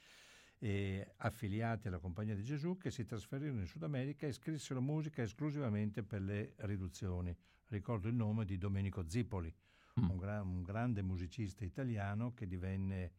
eh, 0.60 1.14
affiliati 1.18 1.88
alla 1.88 2.00
Compagnia 2.00 2.36
di 2.36 2.44
Gesù 2.44 2.78
che 2.78 2.92
si 2.92 3.06
trasferirono 3.06 3.60
in 3.60 3.68
Sud 3.68 3.84
America 3.84 4.28
e 4.28 4.32
scrissero 4.32 4.82
musica 4.82 5.22
esclusivamente 5.22 6.04
per 6.04 6.22
le 6.22 6.54
riduzioni. 6.58 7.36
Ricordo 7.70 8.08
il 8.08 8.16
nome 8.16 8.46
di 8.46 8.58
Domenico 8.58 9.08
Zipoli, 9.08 9.54
mm. 10.00 10.10
un, 10.10 10.18
gra- 10.18 10.42
un 10.42 10.64
grande 10.64 11.02
musicista 11.02 11.66
italiano 11.66 12.34
che 12.34 12.48
divenne 12.48 13.12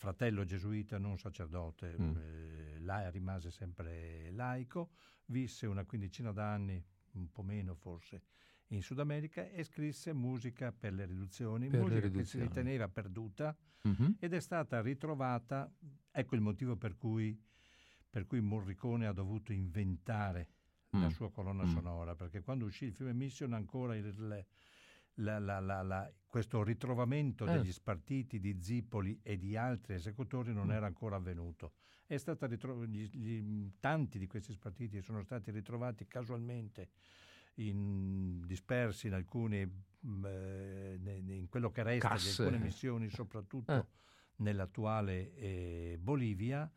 fratello 0.00 0.46
gesuita, 0.46 0.96
non 0.96 1.18
sacerdote, 1.18 1.94
mm. 2.00 2.16
eh, 2.16 2.78
là 2.80 3.10
rimase 3.10 3.50
sempre 3.50 4.30
laico, 4.30 4.92
visse 5.26 5.66
una 5.66 5.84
quindicina 5.84 6.32
d'anni, 6.32 6.82
un 7.12 7.30
po' 7.30 7.42
meno 7.42 7.74
forse, 7.74 8.22
in 8.68 8.80
Sud 8.80 8.98
America 8.98 9.50
e 9.50 9.62
scrisse 9.62 10.14
musica 10.14 10.72
per 10.72 10.94
le 10.94 11.04
riduzioni, 11.04 11.68
per 11.68 11.80
musica 11.80 12.00
le 12.00 12.00
riduzioni. 12.06 12.24
che 12.24 12.30
si 12.30 12.40
riteneva 12.40 12.88
perduta 12.88 13.54
mm-hmm. 13.86 14.12
ed 14.18 14.32
è 14.32 14.40
stata 14.40 14.80
ritrovata, 14.80 15.70
ecco 16.10 16.34
il 16.34 16.40
motivo 16.40 16.76
per 16.76 16.96
cui, 16.96 17.38
per 18.08 18.24
cui 18.24 18.40
Morricone 18.40 19.06
ha 19.06 19.12
dovuto 19.12 19.52
inventare 19.52 20.48
mm. 20.96 21.02
la 21.02 21.10
sua 21.10 21.30
colonna 21.30 21.66
mm. 21.66 21.74
sonora, 21.74 22.14
perché 22.14 22.40
quando 22.40 22.64
uscì 22.64 22.86
il 22.86 22.94
film 22.94 23.14
Mission 23.14 23.52
ancora 23.52 23.94
il, 23.96 24.46
la, 25.14 25.38
la, 25.38 26.12
questo 26.26 26.62
ritrovamento 26.62 27.46
eh. 27.46 27.52
degli 27.52 27.72
spartiti 27.72 28.40
di 28.40 28.56
Zipoli 28.60 29.20
e 29.22 29.38
di 29.38 29.56
altri 29.56 29.94
esecutori 29.94 30.52
non 30.52 30.68
mm. 30.68 30.72
era 30.72 30.86
ancora 30.86 31.16
avvenuto. 31.16 31.72
Ritro- 32.06 32.84
gli, 32.86 33.08
gli, 33.08 33.70
tanti 33.78 34.18
di 34.18 34.26
questi 34.26 34.52
spartiti 34.52 35.00
sono 35.00 35.22
stati 35.22 35.52
ritrovati 35.52 36.06
casualmente 36.06 36.88
in, 37.54 38.44
dispersi 38.46 39.06
in 39.06 39.12
alcuni 39.12 39.64
mm, 39.64 40.24
eh, 40.24 40.98
in 41.26 41.48
quello 41.48 41.70
che 41.70 41.82
resta 41.82 42.08
Casse. 42.08 42.42
di 42.42 42.48
alcune 42.48 42.64
missioni, 42.64 43.08
soprattutto 43.10 43.72
eh. 43.72 43.86
nell'attuale 44.36 45.34
eh, 45.34 45.98
Bolivia 46.00 46.70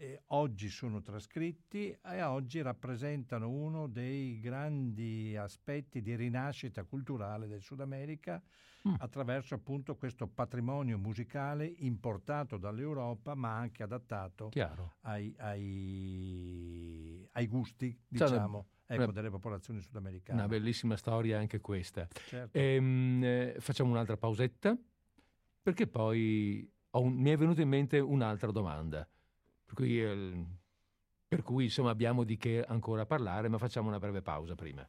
eh, 0.00 0.22
oggi 0.28 0.70
sono 0.70 1.02
trascritti 1.02 1.94
e 2.02 2.22
oggi 2.22 2.62
rappresentano 2.62 3.50
uno 3.50 3.86
dei 3.86 4.40
grandi 4.40 5.36
aspetti 5.36 6.00
di 6.00 6.16
rinascita 6.16 6.84
culturale 6.84 7.46
del 7.46 7.60
Sud 7.60 7.80
America 7.80 8.42
mm. 8.88 8.94
attraverso 8.98 9.54
appunto 9.54 9.96
questo 9.96 10.26
patrimonio 10.26 10.96
musicale 10.96 11.66
importato 11.66 12.56
dall'Europa 12.56 13.34
ma 13.34 13.54
anche 13.54 13.82
adattato 13.82 14.48
ai, 15.02 15.34
ai, 15.36 17.28
ai, 17.32 17.46
gusti 17.46 17.94
diciamo 18.08 18.68
ecco, 18.86 19.02
una, 19.02 19.12
delle 19.12 19.30
popolazioni 19.30 19.82
sudamericane. 19.82 20.38
Una 20.38 20.48
bellissima 20.48 20.96
storia 20.96 21.38
anche 21.38 21.60
questa. 21.60 22.08
Certo. 22.10 22.56
Ehm, 22.56 23.22
eh, 23.22 23.56
facciamo 23.58 23.90
un'altra 23.90 24.16
pausetta 24.16 24.74
perché 25.62 25.86
poi 25.86 26.66
un, 26.92 27.12
mi 27.12 27.30
è 27.30 27.36
venuta 27.36 27.60
in 27.60 27.68
mente 27.68 27.98
un'altra 27.98 28.50
domanda. 28.50 29.06
Per 29.70 29.78
cui, 29.78 30.02
eh, 30.02 30.44
per 31.28 31.42
cui 31.42 31.64
insomma 31.64 31.90
abbiamo 31.90 32.24
di 32.24 32.36
che 32.36 32.64
ancora 32.66 33.06
parlare, 33.06 33.48
ma 33.48 33.56
facciamo 33.56 33.86
una 33.86 34.00
breve 34.00 34.20
pausa 34.20 34.56
prima. 34.56 34.84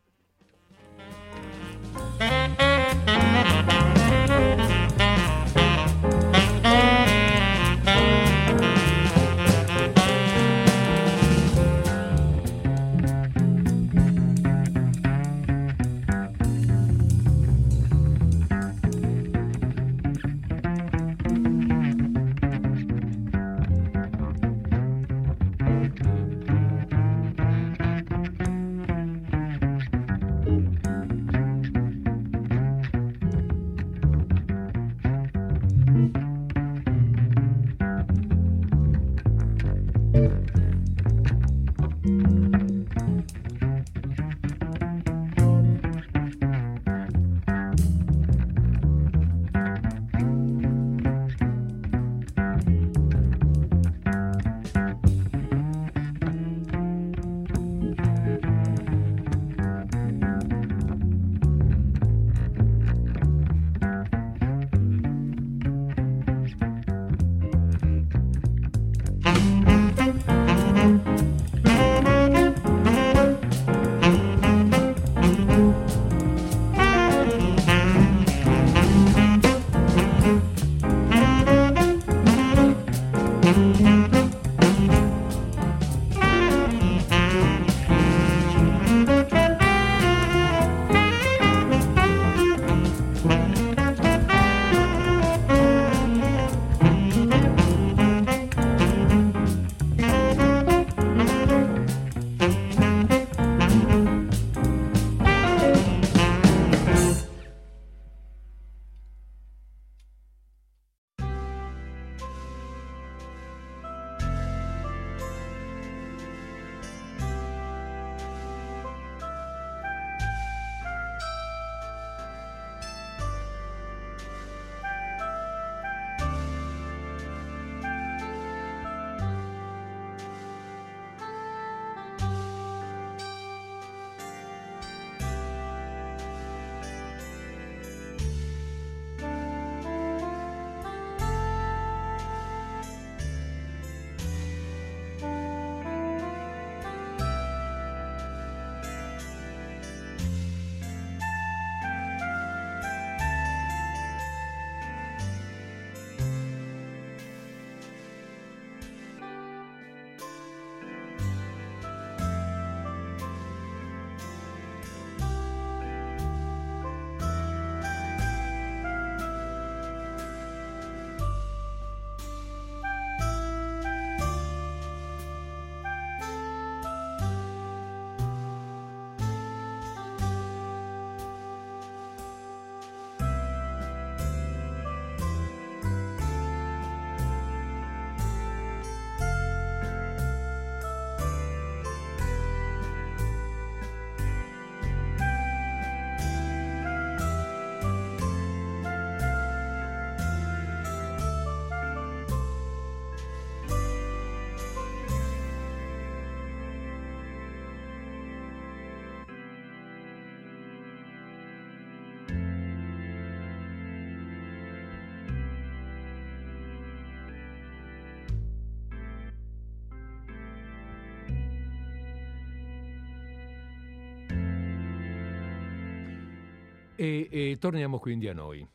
E, 227.01 227.27
e 227.31 227.57
torniamo 227.57 227.97
quindi 227.97 228.27
a 228.27 228.33
noi. 228.33 228.67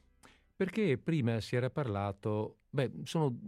Perché 0.57 0.99
prima 0.99 1.41
si 1.41 1.55
era 1.55 1.71
parlato, 1.71 2.63
beh, 2.71 2.91
sono 3.05 3.39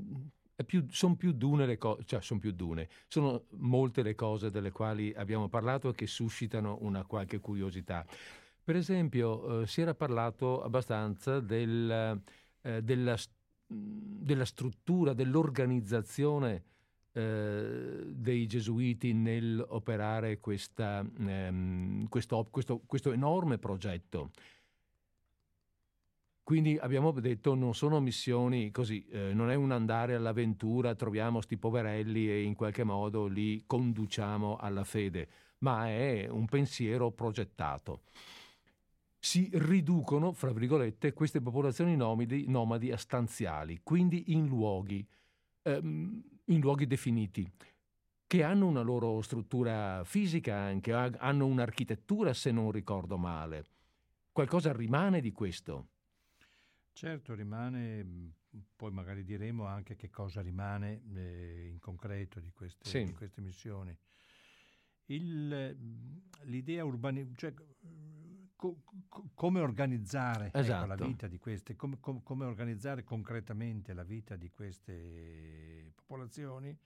più, 0.64 0.86
sono 0.88 1.16
più 1.16 1.32
dune 1.32 1.66
le 1.66 1.78
cose, 1.78 2.04
cioè 2.04 2.20
sono 2.20 2.38
più 2.38 2.52
dune, 2.52 2.88
sono 3.08 3.46
molte 3.56 4.02
le 4.02 4.14
cose 4.14 4.52
delle 4.52 4.70
quali 4.70 5.12
abbiamo 5.16 5.48
parlato 5.48 5.88
e 5.88 5.94
che 5.94 6.06
suscitano 6.06 6.78
una 6.82 7.04
qualche 7.04 7.40
curiosità. 7.40 8.06
Per 8.62 8.76
esempio, 8.76 9.62
eh, 9.62 9.66
si 9.66 9.80
era 9.80 9.94
parlato 9.94 10.62
abbastanza 10.62 11.40
del, 11.40 12.20
eh, 12.62 12.80
della, 12.80 13.16
della, 13.66 14.44
struttura, 14.44 15.12
dell'organizzazione 15.12 16.62
eh, 17.12 18.04
dei 18.14 18.46
gesuiti 18.46 19.12
nell'operare 19.12 20.38
questa, 20.38 21.04
ehm, 21.18 22.06
questo, 22.08 22.46
questo, 22.48 22.82
questo 22.86 23.10
enorme 23.10 23.58
progetto. 23.58 24.30
Quindi 26.48 26.78
abbiamo 26.78 27.10
detto 27.12 27.54
non 27.54 27.74
sono 27.74 28.00
missioni 28.00 28.70
così, 28.70 29.06
eh, 29.08 29.34
non 29.34 29.50
è 29.50 29.54
un 29.54 29.70
andare 29.70 30.14
all'avventura, 30.14 30.94
troviamo 30.94 31.42
sti 31.42 31.58
poverelli 31.58 32.30
e 32.30 32.40
in 32.40 32.54
qualche 32.54 32.84
modo 32.84 33.26
li 33.26 33.64
conduciamo 33.66 34.56
alla 34.56 34.84
fede, 34.84 35.28
ma 35.58 35.88
è 35.88 36.26
un 36.26 36.46
pensiero 36.46 37.10
progettato. 37.10 38.00
Si 39.18 39.50
riducono, 39.52 40.32
fra 40.32 40.50
virgolette, 40.50 41.12
queste 41.12 41.42
popolazioni 41.42 41.96
nomadi, 41.96 42.48
nomadi 42.48 42.92
a 42.92 42.96
stanziali, 42.96 43.80
quindi 43.82 44.32
in 44.32 44.46
luoghi, 44.46 45.06
ehm, 45.64 46.22
in 46.46 46.60
luoghi 46.60 46.86
definiti 46.86 47.46
che 48.26 48.42
hanno 48.42 48.66
una 48.66 48.80
loro 48.80 49.20
struttura 49.20 50.02
fisica 50.02 50.56
anche, 50.56 50.94
hanno 50.94 51.44
un'architettura 51.44 52.32
se 52.32 52.50
non 52.52 52.70
ricordo 52.70 53.18
male. 53.18 53.64
Qualcosa 54.32 54.72
rimane 54.72 55.20
di 55.20 55.30
questo. 55.30 55.88
Certo, 56.98 57.32
rimane, 57.32 58.02
mhmm, 58.02 58.32
poi 58.74 58.90
magari 58.90 59.22
diremo 59.22 59.66
anche 59.66 59.94
che 59.94 60.10
cosa 60.10 60.40
rimane 60.40 61.00
eh, 61.14 61.68
in 61.68 61.78
concreto 61.78 62.40
di 62.40 62.50
queste, 62.50 62.90
sì. 62.90 63.04
di 63.04 63.14
queste 63.14 63.40
missioni. 63.40 63.96
Il, 65.04 65.76
mhmm, 65.78 66.22
l'idea 66.46 66.84
urbanistica, 66.84 67.36
cioè 67.38 67.54
co, 68.56 68.82
co, 69.08 69.30
come 69.32 69.60
organizzare 69.60 70.46
esatto. 70.46 70.58
ecco, 70.58 70.86
la 70.86 70.94
esatto. 70.94 71.06
vita 71.06 71.28
di 71.28 71.38
queste, 71.38 71.76
com, 71.76 72.00
com, 72.00 72.20
come 72.24 72.46
organizzare 72.46 73.04
concretamente 73.04 73.92
la 73.92 74.02
vita 74.02 74.34
di 74.34 74.50
queste 74.50 75.92
popolazioni 75.94 76.76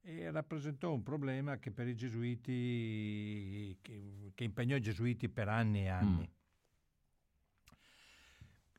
e 0.00 0.30
rappresentò 0.30 0.90
un 0.90 1.02
problema 1.02 1.58
che 1.58 1.70
per 1.70 1.86
i 1.86 1.94
gesuiti, 1.94 3.76
che, 3.82 4.32
che 4.34 4.44
impegnò 4.44 4.74
i 4.76 4.80
gesuiti 4.80 5.28
per 5.28 5.48
anni 5.48 5.80
e 5.80 5.88
anni. 5.88 6.26
Mm 6.30 6.42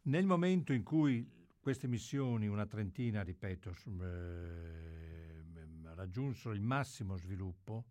nel 0.05 0.25
momento 0.25 0.73
in 0.73 0.83
cui 0.83 1.27
queste 1.59 1.87
missioni, 1.87 2.47
una 2.47 2.65
trentina, 2.65 3.23
ripeto, 3.23 3.75
eh, 4.01 5.43
raggiunsero 5.95 6.53
il 6.53 6.61
massimo 6.61 7.17
sviluppo, 7.17 7.85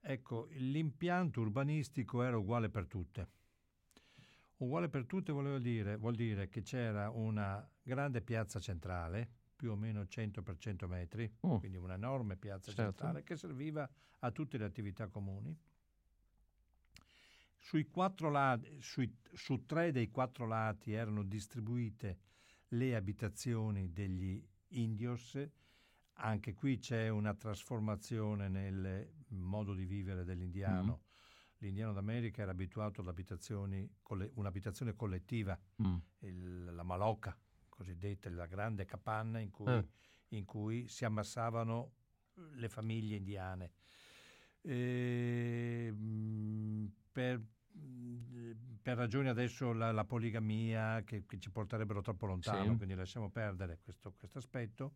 ecco, 0.00 0.48
l'impianto 0.52 1.40
urbanistico 1.40 2.22
era 2.22 2.36
uguale 2.36 2.68
per 2.68 2.86
tutte. 2.86 3.28
Uguale 4.58 4.88
per 4.88 5.06
tutte 5.06 5.32
dire, 5.60 5.96
vuol 5.96 6.16
dire 6.16 6.48
che 6.48 6.62
c'era 6.62 7.10
una 7.10 7.64
grande 7.82 8.20
piazza 8.22 8.58
centrale, 8.58 9.28
più 9.54 9.70
o 9.70 9.76
meno 9.76 10.06
100 10.06 10.42
per 10.42 10.56
100 10.58 10.88
metri, 10.88 11.32
oh. 11.40 11.58
quindi 11.58 11.76
un'enorme 11.76 12.36
piazza 12.36 12.72
certo. 12.72 12.82
centrale 12.82 13.22
che 13.22 13.36
serviva 13.36 13.88
a 14.20 14.30
tutte 14.32 14.58
le 14.58 14.64
attività 14.64 15.06
comuni 15.06 15.56
lati, 18.30 18.80
sui, 18.80 19.14
su 19.32 19.64
tre 19.64 19.92
dei 19.92 20.10
quattro 20.10 20.46
lati 20.46 20.92
erano 20.92 21.22
distribuite 21.22 22.18
le 22.68 22.94
abitazioni 22.94 23.92
degli 23.92 24.42
indios, 24.68 25.38
anche 26.20 26.54
qui 26.54 26.78
c'è 26.78 27.08
una 27.08 27.34
trasformazione 27.34 28.48
nel 28.48 29.10
modo 29.28 29.74
di 29.74 29.84
vivere 29.84 30.24
dell'indiano. 30.24 31.00
Mm. 31.02 31.06
L'indiano 31.60 31.92
d'America 31.92 32.42
era 32.42 32.52
abituato 32.52 33.00
ad 33.00 33.08
abitazioni, 33.08 33.88
un'abitazione 34.34 34.94
collettiva, 34.94 35.58
mm. 35.82 35.96
il, 36.20 36.64
la 36.74 36.82
malocca, 36.82 37.36
cosiddetta, 37.68 38.30
la 38.30 38.46
grande 38.46 38.84
capanna 38.84 39.38
in 39.38 39.50
cui, 39.50 39.72
eh. 39.72 39.86
in 40.28 40.44
cui 40.44 40.86
si 40.88 41.04
ammassavano 41.04 41.92
le 42.34 42.68
famiglie 42.68 43.16
indiane. 43.16 43.72
E, 44.60 45.86
ehm, 45.88 46.92
per, 47.18 47.42
per 48.80 48.96
ragioni 48.96 49.28
adesso 49.28 49.72
la, 49.72 49.90
la 49.90 50.04
poligamia 50.04 51.02
che, 51.02 51.24
che, 51.26 51.40
ci 51.40 51.50
porterebbero 51.50 52.00
troppo 52.00 52.26
lontano, 52.26 52.70
sì. 52.70 52.76
quindi 52.76 52.94
lasciamo 52.94 53.28
perdere 53.28 53.80
questo, 53.82 54.14
questo, 54.16 54.38
aspetto, 54.38 54.94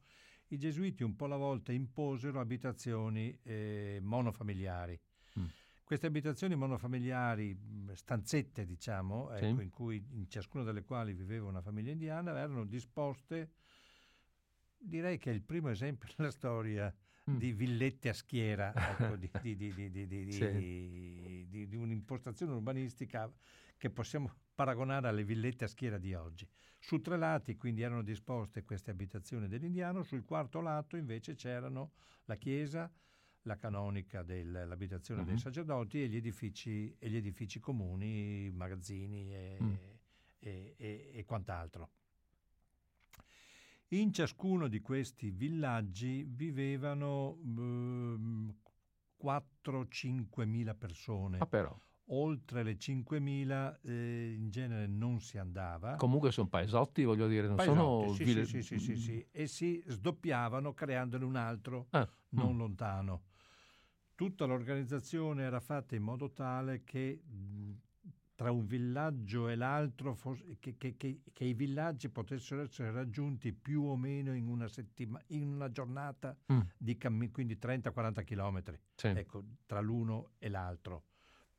i 0.49 0.57
gesuiti 0.57 1.03
un 1.03 1.17
po' 1.17 1.25
alla 1.25 1.37
volta 1.37 1.73
imposero 1.73 2.39
abitazioni 2.39 3.37
eh, 3.43 3.99
monofamiliari. 4.01 5.01
Mm. 5.41 5.47
Queste 5.83 6.07
abitazioni 6.07 6.55
monofamiliari, 6.55 7.59
stanzette 7.95 8.65
diciamo, 8.65 9.37
sì. 9.37 9.45
ecco, 9.45 9.61
in 9.61 9.71
cui 9.71 10.07
in 10.13 10.29
ciascuna 10.29 10.63
delle 10.63 10.85
quali 10.85 11.15
viveva 11.15 11.49
una 11.49 11.61
famiglia 11.61 11.91
indiana, 11.91 12.39
erano 12.39 12.65
disposte, 12.65 13.51
direi 14.79 15.19
che 15.19 15.33
è 15.33 15.35
il 15.35 15.43
primo 15.43 15.71
esempio 15.71 16.09
nella 16.17 16.31
storia 16.31 16.95
mm. 17.31 17.37
di 17.37 17.53
villette 17.53 18.09
a 18.09 18.13
schiera, 18.13 18.73
ecco, 18.75 19.17
di, 19.17 19.31
di, 19.43 19.57
di, 19.57 20.33
sì. 20.33 21.67
di, 21.69 21.77
un'impostazione 21.77 22.53
urbanistica 22.53 23.31
che 23.77 23.91
possiamo 23.91 24.33
paragonare 24.55 25.09
alle 25.09 25.25
villette 25.25 25.65
a 25.65 25.69
schiera 25.69 25.99
di 25.99 26.15
oggi. 26.15 26.47
Su 26.79 27.01
tre 27.01 27.17
lati 27.17 27.57
quindi 27.57 27.83
erano 27.83 28.03
disposte 28.03 28.65
queste 28.65 28.91
abitazioni 28.91 29.49
dell'indiano, 29.49 30.03
sul 30.03 30.25
quarto 30.25 30.61
lato 30.61 30.97
invece 30.97 31.35
c'erano 31.35 31.93
la 32.25 32.37
chiesa, 32.37 32.91
la 33.43 33.57
canonica 33.57 34.23
dell'abitazione 34.23 35.21
uh-huh. 35.21 35.27
dei 35.27 35.35
mm-hmm. 35.37 35.45
sacerdoti 35.45 36.03
e 36.03 36.09
gli 36.09 36.17
edifici, 36.17 36.95
e 36.99 37.09
gli 37.09 37.17
edifici 37.17 37.59
comuni, 37.59 38.51
magazzini 38.51 39.35
e, 39.35 39.59
mm. 39.61 39.75
e, 40.39 40.75
e, 40.77 41.11
e 41.13 41.25
quant'altro. 41.25 41.91
In 43.93 44.11
ciascuno 44.11 44.69
di 44.69 44.81
questi 44.81 45.31
villaggi 45.31 46.25
vivevano 46.27 47.37
eh, 47.45 48.55
4-5 49.23 50.47
mila 50.47 50.75
persone. 50.75 51.39
Ah, 51.39 51.47
però. 51.47 51.79
Oltre 52.07 52.63
le 52.63 52.79
5.000 52.79 53.81
eh, 53.83 54.33
in 54.33 54.49
genere 54.49 54.87
non 54.87 55.21
si 55.21 55.37
andava. 55.37 55.97
Comunque 55.97 56.33
sono 56.33 56.49
paesotti, 56.49 57.05
voglio 57.05 57.29
dire, 57.29 57.47
non 57.47 57.57
paesotti, 57.57 57.79
sono... 57.79 58.15
Sì, 58.15 58.25
ville... 58.25 58.47
sì, 58.47 58.63
sì, 58.63 58.79
sì, 58.79 58.97
sì, 58.97 59.27
e 59.31 59.47
si 59.47 59.83
sdoppiavano 59.87 60.73
creandone 60.73 61.25
un 61.25 61.37
altro 61.37 61.89
ah, 61.91 62.09
non 62.31 62.55
mm. 62.55 62.59
lontano. 62.59 63.23
Tutta 64.15 64.47
l'organizzazione 64.47 65.43
era 65.43 65.61
fatta 65.61 65.95
in 65.95 66.03
modo 66.03 66.31
tale 66.31 66.83
che 66.83 67.21
tra 68.43 68.51
un 68.51 68.67
villaggio 68.67 69.49
e 69.49 69.55
l'altro, 69.55 70.19
che, 70.59 70.77
che, 70.77 70.97
che, 70.97 71.21
che, 71.33 71.45
i 71.45 71.55
villaggi 71.55 72.09
potessero 72.09 72.63
essere 72.63 72.91
raggiunti 72.91 73.53
più 73.53 73.85
o 73.85 73.97
meno 73.97 74.35
in 74.35 74.49
una, 74.49 74.67
settima, 74.67 75.21
in 75.29 75.47
una 75.47 75.71
giornata 75.71 76.37
mm. 76.53 76.61
di 76.77 76.97
cammino, 76.97 77.31
quindi 77.31 77.57
30-40 77.57 78.25
chilometri, 78.25 78.81
sì. 78.97 79.07
ecco, 79.07 79.45
tra 79.65 79.81
l'uno 79.81 80.33
e 80.39 80.49
l'altro. 80.49 81.05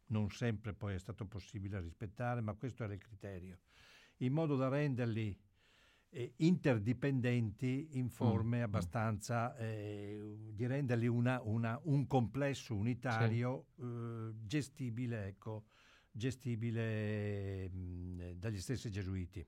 Non 0.07 0.29
sempre 0.29 0.73
poi 0.73 0.95
è 0.95 0.99
stato 0.99 1.25
possibile 1.25 1.79
rispettare, 1.79 2.41
ma 2.41 2.53
questo 2.53 2.83
era 2.83 2.93
il 2.93 2.99
criterio, 2.99 3.59
in 4.17 4.33
modo 4.33 4.57
da 4.57 4.67
renderli 4.67 5.39
eh, 6.09 6.33
interdipendenti 6.35 7.91
in 7.93 8.09
forme 8.09 8.57
mm. 8.57 8.59
mm. 8.59 8.63
abbastanza, 8.63 9.55
eh, 9.55 10.51
di 10.51 10.67
renderli 10.67 11.07
una, 11.07 11.39
una, 11.43 11.79
un 11.83 12.05
complesso 12.07 12.75
unitario 12.75 13.67
sì. 13.75 13.83
eh, 13.83 14.33
gestibile, 14.43 15.27
ecco, 15.27 15.63
gestibile 16.13 17.67
mh, 17.69 18.33
dagli 18.35 18.59
stessi 18.59 18.89
gesuiti. 18.91 19.45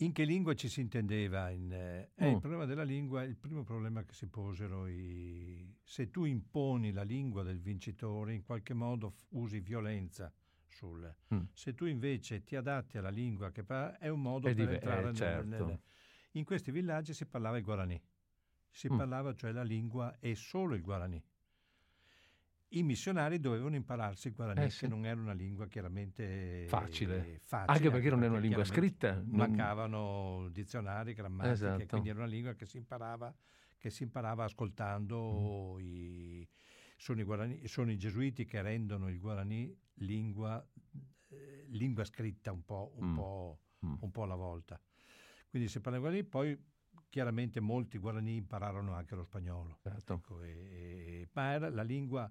In 0.00 0.12
che 0.12 0.22
lingua 0.22 0.54
ci 0.54 0.68
si 0.68 0.80
intendeva? 0.80 1.50
In, 1.50 1.72
eh, 1.72 2.10
mm. 2.22 2.34
Il 2.34 2.38
problema 2.38 2.66
della 2.66 2.84
lingua 2.84 3.22
è 3.22 3.26
il 3.26 3.36
primo 3.36 3.64
problema 3.64 4.04
che 4.04 4.14
si 4.14 4.28
posero. 4.28 4.86
I, 4.86 5.74
se 5.82 6.10
tu 6.10 6.24
imponi 6.24 6.92
la 6.92 7.02
lingua 7.02 7.42
del 7.42 7.58
vincitore, 7.58 8.32
in 8.32 8.44
qualche 8.44 8.74
modo 8.74 9.10
f- 9.10 9.26
usi 9.30 9.58
violenza 9.58 10.32
sul. 10.68 11.12
Mm. 11.34 11.46
Se 11.52 11.74
tu 11.74 11.86
invece 11.86 12.44
ti 12.44 12.54
adatti 12.54 12.96
alla 12.96 13.10
lingua 13.10 13.50
che 13.50 13.64
fa, 13.64 13.98
è 13.98 14.06
un 14.06 14.22
modo 14.22 14.46
è 14.46 14.54
per 14.54 14.66
div- 14.66 14.74
entrare 14.74 15.08
eh, 15.08 15.14
certo. 15.14 15.48
nel, 15.48 15.64
nel, 15.64 15.80
In 16.32 16.44
questi 16.44 16.70
villaggi 16.70 17.12
si 17.12 17.26
parlava 17.26 17.56
il 17.56 17.64
guarani. 17.64 18.00
Si 18.70 18.92
mm. 18.92 18.96
parlava 18.96 19.34
cioè 19.34 19.50
la 19.50 19.64
lingua 19.64 20.16
e 20.20 20.36
solo 20.36 20.76
il 20.76 20.82
guarani 20.82 21.20
i 22.70 22.82
missionari 22.82 23.40
dovevano 23.40 23.76
impararsi 23.76 24.28
il 24.28 24.34
guarani, 24.34 24.66
eh, 24.66 24.70
sì. 24.70 24.80
che 24.80 24.88
non 24.88 25.06
era 25.06 25.18
una 25.20 25.32
lingua 25.32 25.66
chiaramente 25.68 26.66
facile, 26.68 27.40
facile 27.44 27.72
anche 27.72 27.90
perché 27.90 28.10
non 28.10 28.22
era 28.22 28.32
una 28.32 28.40
lingua 28.40 28.64
scritta. 28.64 29.22
Mancavano 29.24 30.40
non... 30.40 30.52
dizionari, 30.52 31.14
grammatiche, 31.14 31.54
esatto. 31.54 31.86
quindi 31.86 32.10
era 32.10 32.18
una 32.18 32.28
lingua 32.28 32.54
che 32.54 32.66
si 32.66 32.76
imparava, 32.76 33.34
che 33.78 33.90
si 33.90 34.02
imparava 34.02 34.44
ascoltando 34.44 35.76
mm. 35.76 35.80
i... 35.80 36.48
sono 36.96 37.20
i, 37.20 37.24
guarani, 37.24 37.66
sono 37.66 37.90
i 37.90 37.96
gesuiti 37.96 38.44
che 38.44 38.60
rendono 38.60 39.08
il 39.08 39.18
guarani 39.18 39.74
lingua, 40.00 40.64
eh, 41.28 41.64
lingua 41.68 42.04
scritta 42.04 42.52
un 42.52 42.64
po', 42.64 42.92
un, 42.96 43.12
mm. 43.12 43.14
po', 43.14 43.60
mm. 43.86 43.94
un 44.00 44.10
po' 44.10 44.22
alla 44.24 44.36
volta. 44.36 44.78
Quindi 45.48 45.68
si 45.68 45.80
parla 45.80 45.98
di 45.98 46.04
guarani, 46.04 46.24
poi 46.24 46.58
chiaramente 47.08 47.60
molti 47.60 47.98
guarani 47.98 48.36
impararono 48.36 48.94
anche 48.94 49.14
lo 49.14 49.24
spagnolo. 49.24 49.78
Certo. 49.82 50.14
Ecco, 50.14 50.42
e, 50.42 50.50
e, 50.50 51.28
ma 51.32 51.52
era 51.52 51.70
la 51.70 51.82
lingua, 51.82 52.30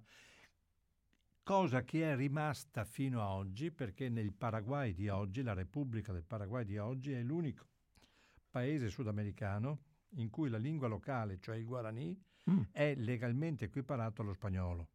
cosa 1.42 1.82
che 1.84 2.12
è 2.12 2.16
rimasta 2.16 2.84
fino 2.84 3.20
a 3.20 3.32
oggi, 3.32 3.70
perché 3.70 4.08
nel 4.08 4.32
Paraguay 4.32 4.92
di 4.94 5.08
oggi, 5.08 5.42
la 5.42 5.54
Repubblica 5.54 6.12
del 6.12 6.24
Paraguay 6.24 6.64
di 6.64 6.78
oggi, 6.78 7.12
è 7.12 7.22
l'unico 7.22 7.66
paese 8.50 8.88
sudamericano 8.88 9.82
in 10.12 10.30
cui 10.30 10.48
la 10.48 10.58
lingua 10.58 10.88
locale, 10.88 11.38
cioè 11.38 11.56
il 11.56 11.64
guarani, 11.64 12.18
mm. 12.50 12.62
è 12.70 12.94
legalmente 12.96 13.66
equiparato 13.66 14.22
allo 14.22 14.32
spagnolo. 14.32 14.88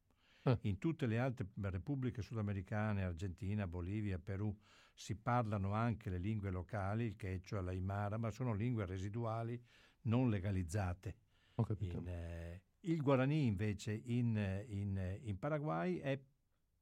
Eh. 0.44 0.58
In 0.62 0.78
tutte 0.78 1.06
le 1.06 1.20
altre 1.20 1.48
repubbliche 1.62 2.22
sudamericane, 2.22 3.04
Argentina, 3.04 3.68
Bolivia, 3.68 4.20
Perù, 4.20 4.56
si 4.94 5.16
parlano 5.16 5.74
anche 5.74 6.10
le 6.10 6.18
lingue 6.18 6.52
locali, 6.52 7.06
il 7.06 7.16
quechua, 7.16 7.62
l'aimara, 7.62 8.18
ma 8.18 8.30
sono 8.30 8.54
lingue 8.54 8.86
residuali 8.86 9.60
non 10.04 10.30
legalizzate. 10.30 11.16
Ho 11.56 11.64
capito. 11.64 11.98
In, 11.98 12.08
eh, 12.08 12.62
il 12.82 13.02
guarani 13.02 13.46
invece 13.46 13.94
in, 13.94 14.64
in, 14.68 15.20
in, 15.22 15.40
Paraguay 15.40 15.98
è 16.00 16.20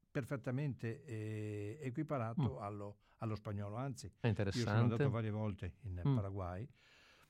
perfettamente 0.09 1.03
eh, 1.03 1.77
equiparato 1.81 2.55
mm. 2.55 2.61
allo, 2.63 2.97
allo, 3.17 3.35
spagnolo, 3.35 3.75
anzi 3.75 4.11
io 4.21 4.51
sono 4.51 4.71
andato 4.71 5.09
varie 5.09 5.29
volte 5.29 5.75
in 5.81 6.01
mm. 6.05 6.15
Paraguay, 6.15 6.67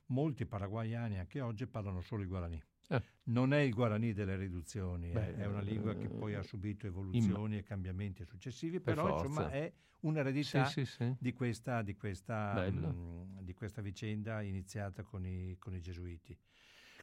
molti 0.08 0.46
paraguayani 0.46 1.20
anche 1.20 1.42
oggi 1.42 1.68
parlano 1.68 2.02
solo 2.02 2.22
il 2.22 2.28
guarani. 2.28 2.62
Eh. 2.92 3.02
Non 3.24 3.54
è 3.54 3.60
il 3.60 3.74
guarani 3.74 4.12
delle 4.12 4.36
riduzioni, 4.36 5.12
Beh, 5.12 5.36
è 5.36 5.46
una 5.46 5.62
lingua 5.62 5.96
che 5.96 6.10
poi 6.10 6.36
ha 6.36 6.44
subito 6.44 6.88
evoluzioni 6.88 7.54
im- 7.54 7.60
e 7.60 7.64
cambiamenti 7.64 8.26
successivi, 8.26 8.82
per 8.82 8.96
però 8.96 9.24
insomma 9.24 9.50
è 9.50 9.72
un'eredità 10.02 10.66
sì, 10.66 10.86
sì, 10.86 10.92
sì. 10.98 11.16
Di, 11.18 11.32
questa, 11.32 11.82
di, 11.84 11.96
questa, 11.96 12.70
mh, 12.70 13.44
di, 13.44 13.54
questa, 13.54 13.82
vicenda 13.82 14.42
iniziata 14.42 15.04
con 15.04 15.26
i, 15.26 15.56
con 15.58 15.74
i 15.74 15.80
gesuiti. 15.80 16.38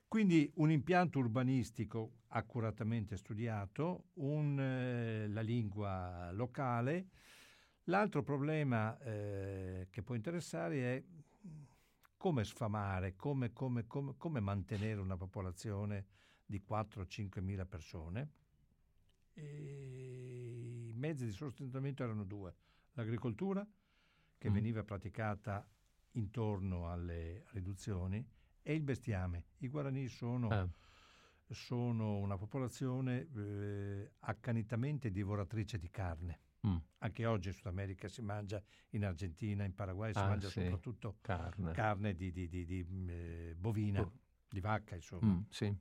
Quindi 0.07 0.51
un 0.57 0.70
impianto 0.70 1.20
urbanistico 1.20 2.12
accuratamente 2.28 3.16
studiato, 3.16 4.09
un, 4.14 4.59
eh, 4.61 5.28
la 5.28 5.41
lingua 5.41 6.30
locale. 6.32 7.07
L'altro 7.84 8.22
problema 8.22 8.99
eh, 8.99 9.86
che 9.89 10.03
può 10.03 10.14
interessare 10.14 10.97
è 10.97 11.05
come 12.19 12.45
sfamare, 12.45 13.14
come, 13.16 13.53
come, 13.53 13.87
come, 13.87 14.14
come 14.16 14.41
mantenere 14.41 15.01
una 15.01 15.16
popolazione 15.16 16.07
di 16.45 16.61
4-5 16.69 17.41
mila 17.41 17.64
persone. 17.64 18.33
E 19.33 20.89
I 20.89 20.93
mezzi 20.95 21.25
di 21.25 21.33
sostentamento 21.33 22.03
erano 22.03 22.25
due, 22.25 22.55
l'agricoltura 22.93 23.66
che 24.37 24.51
mm. 24.51 24.53
veniva 24.53 24.83
praticata 24.83 25.66
intorno 26.12 26.91
alle 26.91 27.45
riduzioni 27.53 28.27
e 28.62 28.75
il 28.75 28.83
bestiame. 28.83 29.45
I 29.59 29.69
guarani 29.69 30.09
sono, 30.09 30.51
eh. 30.51 30.69
sono 31.55 32.16
una 32.16 32.37
popolazione 32.37 33.29
eh, 33.33 34.12
accanitamente 34.21 35.12
divoratrice 35.12 35.79
di 35.79 35.89
carne. 35.89 36.41
Mm. 36.67 36.77
Anche 36.99 37.27
oggi 37.27 37.49
in 37.49 37.55
Sud 37.55 37.67
America 37.67 38.09
si 38.09 38.23
mangia, 38.23 38.63
in 38.91 39.05
Argentina, 39.05 39.65
in 39.65 39.75
Paraguay 39.75 40.13
si 40.13 40.19
ah, 40.19 40.27
mangia 40.27 40.49
sì. 40.49 40.63
soprattutto 40.63 41.19
carne, 41.21 41.73
carne 41.73 42.15
di, 42.15 42.33
di, 42.33 42.49
di, 42.49 42.65
di 42.65 42.87
eh, 43.09 43.55
bovina, 43.57 44.01
oh. 44.01 44.13
di 44.49 44.61
vacca, 44.61 44.95
insomma. 44.97 45.33
Mm, 45.33 45.41
sì. 45.49 45.77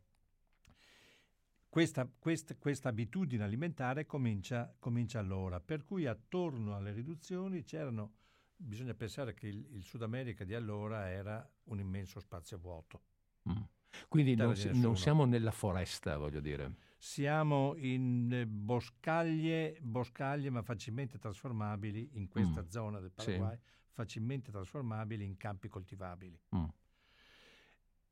Questa, 1.69 2.09
questa, 2.17 2.55
questa, 2.55 2.89
abitudine 2.89 3.43
alimentare 3.43 4.05
comincia, 4.05 4.73
comincia, 4.79 5.19
allora, 5.19 5.59
per 5.59 5.83
cui 5.83 6.05
attorno 6.05 6.75
alle 6.75 6.91
riduzioni 6.91 7.63
c'erano, 7.63 8.13
bisogna 8.55 8.93
pensare 8.93 9.33
che 9.33 9.47
il, 9.47 9.67
il 9.71 9.83
Sud 9.83 10.01
America 10.01 10.43
di 10.43 10.53
allora 10.53 11.09
era 11.09 11.47
un 11.65 11.79
immenso 11.79 12.19
spazio 12.19 12.57
vuoto. 12.57 13.01
Mm. 13.49 13.61
Quindi 14.07 14.35
non, 14.35 14.53
non 14.73 14.97
siamo 14.97 15.25
nella 15.25 15.51
foresta, 15.51 16.17
voglio 16.17 16.39
dire. 16.39 16.75
Siamo 16.97 17.75
in 17.77 18.29
eh, 18.31 18.45
boscaglie, 18.47 19.77
boscaglie 19.81 20.49
ma 20.49 20.61
facilmente 20.61 21.17
trasformabili 21.17 22.11
in 22.13 22.27
questa 22.27 22.61
mm. 22.63 22.69
zona 22.69 22.99
del 22.99 23.11
Paraguay, 23.11 23.55
sì. 23.55 23.61
facilmente 23.91 24.51
trasformabili 24.51 25.23
in 25.23 25.37
campi 25.37 25.67
coltivabili. 25.67 26.39
Mm. 26.55 26.65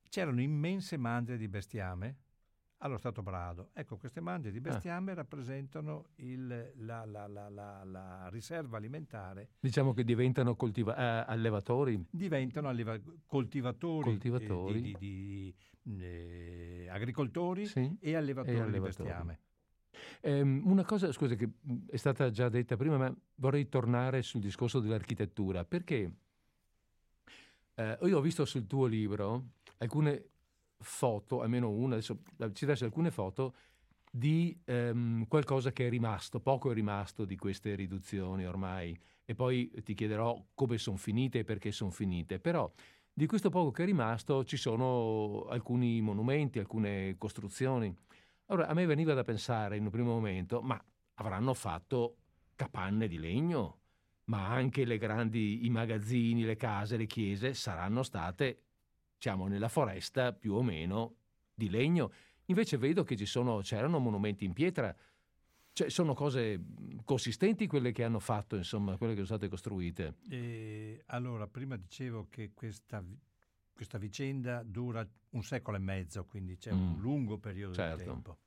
C'erano 0.10 0.42
immense 0.42 0.98
mandrie 0.98 1.38
di 1.38 1.48
bestiame 1.48 2.18
allo 2.80 2.98
Stato 2.98 3.22
Brado. 3.22 3.70
Ecco, 3.74 3.98
queste 3.98 4.20
mandrie 4.20 4.52
di 4.52 4.60
bestiame 4.60 5.12
ah. 5.12 5.16
rappresentano 5.16 6.10
il, 6.16 6.74
la, 6.78 7.06
la, 7.06 7.28
la, 7.28 7.50
la, 7.50 8.28
riserva 8.30 8.78
alimentare. 8.78 9.50
Diciamo 9.60 9.94
che 9.94 10.04
diventano 10.04 10.56
coltiva- 10.56 10.96
eh, 10.96 11.32
allevatori? 11.32 12.04
Diventano 12.10 12.68
alleva- 12.68 13.00
coltivatori, 13.26 14.10
coltivatori. 14.10 14.78
Eh, 14.78 14.82
di, 14.82 14.96
di, 15.00 15.56
di, 15.82 16.04
eh, 16.04 16.88
agricoltori 16.90 17.66
sì, 17.66 17.98
e, 18.00 18.16
allevatori 18.16 18.58
e, 18.58 18.62
allevatori 18.62 18.80
di 18.80 18.80
bestiame. 18.80 19.40
Eh, 20.22 20.42
una 20.42 20.84
cosa, 20.84 21.12
scusa, 21.12 21.36
che 21.36 21.50
è 21.88 21.96
stata 21.96 22.30
già 22.30 22.50
detta 22.50 22.76
prima, 22.76 22.98
ma 22.98 23.16
vorrei 23.36 23.70
tornare 23.70 24.22
sul 24.22 24.42
discorso 24.42 24.80
dell'architettura, 24.80 25.64
perché 25.64 26.12
eh, 27.76 27.98
io 28.02 28.18
ho 28.18 28.22
visto 28.22 28.46
sul 28.46 28.68
tuo 28.68 28.86
libro 28.86 29.52
alcune 29.78 30.30
foto, 30.80 31.42
almeno 31.42 31.70
una, 31.70 31.96
adesso 31.96 32.22
ci 32.54 32.66
dai 32.66 32.78
alcune 32.82 33.12
foto, 33.12 33.56
di 34.10 34.58
ehm, 34.64 35.28
qualcosa 35.28 35.72
che 35.72 35.88
è 35.88 35.90
rimasto, 35.90 36.40
poco 36.40 36.72
è 36.72 36.74
rimasto 36.74 37.26
di 37.26 37.36
queste 37.36 37.76
riduzioni 37.76 38.46
ormai, 38.46 38.98
e 39.26 39.36
poi 39.36 39.72
ti 39.84 39.94
chiederò 39.94 40.42
come 40.54 40.78
sono 40.78 40.98
finite 40.98 41.40
e 41.40 41.44
perché 41.44 41.72
sono 41.72 41.92
finite, 41.92 42.40
però 42.40 42.72
di 43.12 43.26
questo 43.26 43.50
poco 43.50 43.72
che 43.72 43.84
è 43.84 43.86
rimasto 43.86 44.44
ci 44.44 44.58
sono 44.58 45.46
alcuni 45.50 46.02
monumenti, 46.02 46.60
alcune 46.60 47.16
costruzioni. 47.18 47.94
Allora 48.48 48.68
a 48.68 48.74
me 48.74 48.86
veniva 48.86 49.14
da 49.14 49.24
pensare 49.24 49.78
in 49.78 49.86
un 49.86 49.90
primo 49.90 50.12
momento, 50.12 50.62
ma 50.62 50.82
avranno 51.16 51.54
fatto 51.54 52.18
capanne 52.56 53.08
di 53.08 53.18
legno, 53.18 53.80
ma 54.26 54.50
anche 54.50 54.86
grandi, 54.98 55.66
i 55.66 55.70
magazzini, 55.70 56.44
le 56.44 56.56
case, 56.56 56.98
le 56.98 57.06
chiese 57.06 57.54
saranno 57.54 58.04
state, 58.04 58.65
diciamo, 59.26 59.48
nella 59.48 59.70
foresta 59.70 60.34
più 60.34 60.54
o 60.54 60.62
meno 60.62 61.16
di 61.56 61.70
legno. 61.70 62.12
Invece 62.46 62.78
vedo 62.78 63.04
che 63.04 63.16
ci 63.16 63.26
sono, 63.26 63.62
c'erano 63.62 63.98
monumenti 63.98 64.46
in 64.46 64.54
pietra, 64.54 64.96
cioè, 65.74 65.90
sono 65.90 66.14
cose 66.14 66.64
consistenti 67.04 67.66
quelle 67.66 67.92
che 67.92 68.04
hanno 68.04 68.20
fatto, 68.20 68.56
insomma, 68.56 68.98
quelle 68.98 69.14
che 69.14 69.26
sono 69.26 69.38
state 69.38 69.50
costruite. 69.50 70.18
E 70.30 71.02
allora, 71.08 71.48
prima 71.48 71.76
dicevo 71.76 72.28
che 72.30 72.52
questa, 72.54 73.04
questa, 73.74 73.98
vicenda 73.98 74.62
dura 74.62 75.06
un 75.32 75.44
secolo 75.44 75.78
e 75.78 75.80
mezzo, 75.80 76.24
quindi 76.26 76.58
c'è 76.58 76.72
mm. 76.72 76.80
un 76.80 77.00
lungo 77.02 77.40
periodo 77.40 77.74
certo. 77.74 77.98
di 77.98 78.04
tempo. 78.04 78.38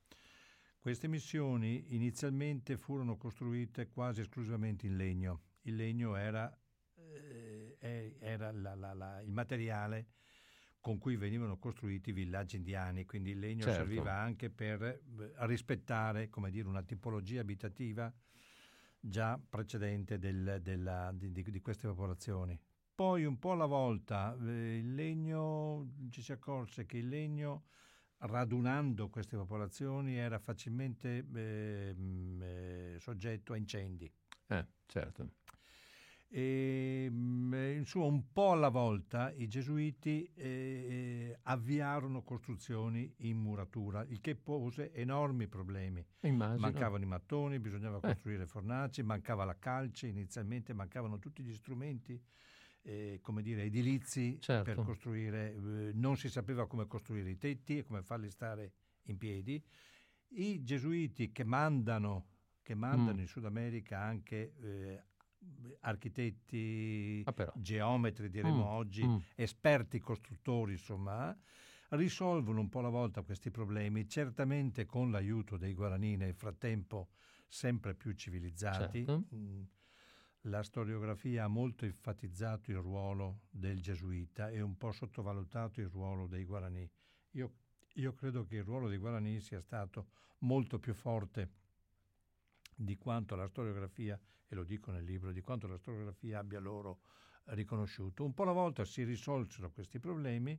Queste 0.79 1.09
missioni 1.09 1.93
inizialmente 1.93 2.77
furono 2.77 3.17
costruite 3.17 3.89
quasi 3.89 4.21
esclusivamente 4.21 4.87
in 4.87 4.95
legno. 4.95 5.41
Il 5.63 5.75
legno 5.75 6.15
era, 6.15 6.57
eh, 6.95 8.15
era 8.17 8.51
la, 8.53 8.75
la, 8.75 8.93
la, 8.93 9.21
il 9.21 9.33
materiale 9.33 10.07
con 10.81 10.97
cui 10.97 11.17
venivano 11.17 11.57
costruiti 11.57 12.09
i 12.09 12.13
villaggi 12.13 12.55
indiani, 12.55 13.05
quindi 13.05 13.31
il 13.31 13.39
legno 13.39 13.63
certo. 13.63 13.79
serviva 13.79 14.13
anche 14.13 14.49
per 14.49 14.81
eh, 14.81 15.01
rispettare 15.39 16.29
dire, 16.49 16.67
una 16.67 16.83
tipologia 16.83 17.41
abitativa 17.41 18.11
già 18.99 19.39
precedente 19.49 20.17
del, 20.19 20.59
della, 20.61 21.11
di, 21.13 21.31
di, 21.31 21.61
queste 21.61 21.87
popolazioni. 21.87 22.59
Poi 22.95 23.23
un 23.23 23.39
po' 23.39 23.51
alla 23.51 23.65
volta 23.65 24.37
eh, 24.41 24.77
il 24.77 24.93
legno, 24.93 25.93
ci 26.09 26.21
si 26.21 26.31
accorse 26.31 26.85
che 26.85 26.97
il 26.97 27.07
legno 27.07 27.65
radunando 28.19 29.09
queste 29.09 29.37
popolazioni 29.37 30.17
era 30.17 30.39
facilmente 30.39 31.25
eh, 31.33 31.95
eh, 32.41 32.95
soggetto 32.99 33.53
a 33.53 33.57
incendi. 33.57 34.11
Eh, 34.47 34.65
certo. 34.85 35.29
E, 36.31 37.07
mm, 37.09 37.53
insomma, 37.77 38.05
un 38.05 38.31
po' 38.31 38.51
alla 38.51 38.69
volta 38.69 39.31
i 39.31 39.47
gesuiti 39.47 40.31
eh, 40.35 41.39
avviarono 41.43 42.21
costruzioni 42.21 43.11
in 43.17 43.37
muratura, 43.37 44.03
il 44.03 44.21
che 44.21 44.35
pose 44.35 44.91
enormi 44.93 45.47
problemi. 45.47 46.05
Immagino. 46.21 46.59
Mancavano 46.59 47.03
i 47.03 47.07
mattoni, 47.07 47.59
bisognava 47.59 47.97
eh. 47.97 48.01
costruire 48.01 48.45
fornaci, 48.45 49.01
mancava 49.01 49.43
la 49.43 49.57
calce, 49.57 50.07
inizialmente 50.07 50.73
mancavano 50.73 51.17
tutti 51.17 51.41
gli 51.41 51.53
strumenti 51.53 52.21
eh, 52.83 53.19
come 53.21 53.41
dire, 53.41 53.63
edilizi 53.63 54.39
certo. 54.39 54.73
per 54.73 54.83
costruire, 54.83 55.53
eh, 55.53 55.91
non 55.93 56.17
si 56.17 56.29
sapeva 56.29 56.67
come 56.67 56.87
costruire 56.87 57.29
i 57.29 57.37
tetti 57.37 57.77
e 57.77 57.83
come 57.83 58.01
farli 58.01 58.29
stare 58.29 58.73
in 59.03 59.17
piedi. 59.17 59.61
I 60.29 60.63
gesuiti 60.63 61.31
che 61.31 61.43
mandano, 61.43 62.27
che 62.61 62.75
mandano 62.75 63.17
mm. 63.17 63.21
in 63.21 63.27
Sud 63.27 63.45
America 63.45 63.99
anche 63.99 64.53
eh, 64.61 65.03
architetti, 65.81 67.23
ah, 67.25 67.53
geometri 67.55 68.29
diremo 68.29 68.63
mm, 68.63 68.67
oggi, 68.67 69.05
mm. 69.05 69.17
esperti 69.35 69.99
costruttori 69.99 70.73
insomma, 70.73 71.35
risolvono 71.89 72.59
un 72.59 72.69
po' 72.69 72.79
alla 72.79 72.89
volta 72.89 73.21
questi 73.23 73.49
problemi, 73.49 74.07
certamente 74.07 74.85
con 74.85 75.11
l'aiuto 75.11 75.57
dei 75.57 75.73
Guarani 75.73 76.17
nel 76.17 76.35
frattempo 76.35 77.09
sempre 77.47 77.95
più 77.95 78.13
civilizzati. 78.13 79.05
Certo. 79.05 79.25
Mm, 79.35 79.63
La 80.43 80.63
storiografia 80.63 81.45
ha 81.45 81.47
molto 81.47 81.85
enfatizzato 81.85 82.71
il 82.71 82.77
ruolo 82.77 83.41
del 83.49 83.81
gesuita 83.81 84.49
e 84.49 84.61
un 84.61 84.77
po' 84.77 84.91
sottovalutato 84.91 85.81
il 85.81 85.89
ruolo 85.89 86.27
dei 86.27 86.45
Guarani. 86.45 86.89
Io, 87.31 87.53
io 87.95 88.13
credo 88.13 88.45
che 88.45 88.57
il 88.57 88.63
ruolo 88.63 88.87
dei 88.87 88.97
Guarani 88.97 89.39
sia 89.41 89.59
stato 89.59 90.07
molto 90.39 90.79
più 90.79 90.93
forte 90.93 91.49
di 92.79 92.95
quanto 92.97 93.35
la 93.35 93.47
storiografia, 93.47 94.17
e 94.47 94.55
lo 94.55 94.63
dico 94.63 94.91
nel 94.91 95.03
libro, 95.03 95.31
di 95.33 95.41
quanto 95.41 95.67
la 95.67 95.77
storiografia 95.77 96.39
abbia 96.39 96.59
loro 96.59 97.01
riconosciuto. 97.45 98.23
Un 98.23 98.33
po' 98.33 98.43
alla 98.43 98.53
volta 98.53 98.85
si 98.85 99.03
risolsero 99.03 99.71
questi 99.71 99.99
problemi 99.99 100.57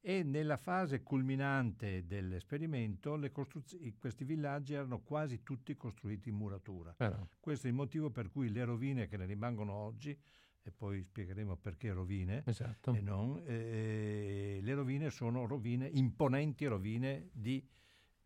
e 0.00 0.22
nella 0.22 0.56
fase 0.56 1.02
culminante 1.02 2.06
dell'esperimento 2.06 3.16
i- 3.16 3.94
questi 3.98 4.24
villaggi 4.24 4.74
erano 4.74 5.00
quasi 5.00 5.42
tutti 5.42 5.74
costruiti 5.76 6.28
in 6.28 6.36
muratura. 6.36 6.94
Vero. 6.96 7.30
Questo 7.40 7.66
è 7.66 7.70
il 7.70 7.76
motivo 7.76 8.10
per 8.10 8.28
cui 8.30 8.50
le 8.50 8.64
rovine 8.64 9.08
che 9.08 9.16
ne 9.16 9.26
rimangono 9.26 9.72
oggi, 9.72 10.16
e 10.62 10.70
poi 10.70 11.02
spiegheremo 11.02 11.56
perché 11.56 11.92
rovine, 11.92 12.42
Esatto. 12.46 12.92
e 12.94 13.00
non, 13.00 13.42
eh, 13.46 14.60
le 14.62 14.74
rovine 14.74 15.10
sono 15.10 15.46
rovine, 15.46 15.88
imponenti 15.88 16.66
rovine 16.66 17.30
di 17.32 17.66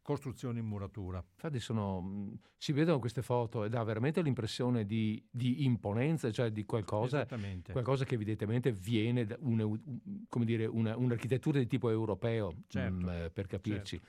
costruzioni 0.02 0.58
in 0.58 0.66
muratura. 0.66 1.24
Infatti 1.34 1.60
sono, 1.60 2.00
mh, 2.00 2.38
si 2.58 2.72
vedono 2.72 2.98
queste 2.98 3.22
foto 3.22 3.64
e 3.64 3.68
dà 3.68 3.82
veramente 3.84 4.20
l'impressione 4.20 4.84
di, 4.84 5.24
di 5.30 5.64
imponenza, 5.64 6.30
cioè 6.32 6.50
di 6.50 6.64
qualcosa, 6.64 7.24
qualcosa 7.72 8.04
che 8.04 8.14
evidentemente 8.16 8.72
viene 8.72 9.24
da 9.24 9.36
un 9.40 9.80
dire, 10.44 10.66
una- 10.66 10.96
un'architettura 10.96 11.58
di 11.60 11.66
tipo 11.68 11.88
europeo, 11.88 12.52
Certo, 12.66 13.06
mh, 13.06 13.08
eh, 13.10 13.30
per 13.30 13.46
capirci. 13.46 14.00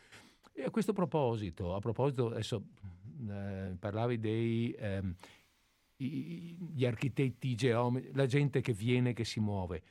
E 0.56 0.64
a 0.64 0.70
questo 0.72 0.94
proposito, 0.94 1.74
a 1.76 1.80
proposito, 1.80 2.28
adesso 2.28 2.64
eh, 3.30 3.76
parlavi 3.80 4.20
dei 4.20 4.76
i- 5.98 6.58
gli 6.74 6.86
architetti, 6.86 7.50
i 7.50 7.56
geometri, 7.56 8.12
la 8.14 8.26
gente 8.26 8.62
che 8.62 8.74
viene, 8.74 9.14
che 9.14 9.24
si 9.26 9.40
muove. 9.40 9.84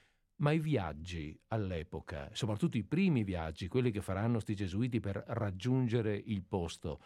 Ma 0.43 0.51
i 0.51 0.59
viaggi 0.59 1.39
all'epoca, 1.49 2.29
soprattutto 2.33 2.77
i 2.77 2.83
primi 2.83 3.23
viaggi, 3.23 3.69
quelli 3.69 3.93
che 3.93 4.01
faranno 4.03 4.41
sti 4.41 4.57
gesuiti 4.57 4.99
per 4.99 5.23
raggiungere 5.29 6.17
il 6.17 6.43
posto, 6.43 7.01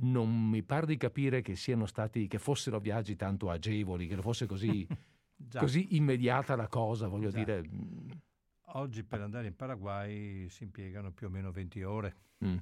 non 0.00 0.48
mi 0.48 0.64
pare 0.64 0.86
di 0.86 0.96
capire 0.96 1.40
che 1.40 1.54
siano 1.54 1.86
stati, 1.86 2.26
che 2.26 2.38
fossero 2.40 2.80
viaggi 2.80 3.14
tanto 3.14 3.48
agevoli, 3.48 4.08
che 4.08 4.16
fosse 4.20 4.46
così, 4.46 4.84
così 5.56 5.94
immediata 5.96 6.56
la 6.56 6.66
cosa, 6.66 7.06
voglio 7.06 7.30
Già. 7.30 7.38
dire. 7.44 7.62
Oggi 8.72 9.04
per 9.04 9.20
andare 9.20 9.46
in 9.46 9.54
Paraguay 9.54 10.48
si 10.48 10.64
impiegano 10.64 11.12
più 11.12 11.28
o 11.28 11.30
meno 11.30 11.52
20 11.52 11.82
ore. 11.84 12.16
mm, 12.44 12.56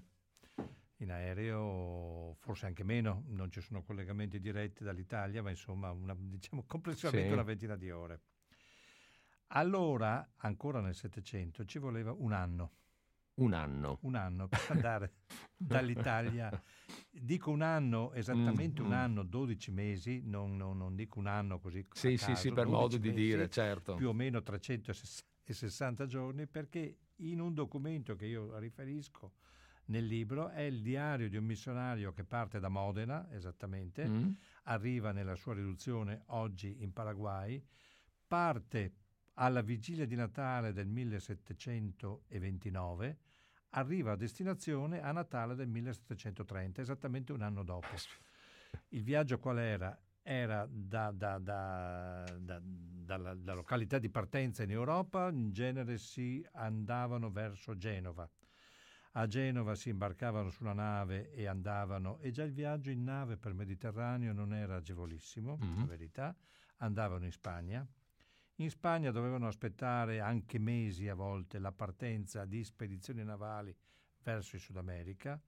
In 0.98 1.10
aereo 1.10 2.34
forse 2.38 2.66
anche 2.66 2.84
meno, 2.84 3.24
non 3.28 3.50
ci 3.50 3.62
sono 3.62 3.82
collegamenti 3.82 4.40
diretti 4.40 4.84
dall'Italia, 4.84 5.42
ma 5.42 5.48
insomma 5.50 5.90
una, 5.90 6.14
diciamo 6.18 6.64
complessivamente 6.66 7.28
Sì. 7.28 7.32
una 7.32 7.42
ventina 7.42 7.76
di 7.76 7.90
ore. 7.90 8.20
Allora, 9.48 10.32
ancora 10.38 10.80
nel 10.80 10.94
Settecento, 10.94 11.64
ci 11.64 11.78
voleva 11.78 12.12
un 12.12 12.32
anno, 12.32 12.72
un 13.36 13.52
anno. 13.52 13.98
un 14.00 14.14
anno 14.14 14.48
per 14.48 14.64
andare 14.68 15.12
dall'Italia. 15.56 16.50
Dico 17.10 17.50
un 17.50 17.62
anno, 17.62 18.12
esattamente 18.12 18.82
Mm, 18.82 18.86
un 18.86 18.92
mm. 18.92 18.92
anno, 18.92 19.22
12 19.22 19.70
mesi, 19.70 20.20
non, 20.24 20.56
non- 20.56 20.76
non 20.78 20.94
dico 20.94 21.18
un 21.18 21.26
anno 21.26 21.58
così. 21.60 21.86
Sì, 21.92 22.16
sì, 22.16 22.34
sì, 22.34 22.48
caso, 22.48 22.52
per 22.52 22.66
12 22.66 22.72
modo 22.78 22.96
di 22.98 23.12
mesi, 23.12 23.12
dire, 23.12 23.48
certo. 23.48 23.94
più 23.96 24.08
o 24.08 24.12
meno 24.12 24.42
360 24.42 26.06
giorni, 26.06 26.46
perché 26.46 26.98
in 27.20 27.40
un 27.40 27.54
documento 27.54 28.16
che 28.16 28.26
io 28.26 28.58
riferisco 28.58 29.34
nel 29.86 30.04
libro 30.06 30.48
è 30.48 30.62
il 30.62 30.82
diario 30.82 31.28
di 31.28 31.36
un 31.36 31.44
missionario 31.44 32.12
che 32.12 32.24
parte 32.24 32.58
da 32.58 32.68
Modena, 32.68 33.28
esattamente, 33.30 34.04
Mm, 34.08 34.32
arriva 34.64 35.12
nella 35.12 35.36
sua 35.36 35.54
riduzione 35.54 36.22
oggi 36.26 36.82
in 36.82 36.92
Paraguay, 36.92 37.64
parte 38.26 38.92
alla 39.38 39.60
vigilia 39.62 40.06
di 40.06 40.14
Natale 40.14 40.72
del 40.72 40.86
1729, 40.88 43.18
arriva 43.70 44.12
a 44.12 44.16
destinazione 44.16 45.02
a 45.02 45.10
Natale 45.12 45.54
del 45.54 45.68
1730, 45.68 46.80
esattamente 46.80 47.32
un 47.32 47.42
anno 47.42 47.62
dopo. 47.62 47.88
Il 48.88 49.02
viaggio 49.02 49.38
qual 49.38 49.58
era? 49.58 49.98
Era 50.22 50.66
da, 50.68 51.10
da- 51.12 51.38
da- 51.38 52.24
da- 52.38 52.60
dalla, 52.62 53.34
da 53.34 53.52
località 53.54 53.98
di 53.98 54.08
partenza 54.10 54.62
in 54.64 54.70
Europa, 54.70 55.28
in 55.28 55.52
genere 55.52 55.98
si 55.98 56.44
andavano 56.52 57.30
verso 57.30 57.76
Genova. 57.76 58.28
A 59.12 59.26
Genova 59.28 59.74
si 59.76 59.88
imbarcavano 59.90 60.50
su 60.50 60.62
una 60.64 60.72
nave 60.74 61.30
e 61.32 61.46
andavano, 61.46 62.18
e 62.18 62.32
già 62.32 62.42
il 62.42 62.52
viaggio 62.52 62.90
in 62.90 63.04
nave 63.04 63.36
per 63.36 63.54
Mediterraneo 63.54 64.32
non 64.32 64.52
era 64.52 64.74
agevolissimo, 64.76 65.56
Mhm. 65.60 65.78
la 65.78 65.84
verità. 65.86 66.36
Andavano 66.78 67.24
in 67.24 67.30
Spagna. 67.32 67.86
In 68.60 68.70
Spagna 68.70 69.10
dovevano 69.10 69.46
aspettare 69.48 70.20
anche 70.20 70.58
mesi 70.58 71.08
a 71.08 71.14
volte 71.14 71.58
la 71.58 71.72
partenza 71.72 72.46
di 72.46 72.64
spedizioni 72.64 73.22
navali 73.22 73.74
verso 74.22 74.56
il 74.56 74.62
Sud 74.62 74.76
America. 74.78 75.38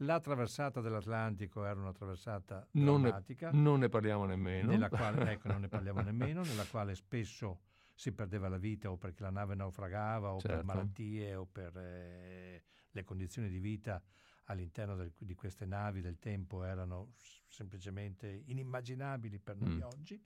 La 0.00 0.18
traversata 0.18 0.80
dell'Atlantico 0.80 1.64
era 1.64 1.78
una 1.80 1.92
traversata 1.92 2.66
Non 2.72 2.96
ne- 3.02 3.08
drammatica 3.08 3.50
Non 3.52 3.78
ne 3.78 3.88
parliamo 3.88 4.24
nemmeno. 4.26 4.88
quale, 4.88 5.30
ecco, 5.38 5.48
non 5.48 5.60
ne 5.60 5.68
parliamo 5.68 6.00
nemmeno, 6.00 6.42
nella 6.42 6.66
quale 6.66 6.94
spesso 6.96 7.60
si 7.94 8.12
perdeva 8.12 8.48
la 8.48 8.58
vita 8.58 8.90
o 8.90 8.96
perché 8.98 9.22
la 9.22 9.30
nave 9.30 9.54
naufragava 9.54 10.32
o 10.32 10.36
per 10.38 10.50
Certo. 10.50 10.66
malattie 10.66 11.34
o 11.36 11.46
per 11.46 11.72
eh, 11.78 12.62
le 12.90 13.04
condizioni 13.04 13.48
di 13.48 13.58
vita 13.60 14.02
all'interno 14.46 14.96
del- 14.96 15.12
di 15.16 15.34
queste 15.34 15.64
navi 15.66 16.00
del 16.00 16.18
tempo 16.18 16.62
erano 16.64 17.12
semplicemente 17.46 18.42
inimmaginabili 18.46 19.38
per 19.38 19.56
noi 19.56 19.76
Mm. 19.76 19.82
oggi. 19.82 20.22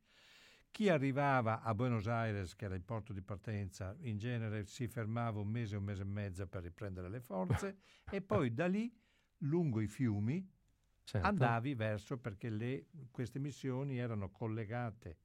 Chi 0.70 0.88
arrivava 0.88 1.62
a 1.62 1.74
Buenos 1.74 2.06
Aires, 2.06 2.54
che 2.54 2.64
era 2.66 2.74
il 2.74 2.82
porto 2.82 3.12
di 3.12 3.20
partenza, 3.22 3.94
in 4.02 4.18
genere 4.18 4.64
si 4.64 4.86
fermava 4.86 5.40
un 5.40 5.48
mese, 5.48 5.76
un 5.76 5.82
mese 5.84 6.02
e 6.02 6.06
mezzo 6.06 6.46
per 6.46 6.62
riprendere 6.62 7.08
le 7.08 7.20
forze 7.20 7.78
e 8.10 8.22
poi 8.22 8.54
da 8.54 8.66
lì, 8.66 8.92
lungo 9.38 9.80
i 9.80 9.86
fiumi, 9.88 10.48
Certo. 11.02 11.26
andavi 11.26 11.74
verso 11.74 12.18
perché 12.18 12.50
le- 12.50 12.86
queste 13.10 13.40
missioni 13.40 13.98
erano 13.98 14.30
collegate 14.30 15.18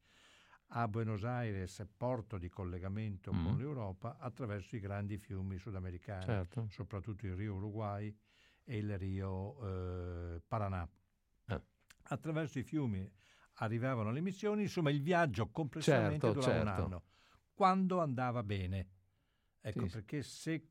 a 0.70 0.88
Buenos 0.88 1.24
Aires, 1.24 1.86
porto 1.96 2.40
di 2.40 2.50
collegamento 2.50 3.32
Mm. 3.32 3.44
con 3.46 3.58
l'Europa, 3.58 4.18
attraverso 4.18 4.76
i 4.76 4.80
grandi 4.80 5.18
fiumi 5.20 5.60
sudamericani, 5.60 6.24
Certo. 6.26 6.66
soprattutto 6.70 7.28
il 7.28 7.36
Rio 7.36 7.54
Uruguay 7.54 8.14
e 8.64 8.78
il 8.78 8.98
Rio 8.98 10.34
eh, 10.36 10.42
Paranà. 10.48 10.90
Eh. 11.46 11.62
Attraverso 12.08 12.58
i 12.58 12.64
fiumi 12.64 13.08
arrivavano 13.56 14.12
le 14.12 14.22
missioni, 14.22 14.64
insomma 14.64 14.90
il 14.90 15.02
viaggio 15.02 15.50
complessivamente 15.50 16.26
Certo, 16.28 16.40
durava 16.40 16.62
un 16.62 16.68
certo. 16.68 16.84
anno, 16.84 17.04
quando 17.54 18.00
andava 18.00 18.44
bene. 18.44 18.88
Ecco, 19.62 19.88
Sì, 19.88 19.90
perché 19.90 20.24
se 20.24 20.68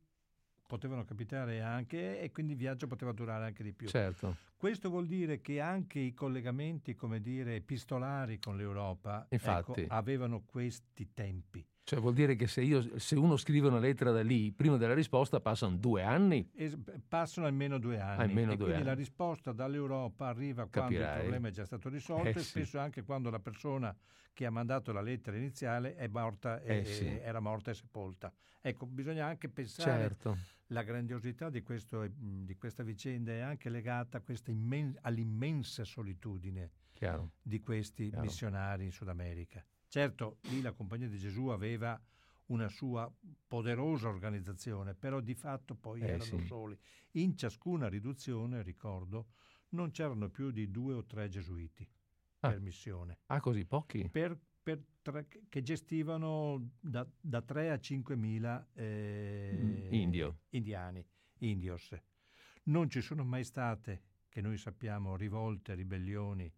potevano 0.67 1.05
capitare 1.05 1.61
anche 1.61 2.21
e 2.21 2.31
quindi 2.31 2.53
il 2.53 2.59
viaggio 2.59 2.87
poteva 2.87 3.13
durare 3.13 3.45
anche 3.47 3.63
di 3.63 3.73
più. 3.73 3.89
Certo. 3.89 4.37
Questo 4.57 4.89
vuol 4.89 5.07
dire 5.07 5.41
che 5.41 5.61
anche 5.61 5.99
i 5.99 6.15
collegamenti, 6.15 6.95
come 6.95 7.21
dire, 7.21 7.57
epistolari 7.57 8.39
con 8.39 8.57
l'Europa 8.57 9.27
Infatti. 9.31 9.81
ecco, 9.83 9.95
avevano 9.95 10.43
questi 10.45 11.13
tempi. 11.13 11.67
Cioè 11.87 12.01
vuol 12.01 12.15
dire 12.15 12.35
che 12.35 12.47
se, 12.47 12.63
io, 12.63 12.99
se 12.99 13.15
uno 13.15 13.37
scrive 13.37 13.69
una 13.69 13.79
lettera 13.79 14.11
da 14.11 14.23
lì, 14.23 14.51
prima 14.53 14.79
della 14.79 14.95
risposta 14.95 15.39
passano 15.41 15.77
due 15.77 16.03
anni. 16.03 16.49
E 16.55 16.71
s- 16.71 16.79
passano 17.07 17.47
almeno 17.47 17.77
due 17.79 18.01
anni. 18.01 18.23
Almeno 18.23 18.53
e 18.53 18.57
due 18.57 18.65
quindi 18.69 18.75
anni. 18.77 18.85
la 18.87 18.95
risposta 18.95 19.53
dall'Europa 19.53 20.29
arriva 20.29 20.67
quando 20.67 20.95
il 20.95 21.01
Capirai. 21.01 21.21
problema 21.21 21.49
è 21.49 21.51
già 21.51 21.67
stato 21.67 21.91
risolto 21.91 22.27
Eh 22.27 22.31
e 22.31 22.39
sì. 22.39 22.45
spesso 22.61 22.79
anche 22.79 23.03
quando 23.03 23.29
la 23.29 23.39
persona 23.39 23.95
che 24.33 24.47
ha 24.47 24.51
mandato 24.51 24.93
la 24.93 25.03
lettera 25.03 25.37
iniziale 25.37 25.95
è 25.95 26.09
morta 26.09 26.63
e, 26.63 26.79
Eh 26.79 26.85
sì. 26.87 27.07
era 27.07 27.41
morta 27.41 27.71
e 27.71 27.75
sepolta. 27.75 28.33
Ecco, 28.63 28.87
bisogna 28.87 29.27
anche 29.27 29.51
pensare 29.51 30.01
Certo. 30.01 30.39
la 30.69 30.83
grandiosità 30.85 31.51
di, 31.51 31.61
questo, 31.63 32.01
mh, 32.01 32.45
di 32.47 32.57
questa 32.57 32.83
vicenda 32.83 33.31
è 33.33 33.41
anche 33.41 33.69
legata 33.69 34.17
a 34.17 34.21
questa 34.23 34.51
immen- 34.51 34.97
all'immensa 35.03 35.85
solitudine 35.85 36.71
Chiaro. 36.95 37.33
di 37.43 37.61
questi 37.61 38.09
Chiaro. 38.09 38.25
missionari 38.25 38.85
in 38.85 38.91
Sud 38.91 39.09
America. 39.09 39.63
Certo, 39.95 40.39
lì 40.49 40.61
la 40.61 40.73
Compagnia 40.73 41.07
di 41.07 41.19
Gesù 41.19 41.47
aveva 41.47 41.97
una 42.47 42.69
sua 42.69 43.09
poderosa 43.47 44.09
organizzazione, 44.09 44.97
però 44.97 45.21
di 45.21 45.35
fatto 45.37 45.77
poi 45.77 46.01
Eh, 46.01 46.07
erano 46.09 46.25
sì. 46.25 46.45
soli. 46.47 46.77
In 47.13 47.37
ciascuna 47.37 47.89
riduzione, 47.89 48.63
ricordo, 48.63 49.29
non 49.69 49.93
c'erano 49.93 50.31
più 50.31 50.51
di 50.51 50.69
due 50.73 50.95
o 50.95 51.05
tre 51.05 51.29
gesuiti 51.29 51.89
Ah. 52.41 52.49
per 52.49 52.59
missione, 52.59 53.21
Ah, 53.27 53.39
così 53.39 53.65
pochi? 53.67 54.11
per, 54.11 54.37
per 54.65 54.83
tre- 55.01 55.29
che 55.49 55.63
gestivano 55.63 56.71
da, 56.81 57.09
da 57.21 57.41
3 57.43 57.71
a 57.71 57.79
5 57.79 58.17
mila 58.17 58.67
eh, 58.75 59.57
Mm, 59.57 59.93
indio. 59.93 60.41
indiani, 60.51 61.07
indios. 61.39 61.95
Non 62.65 62.91
ci 62.91 63.01
sono 63.01 63.23
mai 63.23 63.45
state, 63.45 64.03
che 64.29 64.41
noi 64.41 64.57
sappiamo, 64.57 65.15
rivolte, 65.15 65.75
ribellioni 65.75 66.53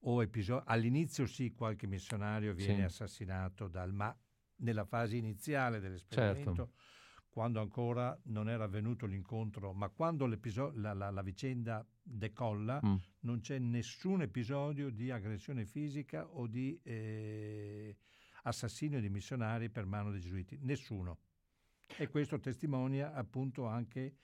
o 0.00 0.22
episodi. 0.22 0.62
All'inizio 0.66 1.26
sì, 1.26 1.52
qualche 1.52 1.86
missionario 1.86 2.54
viene 2.54 2.88
Sì. 2.88 3.02
assassinato 3.02 3.68
dal... 3.68 3.92
ma 3.92 4.16
nella 4.56 4.84
fase 4.84 5.16
iniziale 5.16 5.80
dell'esperimento 5.80 6.54
Certo. 6.54 6.72
quando 7.28 7.60
ancora 7.60 8.18
non 8.24 8.48
era 8.48 8.64
avvenuto 8.64 9.06
l'incontro, 9.06 9.72
ma 9.72 9.88
quando 9.88 10.26
la, 10.26 10.92
la, 10.92 11.10
la, 11.10 11.22
vicenda 11.22 11.86
decolla 12.02 12.80
mm. 12.84 12.96
non 13.20 13.40
c'è 13.40 13.58
nessun 13.58 14.22
episodio 14.22 14.90
di 14.90 15.10
aggressione 15.10 15.64
fisica 15.64 16.26
o 16.26 16.46
di 16.46 16.78
eh, 16.82 17.96
assassinio 18.42 19.00
di 19.00 19.08
missionari 19.08 19.70
per 19.70 19.86
mano 19.86 20.10
dei 20.10 20.20
gesuiti, 20.20 20.58
nessuno. 20.60 21.18
E 21.96 22.08
questo 22.08 22.38
testimonia 22.38 23.12
appunto 23.14 23.66
anche 23.66 24.16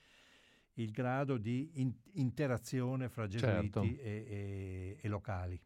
il 0.79 0.91
grado 0.91 1.37
di 1.39 1.70
in- 1.74 1.95
interazione 2.14 3.09
fra 3.09 3.27
gesuiti 3.27 3.70
certo. 3.70 3.83
e, 3.83 3.99
e, 4.03 4.99
e 5.01 5.09
locali. 5.09 5.61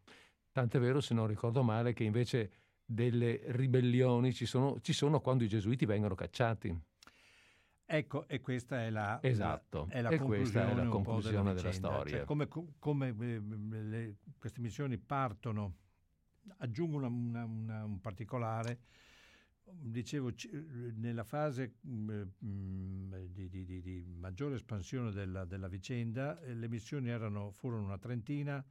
Tant'è 0.51 0.79
vero, 0.79 0.99
se 1.01 1.13
non 1.13 1.27
ricordo 1.27 1.63
male, 1.63 1.93
che 1.93 2.03
invece 2.03 2.51
delle 2.85 3.41
ribellioni 3.47 4.33
ci 4.33 4.45
sono, 4.45 4.79
ci 4.81 4.93
sono 4.93 5.21
quando 5.21 5.43
i 5.43 5.47
gesuiti 5.47 5.85
vengono 5.85 6.15
cacciati. 6.15 6.77
Ecco, 7.85 8.25
e 8.27 8.39
questa 8.39 8.83
è 8.83 8.89
la, 8.89 9.19
esatto. 9.21 9.87
la, 9.89 9.93
è 9.93 10.01
la 10.01 10.09
e 10.09 10.17
conclusione, 10.17 10.71
è 10.71 10.75
la 10.75 10.85
conclusione 10.85 11.53
della, 11.53 11.53
della, 11.53 11.71
storia. 11.73 12.17
Cioè, 12.17 12.25
come, 12.25 12.47
come 12.79 13.15
eh, 13.19 13.41
le, 13.81 14.15
queste 14.37 14.61
missioni 14.61 14.97
partono, 14.97 15.75
aggiungo 16.59 16.97
una, 16.97 17.07
una, 17.07 17.43
una, 17.43 17.83
un 17.83 17.99
particolare, 17.99 18.79
dicevo, 19.63 20.31
nella 20.95 21.23
fase 21.23 21.75
mh, 21.81 22.21
mm, 22.45 23.13
di, 23.29 23.49
di, 23.49 23.65
di, 23.65 23.81
di, 23.81 24.05
maggiore 24.17 24.55
espansione 24.55 25.11
della, 25.11 25.45
della, 25.45 25.67
vicenda, 25.67 26.39
eh, 26.41 26.53
le 26.53 26.67
missioni 26.67 27.09
erano, 27.09 27.51
furono 27.51 27.83
una 27.83 27.97
trentina 27.97 28.63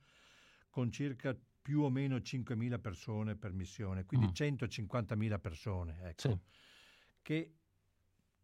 con 0.68 0.90
circa 0.90 1.36
più 1.62 1.82
o 1.82 1.90
meno 1.90 2.16
5.000 2.16 2.80
persone 2.80 3.36
per 3.36 3.52
missione, 3.52 4.04
quindi 4.04 4.26
mm. 4.26 4.30
150.000 4.30 5.40
persone, 5.40 5.98
ecco, 6.02 6.28
sì. 6.28 6.38
che 7.22 7.54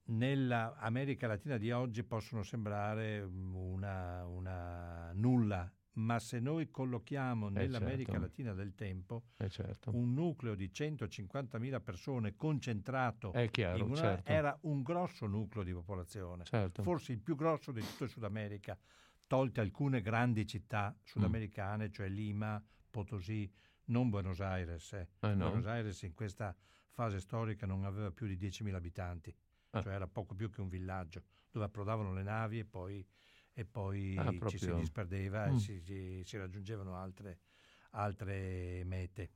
nella 0.09 0.77
America 0.77 1.27
Latina 1.27 1.57
di 1.57 1.71
oggi 1.71 2.05
possono 2.05 2.43
sembrare 2.43 3.23
una, 3.23 4.25
una 4.27 5.13
nulla, 5.15 5.73
ma 5.97 6.19
se 6.19 6.41
noi 6.41 6.71
collochiamo 6.71 7.49
eh 7.49 7.51
nell'America 7.51 8.13
certo. 8.13 8.27
Latina 8.27 8.53
del 8.53 8.75
tempo 8.75 9.25
eh 9.37 9.49
certo. 9.49 9.95
un 9.95 10.13
nucleo 10.13 10.55
di 10.55 10.71
150.000 10.73 11.83
persone 11.83 12.37
concentrato 12.37 13.33
chiaro, 13.51 13.85
una, 13.85 13.97
certo. 13.97 14.31
era 14.31 14.59
un 14.63 14.83
grosso 14.83 15.27
nucleo 15.27 15.63
di 15.63 15.73
popolazione, 15.73 16.45
certo. 16.45 16.83
forse 16.83 17.13
il 17.13 17.21
più 17.21 17.35
grosso 17.35 17.73
di 17.73 17.81
tutto 17.81 18.05
il 18.05 18.11
Sud 18.11 18.25
America, 18.25 18.79
tolte 19.27 19.61
alcune 19.61 20.01
grandi 20.01 20.47
città 20.47 20.97
sudamericane, 21.03 21.89
mm. 21.89 21.93
cioè 21.93 22.09
Lima, 22.09 22.63
Potosí, 22.91 23.51
non 23.87 24.11
Buenos 24.11 24.41
Aires. 24.41 24.93
Eh. 24.93 25.09
Eh 25.21 25.35
no. 25.35 25.49
Buenos 25.49 25.67
Aires 25.67 26.03
in 26.03 26.15
questa 26.15 26.55
fase 26.91 27.21
storica 27.21 27.67
non 27.67 27.85
aveva 27.85 28.11
più 28.11 28.27
di 28.27 28.37
10.000 28.37 28.75
abitanti, 28.75 29.35
ah. 29.71 29.83
cioè 29.83 29.95
era 29.95 30.07
poco 30.07 30.35
più 30.35 30.51
che 30.51 30.61
un 30.61 30.69
villaggio 30.69 31.23
dove 31.51 31.67
approdavano 31.67 32.13
le 32.13 32.23
navi 32.23 32.61
e 32.61 32.65
poi, 32.65 33.07
e 33.59 33.65
poi 33.65 34.15
ah, 34.19 34.35
ci 34.49 34.59
si 34.59 34.71
disperdeva 34.75 35.47
mm. 35.47 35.55
e 35.55 35.59
si, 35.59 35.81
si, 35.81 36.21
si 36.25 36.37
raggiungevano 36.37 36.95
altre, 36.95 37.39
altre, 37.93 38.85
mete. 38.85 39.31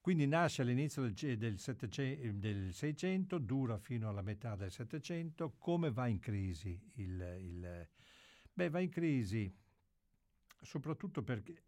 Quindi 0.00 0.28
nasce 0.28 0.62
all'inizio 0.62 1.02
del, 1.02 1.36
del, 1.36 1.58
700, 1.58 2.38
del, 2.38 2.72
600, 2.72 3.38
dura 3.38 3.76
fino 3.76 4.08
alla 4.08 4.22
metà 4.22 4.54
del 4.54 4.70
700. 4.70 5.56
Come 5.58 5.90
va 5.90 6.06
in 6.06 6.20
crisi? 6.20 6.80
Il, 6.94 7.20
il, 7.40 7.88
beh, 8.52 8.70
va 8.70 8.78
in 8.78 8.88
crisi 8.88 9.52
soprattutto 10.60 11.24
perché 11.24 11.64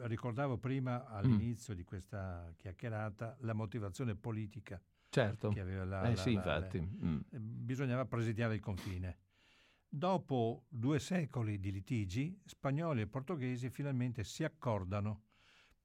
ricordavo 0.00 0.58
prima 0.58 0.98
mm. 0.98 1.14
all'inizio 1.14 1.72
mm. 1.72 1.76
di 1.78 1.84
questa 1.84 2.52
chiacchierata 2.58 3.38
la 3.40 3.54
motivazione 3.54 4.14
politica 4.16 4.78
certo. 5.08 5.48
che 5.48 5.60
aveva 5.60 5.86
la, 5.86 6.02
eh, 6.02 6.10
la, 6.10 6.16
sì, 6.16 6.34
la, 6.34 6.38
infatti. 6.38 6.80
Mm. 6.80 7.20
Eh, 7.30 7.40
bisognava 7.40 8.04
presidiare 8.04 8.54
il 8.54 8.60
confine. 8.60 9.21
Dopo 9.94 10.64
due 10.70 10.98
secoli 10.98 11.60
di 11.60 11.70
litigi, 11.70 12.40
spagnoli 12.46 13.02
e 13.02 13.06
portoghesi 13.06 13.68
finalmente 13.68 14.24
si 14.24 14.42
accordano 14.42 15.24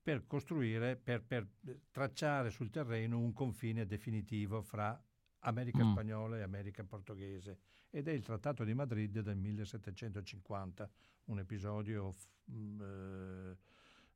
per 0.01 0.26
costruire, 0.26 0.95
per, 0.95 1.26
per 1.26 1.45
tracciare 1.91 2.49
sul 2.49 2.70
terreno 2.70 3.20
un 3.20 3.34
confine 3.34 3.86
definitivo 3.86 4.62
fra 4.62 4.97
America 5.39 5.84
mm. 5.84 5.91
spagnola 5.91 6.38
e 6.38 6.41
America 6.41 6.86
portoghese 6.86 7.60
ed 7.89 8.08
è 8.08 8.14
il 8.14 8.24
Trattato 8.24 8.64
di 8.64 8.74
Madrid 8.74 9.20
del 9.20 9.36
1750, 9.36 10.89
un 11.26 11.39
episodio 11.39 12.16
mm, 12.49 12.82
eh, 12.82 13.58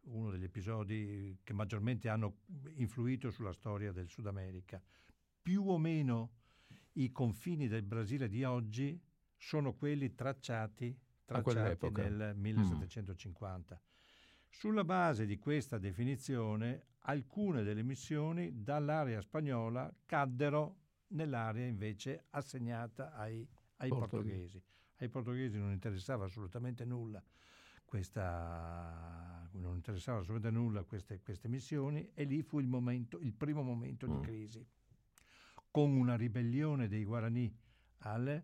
uno 0.03 0.31
degli 0.31 0.45
episodi 0.45 1.37
che 1.43 1.51
maggiormente 1.51 2.07
hanno 2.07 2.37
influito 2.75 3.29
sulla 3.29 3.51
storia 3.51 3.91
del 3.91 4.07
Sud 4.07 4.25
America. 4.25 4.81
Più 5.41 5.69
o 5.69 5.77
meno 5.77 6.35
i 6.93 7.11
confini 7.11 7.67
del 7.67 7.83
Brasile 7.83 8.29
di 8.29 8.45
oggi 8.45 8.97
sono 9.41 9.73
quelli 9.73 10.13
tracciati, 10.13 10.95
tracciati 11.25 11.89
nel 11.89 12.33
1750. 12.35 13.75
Mm. 13.75 13.89
Sulla 14.49 14.83
base 14.83 15.25
di 15.25 15.39
questa 15.39 15.79
definizione, 15.79 16.85
alcune 16.99 17.63
delle 17.63 17.81
missioni 17.81 18.61
dall'area 18.61 19.19
spagnola 19.21 19.91
caddero 20.05 20.77
nell'area 21.07 21.65
invece 21.65 22.25
assegnata 22.29 23.13
ai, 23.15 23.47
ai 23.77 23.89
portoghesi. 23.89 24.61
Ai 24.97 25.09
portoghesi 25.09 25.57
non 25.57 25.71
interessava 25.71 26.25
assolutamente 26.25 26.85
nulla 26.85 27.23
questa, 27.91 29.49
non 29.53 29.75
interessava 29.75 30.19
assolutamente 30.19 30.57
nulla 30.57 30.83
queste, 30.83 31.19
queste 31.19 31.49
missioni 31.49 32.09
e 32.13 32.23
lì 32.23 32.41
fu 32.41 32.59
il, 32.59 32.67
momento, 32.67 33.19
il 33.19 33.33
primo 33.33 33.63
momento 33.63 34.07
mm. 34.07 34.15
di 34.15 34.21
crisi, 34.21 34.65
con 35.69 35.91
una 35.91 36.15
ribellione 36.15 36.87
dei 36.87 37.03
Guarani 37.03 37.53
al, 38.03 38.41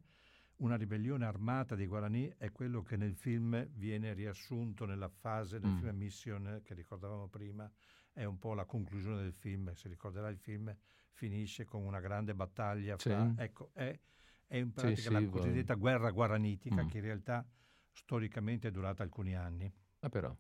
una 0.57 0.75
ribellione 0.75 1.25
armata 1.25 1.75
dei 1.75 1.85
Guarani 1.85 2.33
è 2.37 2.51
quello 2.51 2.81
che 2.81 2.97
nel 2.97 3.15
film 3.15 3.67
viene 3.73 4.13
riassunto 4.13 4.85
nella 4.85 5.09
fase 5.09 5.59
del 5.59 5.71
mm. 5.71 5.77
film 5.77 5.95
Mission 5.95 6.61
che 6.63 6.73
ricordavamo 6.73 7.27
prima, 7.27 7.69
è 8.11 8.23
un 8.23 8.39
po' 8.39 8.53
la 8.53 8.65
conclusione 8.65 9.21
del 9.21 9.33
film, 9.33 9.71
si 9.73 9.87
ricorderà 9.87 10.29
il 10.29 10.37
film 10.37 10.75
finisce 11.11 11.65
con 11.65 11.83
una 11.83 11.99
grande 11.99 12.33
battaglia 12.33 12.97
fra, 12.97 13.33
sì. 13.35 13.41
ecco, 13.41 13.71
è, 13.73 13.99
è 14.47 14.57
in 14.57 14.71
pratica 14.71 15.01
sì, 15.01 15.13
la 15.13 15.19
sì, 15.19 15.29
cosiddetta 15.29 15.73
guerra 15.75 16.11
guaranitica 16.11 16.83
mm. 16.83 16.87
che 16.87 16.97
in 16.97 17.03
realtà 17.03 17.45
storicamente 17.91 18.67
è 18.67 18.71
durata 18.71 19.03
alcuni 19.03 19.35
anni. 19.35 19.71
Ah, 19.99 20.09
però. 20.09 20.35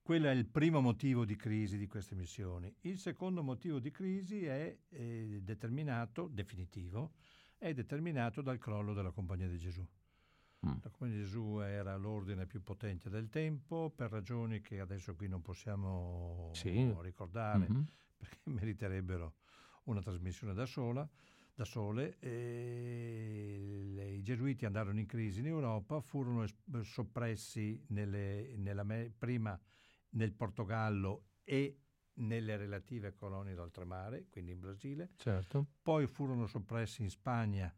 Quello 0.00 0.28
è 0.28 0.32
il 0.32 0.46
primo 0.46 0.80
motivo 0.80 1.26
di 1.26 1.36
crisi 1.36 1.76
di 1.76 1.86
queste 1.86 2.14
missioni. 2.14 2.74
Il 2.80 2.98
secondo 2.98 3.42
motivo 3.42 3.78
di 3.78 3.90
crisi 3.90 4.44
è, 4.44 4.74
è 4.88 5.38
determinato, 5.42 6.28
definitivo, 6.28 7.12
è 7.58 7.74
determinato 7.74 8.40
dal 8.40 8.58
crollo 8.58 8.94
della 8.94 9.10
Compagnia 9.10 9.48
di 9.48 9.58
Gesù. 9.58 9.82
Mm. 10.66 10.78
La 10.82 10.90
Compagnia 10.90 11.16
di 11.16 11.22
Gesù 11.22 11.58
era 11.60 11.96
l'ordine 11.96 12.46
più 12.46 12.62
potente 12.62 13.10
del 13.10 13.28
tempo 13.28 13.90
per 13.94 14.10
ragioni 14.10 14.60
che 14.60 14.80
adesso 14.80 15.14
qui 15.14 15.28
non 15.28 15.42
possiamo 15.42 16.50
sì. 16.52 16.94
ricordare 17.00 17.68
mm-hmm. 17.68 17.82
perché 18.16 18.38
meriterebbero 18.50 19.34
una 19.84 20.00
trasmissione 20.00 20.54
da 20.54 20.66
sola 20.66 21.08
da 21.58 21.64
sole. 21.64 22.16
Le, 22.20 24.10
I 24.12 24.22
gesuiti 24.22 24.64
andarono 24.64 25.00
in 25.00 25.06
crisi 25.06 25.40
in 25.40 25.46
Europa, 25.46 26.00
furono 26.00 26.44
es- 26.44 26.54
soppressi 26.82 27.84
nelle, 27.88 28.54
nella, 28.56 28.86
prima 29.18 29.60
nel 30.10 30.32
Portogallo 30.32 31.24
e 31.42 31.80
nelle 32.18 32.56
relative 32.56 33.14
colonie 33.14 33.54
d'oltremare, 33.54 34.26
quindi 34.28 34.52
in 34.52 34.60
Brasile, 34.60 35.10
certo. 35.16 35.66
poi 35.82 36.06
furono 36.06 36.46
soppressi 36.46 37.02
in 37.02 37.10
Spagna 37.10 37.74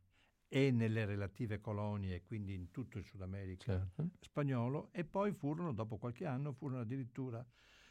e 0.48 0.70
nelle 0.70 1.04
relative 1.04 1.60
colonie, 1.60 2.22
quindi 2.22 2.54
in 2.54 2.70
tutto 2.70 2.98
il 2.98 3.04
Sud 3.04 3.22
America 3.22 3.64
certo. 3.64 4.10
spagnolo, 4.20 4.88
e 4.92 5.04
poi 5.04 5.32
furono, 5.32 5.72
dopo 5.72 5.96
qualche 5.96 6.26
anno, 6.26 6.52
furono 6.52 6.80
addirittura 6.80 7.44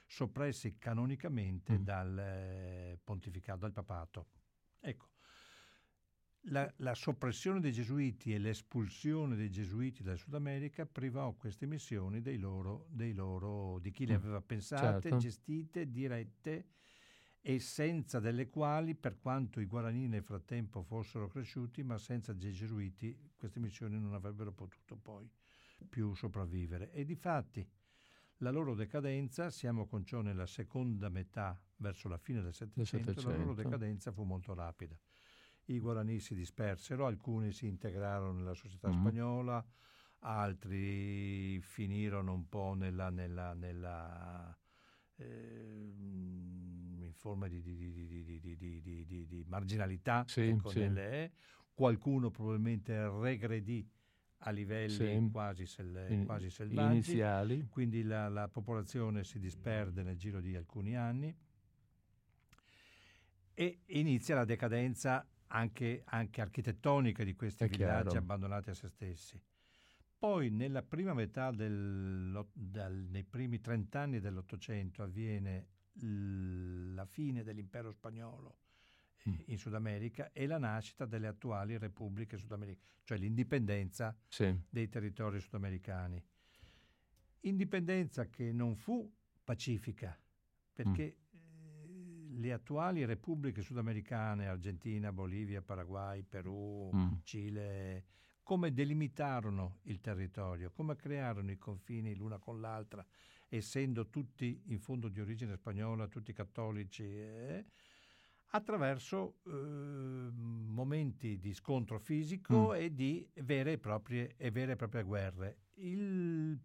soppressi 0.05 0.77
canonicamente 0.77 1.77
mm. 1.77 1.83
dal 1.83 2.17
eh, 2.17 2.99
pontificato, 3.03 3.59
dal 3.59 3.71
papato. 3.71 4.27
Ecco, 4.79 5.07
la, 6.43 6.71
la, 6.77 6.95
soppressione 6.95 7.59
dei 7.59 7.71
gesuiti 7.71 8.33
e 8.33 8.39
l'espulsione 8.39 9.35
dei 9.35 9.49
gesuiti 9.49 10.03
dal 10.03 10.17
Sud 10.17 10.33
America 10.33 10.85
privò 10.85 11.33
queste 11.33 11.65
missioni 11.65 12.21
dei 12.21 12.37
loro, 12.37 12.87
dei 12.89 13.13
loro, 13.13 13.79
di 13.79 13.91
chi 13.91 14.05
le 14.05 14.13
mm, 14.13 14.21
aveva 14.21 14.41
pensate, 14.41 15.09
certo. 15.09 15.17
gestite, 15.17 15.91
dirette 15.91 16.65
e 17.41 17.59
senza 17.59 18.19
delle 18.19 18.49
quali, 18.49 18.95
per 18.95 19.19
quanto 19.19 19.59
i 19.59 19.65
guarani 19.65 20.07
nel 20.07 20.23
frattempo 20.23 20.81
fossero 20.81 21.27
cresciuti, 21.27 21.83
ma 21.83 21.97
senza 21.97 22.33
dei 22.33 22.53
gesuiti 22.53 23.31
queste 23.37 23.59
missioni 23.59 23.99
non 23.99 24.13
avrebbero 24.13 24.51
potuto 24.51 24.95
poi 24.95 25.29
più 25.87 26.13
sopravvivere. 26.13 26.91
E 26.91 27.05
di 27.05 27.15
fatti 27.15 27.67
la 28.37 28.51
loro 28.51 28.73
decadenza, 28.73 29.49
siamo 29.49 29.85
con 29.85 30.05
ciò 30.05 30.21
nella 30.21 30.45
seconda 30.45 31.09
metà, 31.09 31.61
verso 31.77 32.07
la 32.07 32.17
fine 32.17 32.41
del 32.41 32.53
Settecento, 32.53 33.21
la 33.29 33.35
loro 33.35 33.53
decadenza 33.53 34.11
fu 34.11 34.23
molto 34.23 34.53
rapida 34.53 34.97
i 35.73 35.79
guarani 35.79 36.19
si 36.19 36.35
dispersero, 36.35 37.05
alcuni 37.05 37.51
si 37.51 37.67
integrarono 37.67 38.33
nella 38.33 38.53
società 38.53 38.89
mm-hmm. 38.89 38.99
spagnola, 38.99 39.65
altri 40.19 41.59
finirono 41.61 42.33
un 42.33 42.47
po' 42.49 42.73
nella, 42.73 43.09
nella, 43.09 43.53
nella, 43.53 44.57
eh, 45.15 45.93
in 46.99 47.13
forma 47.13 47.47
di, 47.47 47.61
di, 47.61 49.25
di 49.27 49.43
marginalità, 49.47 50.23
sì, 50.27 50.41
ecco, 50.41 50.69
sì. 50.69 50.79
Nelle, 50.79 51.31
qualcuno 51.79 52.29
probabilmente 52.29 53.09
regredì 53.21 53.89
a 54.39 54.51
livelli 54.51 54.89
sì. 54.89 55.29
quasi, 55.31 55.65
sel, 55.65 56.23
quasi, 56.25 56.49
selvaggi, 56.49 56.91
iniziali. 56.91 57.67
quindi 57.69 58.03
la, 58.03 58.27
la, 58.27 58.49
popolazione 58.49 59.23
si 59.23 59.39
disperde 59.39 60.03
nel 60.03 60.17
giro 60.17 60.41
di 60.41 60.55
alcuni 60.55 60.97
anni 60.97 61.33
e 63.53 63.79
inizia 63.87 64.35
la 64.35 64.43
decadenza 64.43 65.25
anche, 65.49 66.03
anche 66.05 66.41
architettonica 66.41 67.23
di 67.23 67.35
questi 67.35 67.63
È 67.63 67.67
villaggi 67.67 68.09
chiaro. 68.09 68.17
abbandonati 68.17 68.69
a 68.69 68.73
se 68.73 68.89
stessi. 68.89 69.41
Poi 70.17 70.49
nella 70.49 70.83
prima 70.83 71.13
metà 71.13 71.51
del, 71.51 72.45
del, 72.51 73.07
nei 73.09 73.23
primi 73.23 73.61
trent'anni 73.61 74.19
dell'Ottocento 74.19 75.01
avviene 75.01 75.67
la 76.01 77.05
fine 77.05 77.43
dell'impero 77.43 77.91
spagnolo 77.91 78.57
mm. 79.29 79.33
in 79.45 79.57
Sud 79.57 79.73
America 79.73 80.31
e 80.31 80.45
la 80.45 80.57
nascita 80.57 81.05
delle 81.05 81.27
attuali 81.27 81.77
repubbliche 81.77 82.37
sudamericane, 82.37 82.87
cioè 83.03 83.17
l'indipendenza 83.17 84.15
sì. 84.27 84.53
dei 84.69 84.89
territori 84.89 85.39
sudamericani. 85.39 86.21
Indipendenza 87.41 88.27
che 88.27 88.51
non 88.51 88.75
fu 88.75 89.09
pacifica, 89.43 90.17
perché 90.73 91.15
mm. 91.17 91.28
Le 92.39 92.53
attuali 92.53 93.05
repubbliche 93.05 93.61
sudamericane, 93.61 94.47
Argentina, 94.47 95.11
Bolivia, 95.11 95.61
Paraguay, 95.61 96.23
Perù, 96.23 96.89
mm. 96.93 97.11
Cile, 97.23 98.05
come 98.43 98.73
delimitarono 98.73 99.79
il 99.83 99.99
territorio, 99.99 100.71
come 100.71 100.95
crearono 100.95 101.51
i 101.51 101.57
confini 101.57 102.15
l'una 102.15 102.39
con 102.39 102.59
l'altra, 102.59 103.05
essendo 103.49 104.09
tutti 104.09 104.63
in 104.67 104.79
fondo 104.79 105.09
di 105.09 105.19
origine 105.19 105.55
spagnola, 105.55 106.07
tutti 106.07 106.33
cattolici, 106.33 107.03
eh, 107.03 107.65
attraverso 108.51 109.35
eh, 109.45 109.51
momenti 109.51 111.37
di 111.39 111.53
scontro 111.53 111.99
fisico 111.99 112.69
mm. 112.69 112.75
e 112.75 112.93
di 112.93 113.29
vere 113.43 113.73
e, 113.73 113.77
proprie, 113.77 114.35
e 114.37 114.49
vere 114.49 114.71
e 114.71 114.75
proprie 114.75 115.03
guerre. 115.03 115.57
Il, 115.75 116.57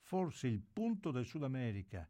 forse 0.00 0.48
il 0.48 0.60
punto 0.60 1.10
del 1.10 1.24
Sud 1.24 1.44
America 1.44 2.06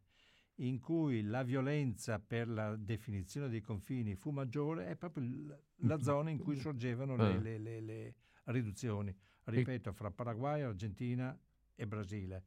in 0.57 0.79
cui 0.79 1.23
la 1.23 1.43
violenza 1.43 2.19
per 2.19 2.47
la 2.47 2.75
definizione 2.75 3.49
dei 3.49 3.61
confini 3.61 4.15
fu 4.15 4.29
maggiore 4.29 4.87
è 4.87 4.95
proprio 4.95 5.57
la 5.77 6.01
zona 6.01 6.29
in 6.29 6.37
cui 6.37 6.55
sorgevano 6.55 7.15
le, 7.15 7.39
le, 7.39 7.57
le, 7.57 7.81
le 7.81 8.15
riduzioni, 8.45 9.15
ripeto, 9.45 9.93
fra 9.93 10.11
Paraguay, 10.11 10.61
Argentina 10.61 11.37
e 11.75 11.87
Brasile. 11.87 12.43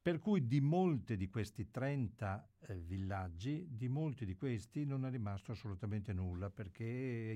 Per 0.00 0.18
cui 0.20 0.46
di 0.46 0.60
molti 0.60 1.16
di 1.16 1.28
questi 1.28 1.70
30 1.70 2.50
eh, 2.60 2.74
villaggi, 2.76 3.66
di 3.68 3.88
molti 3.88 4.24
di 4.24 4.34
questi 4.34 4.86
non 4.86 5.04
è 5.04 5.10
rimasto 5.10 5.52
assolutamente 5.52 6.14
nulla 6.14 6.48
perché 6.50 6.84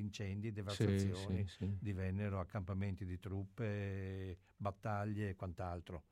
incendi 0.00 0.52
devastazioni 0.52 1.46
sì, 1.46 1.48
sì, 1.48 1.66
sì. 1.66 1.76
divennero 1.78 2.40
accampamenti 2.40 3.04
di 3.04 3.18
truppe, 3.18 4.38
battaglie 4.56 5.30
e 5.30 5.36
quant'altro. 5.36 6.04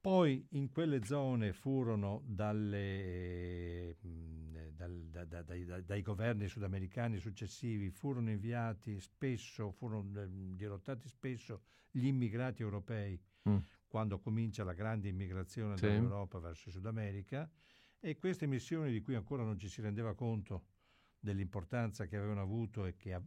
Poi 0.00 0.46
in 0.52 0.70
quelle 0.70 1.04
zone 1.04 1.52
furono 1.52 2.22
dalle, 2.24 3.96
mh, 4.00 4.70
dal, 4.74 5.08
da, 5.10 5.24
da, 5.26 5.42
dai, 5.42 5.64
da, 5.66 5.80
dai, 5.82 6.00
governi 6.00 6.48
sudamericani 6.48 7.18
successivi, 7.18 7.90
furono 7.90 8.30
inviati 8.30 8.98
spesso, 8.98 9.70
furono 9.72 10.22
eh, 10.22 10.26
dirottati 10.56 11.06
spesso 11.06 11.64
gli 11.90 12.06
immigrati 12.06 12.62
europei 12.62 13.20
mm. 13.46 13.58
quando 13.86 14.18
comincia 14.18 14.64
la 14.64 14.72
grande 14.72 15.08
immigrazione 15.08 15.76
sì. 15.76 15.82
dall'Europa 15.82 16.38
verso 16.38 16.68
il 16.68 16.74
Sud 16.74 16.86
America 16.86 17.50
e 18.00 18.16
queste 18.16 18.46
missioni 18.46 18.92
di 18.92 19.02
cui 19.02 19.14
ancora 19.14 19.42
non 19.42 19.58
ci 19.58 19.68
si 19.68 19.82
rendeva 19.82 20.14
conto 20.14 20.64
dell'importanza 21.18 22.06
che 22.06 22.16
avevano 22.16 22.40
avuto 22.40 22.86
e 22.86 22.96
che 22.96 23.20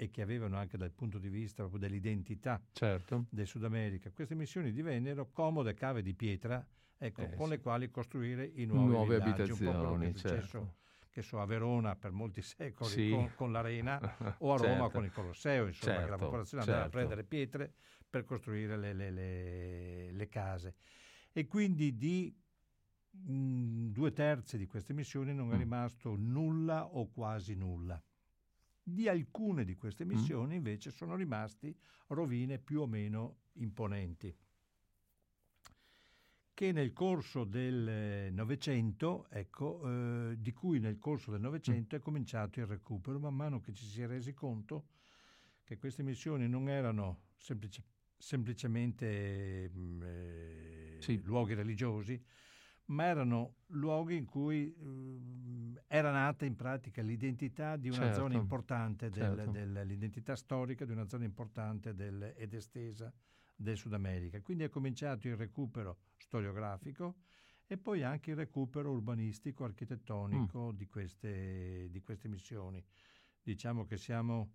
e 0.00 0.10
che 0.10 0.22
avevano 0.22 0.56
anche 0.56 0.76
dal 0.76 0.92
punto 0.92 1.18
di 1.18 1.28
vista 1.28 1.62
proprio 1.62 1.80
dell'identità 1.80 2.62
certo. 2.70 3.26
del 3.30 3.48
Sud 3.48 3.64
America. 3.64 4.12
Queste 4.12 4.36
missioni 4.36 4.70
divennero 4.70 5.32
comode 5.32 5.74
cave 5.74 6.02
di 6.02 6.14
pietra 6.14 6.64
ecco, 6.96 7.22
eh, 7.22 7.34
con 7.34 7.46
sì. 7.46 7.50
le 7.50 7.60
quali 7.60 7.90
costruire 7.90 8.44
i 8.44 8.64
nuovi 8.64 8.90
nuove 8.92 9.16
villaggi, 9.16 9.40
abitazioni. 9.40 10.06
Un 10.06 10.12
po' 10.12 10.18
certo. 10.18 10.74
che 11.10 11.20
so, 11.22 11.40
a 11.40 11.46
Verona 11.46 11.96
per 11.96 12.12
molti 12.12 12.42
secoli 12.42 12.90
sì. 12.90 13.10
con, 13.10 13.32
con, 13.34 13.50
l'Arena 13.50 13.98
o 14.38 14.52
a 14.52 14.56
Roma 14.56 14.82
certo. 14.82 14.90
con 14.90 15.04
il 15.04 15.10
Colosseo, 15.10 15.66
insomma, 15.66 15.92
certo. 15.94 16.04
che 16.04 16.10
la 16.10 16.16
popolazione 16.16 16.62
andava 16.62 16.84
a 16.84 16.88
prendere 16.88 17.24
pietre 17.24 17.74
per 18.08 18.24
costruire 18.24 18.76
le, 18.76 18.92
le, 18.92 19.10
le, 19.10 20.12
le 20.12 20.28
case. 20.28 20.76
E 21.32 21.48
quindi 21.48 21.96
di 21.96 22.32
mh, 23.10 23.86
due 23.88 24.12
terzi 24.12 24.56
di 24.56 24.66
queste 24.66 24.92
missioni 24.92 25.34
non 25.34 25.52
è 25.52 25.56
Mm. 25.56 25.58
rimasto 25.58 26.14
nulla 26.16 26.86
o 26.86 27.10
quasi 27.10 27.56
nulla. 27.56 28.00
Di 28.90 29.06
alcune 29.06 29.64
di 29.64 29.76
queste 29.76 30.04
Mm. 30.06 30.08
missioni 30.08 30.54
invece 30.56 30.90
sono 30.90 31.14
rimasti 31.14 31.76
rovine 32.08 32.58
più 32.58 32.80
o 32.80 32.86
meno 32.86 33.40
imponenti 33.54 34.34
che 36.54 36.72
nel 36.72 36.92
corso 36.94 37.44
del 37.44 38.32
Novecento, 38.32 39.28
ecco, 39.30 39.82
eh, 40.30 40.36
di 40.40 40.52
cui 40.52 40.80
nel 40.80 40.98
corso 40.98 41.30
del 41.30 41.40
Novecento 41.40 41.94
è 41.96 42.00
cominciato 42.00 42.58
il 42.60 42.66
recupero, 42.66 43.20
man 43.20 43.34
mano 43.34 43.60
che 43.60 43.72
ci 43.74 43.84
si 43.84 44.00
è 44.02 44.06
resi 44.08 44.32
conto 44.32 44.88
che 45.62 45.76
queste 45.76 46.02
missioni 46.02 46.48
non 46.48 46.68
erano 46.68 47.26
semplice, 47.36 47.84
semplicemente 48.16 49.68
mh, 49.68 50.02
eh, 50.02 50.96
Sì. 50.98 51.20
luoghi 51.22 51.54
religiosi, 51.54 52.20
ma 52.88 53.04
erano 53.04 53.56
luoghi 53.68 54.16
in 54.16 54.24
cui 54.24 54.72
eh, 54.74 55.82
era 55.88 56.10
nata 56.10 56.44
in 56.44 56.56
pratica 56.56 57.02
l'identità 57.02 57.76
di 57.76 57.88
una 57.88 57.98
Certo, 57.98 58.20
zona 58.20 58.34
importante, 58.34 59.10
del- 59.10 59.36
certo. 59.36 59.50
del- 59.50 59.86
l'identità 59.86 60.34
storica 60.36 60.84
di 60.84 60.92
una 60.92 61.06
zona 61.06 61.24
importante 61.24 61.94
del- 61.94 62.34
ed 62.36 62.54
estesa 62.54 63.12
del 63.54 63.76
Sud 63.76 63.92
America. 63.92 64.40
Quindi 64.40 64.64
è 64.64 64.68
cominciato 64.68 65.28
il 65.28 65.36
recupero 65.36 65.98
storiografico 66.16 67.16
e 67.66 67.76
poi 67.76 68.02
anche 68.02 68.30
il 68.30 68.36
recupero 68.36 68.90
urbanistico, 68.92 69.64
architettonico 69.64 70.72
di, 70.72 70.86
queste, 70.86 71.88
di 71.90 72.00
queste 72.00 72.28
missioni. 72.28 72.82
Diciamo 73.42 73.84
che 73.84 73.96
siamo 73.98 74.52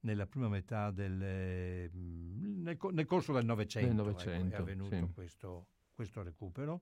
nella 0.00 0.26
prima 0.26 0.48
metà 0.48 0.90
del... 0.92 1.90
mm, 1.92 2.62
nel, 2.62 2.78
nel 2.92 3.06
corso 3.06 3.32
del 3.32 3.44
Novecento, 3.44 4.08
ecco, 4.08 4.20
è 4.20 4.54
avvenuto 4.54 5.06
sì. 5.06 5.12
questo, 5.12 5.66
questo 5.92 6.22
recupero 6.22 6.80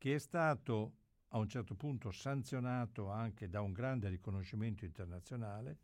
che 0.00 0.14
è 0.14 0.18
stato 0.18 0.94
a 1.28 1.38
un 1.38 1.46
certo 1.46 1.74
punto 1.74 2.10
sanzionato 2.10 3.10
anche 3.10 3.50
da 3.50 3.60
un 3.60 3.72
grande 3.72 4.08
riconoscimento 4.08 4.86
internazionale. 4.86 5.76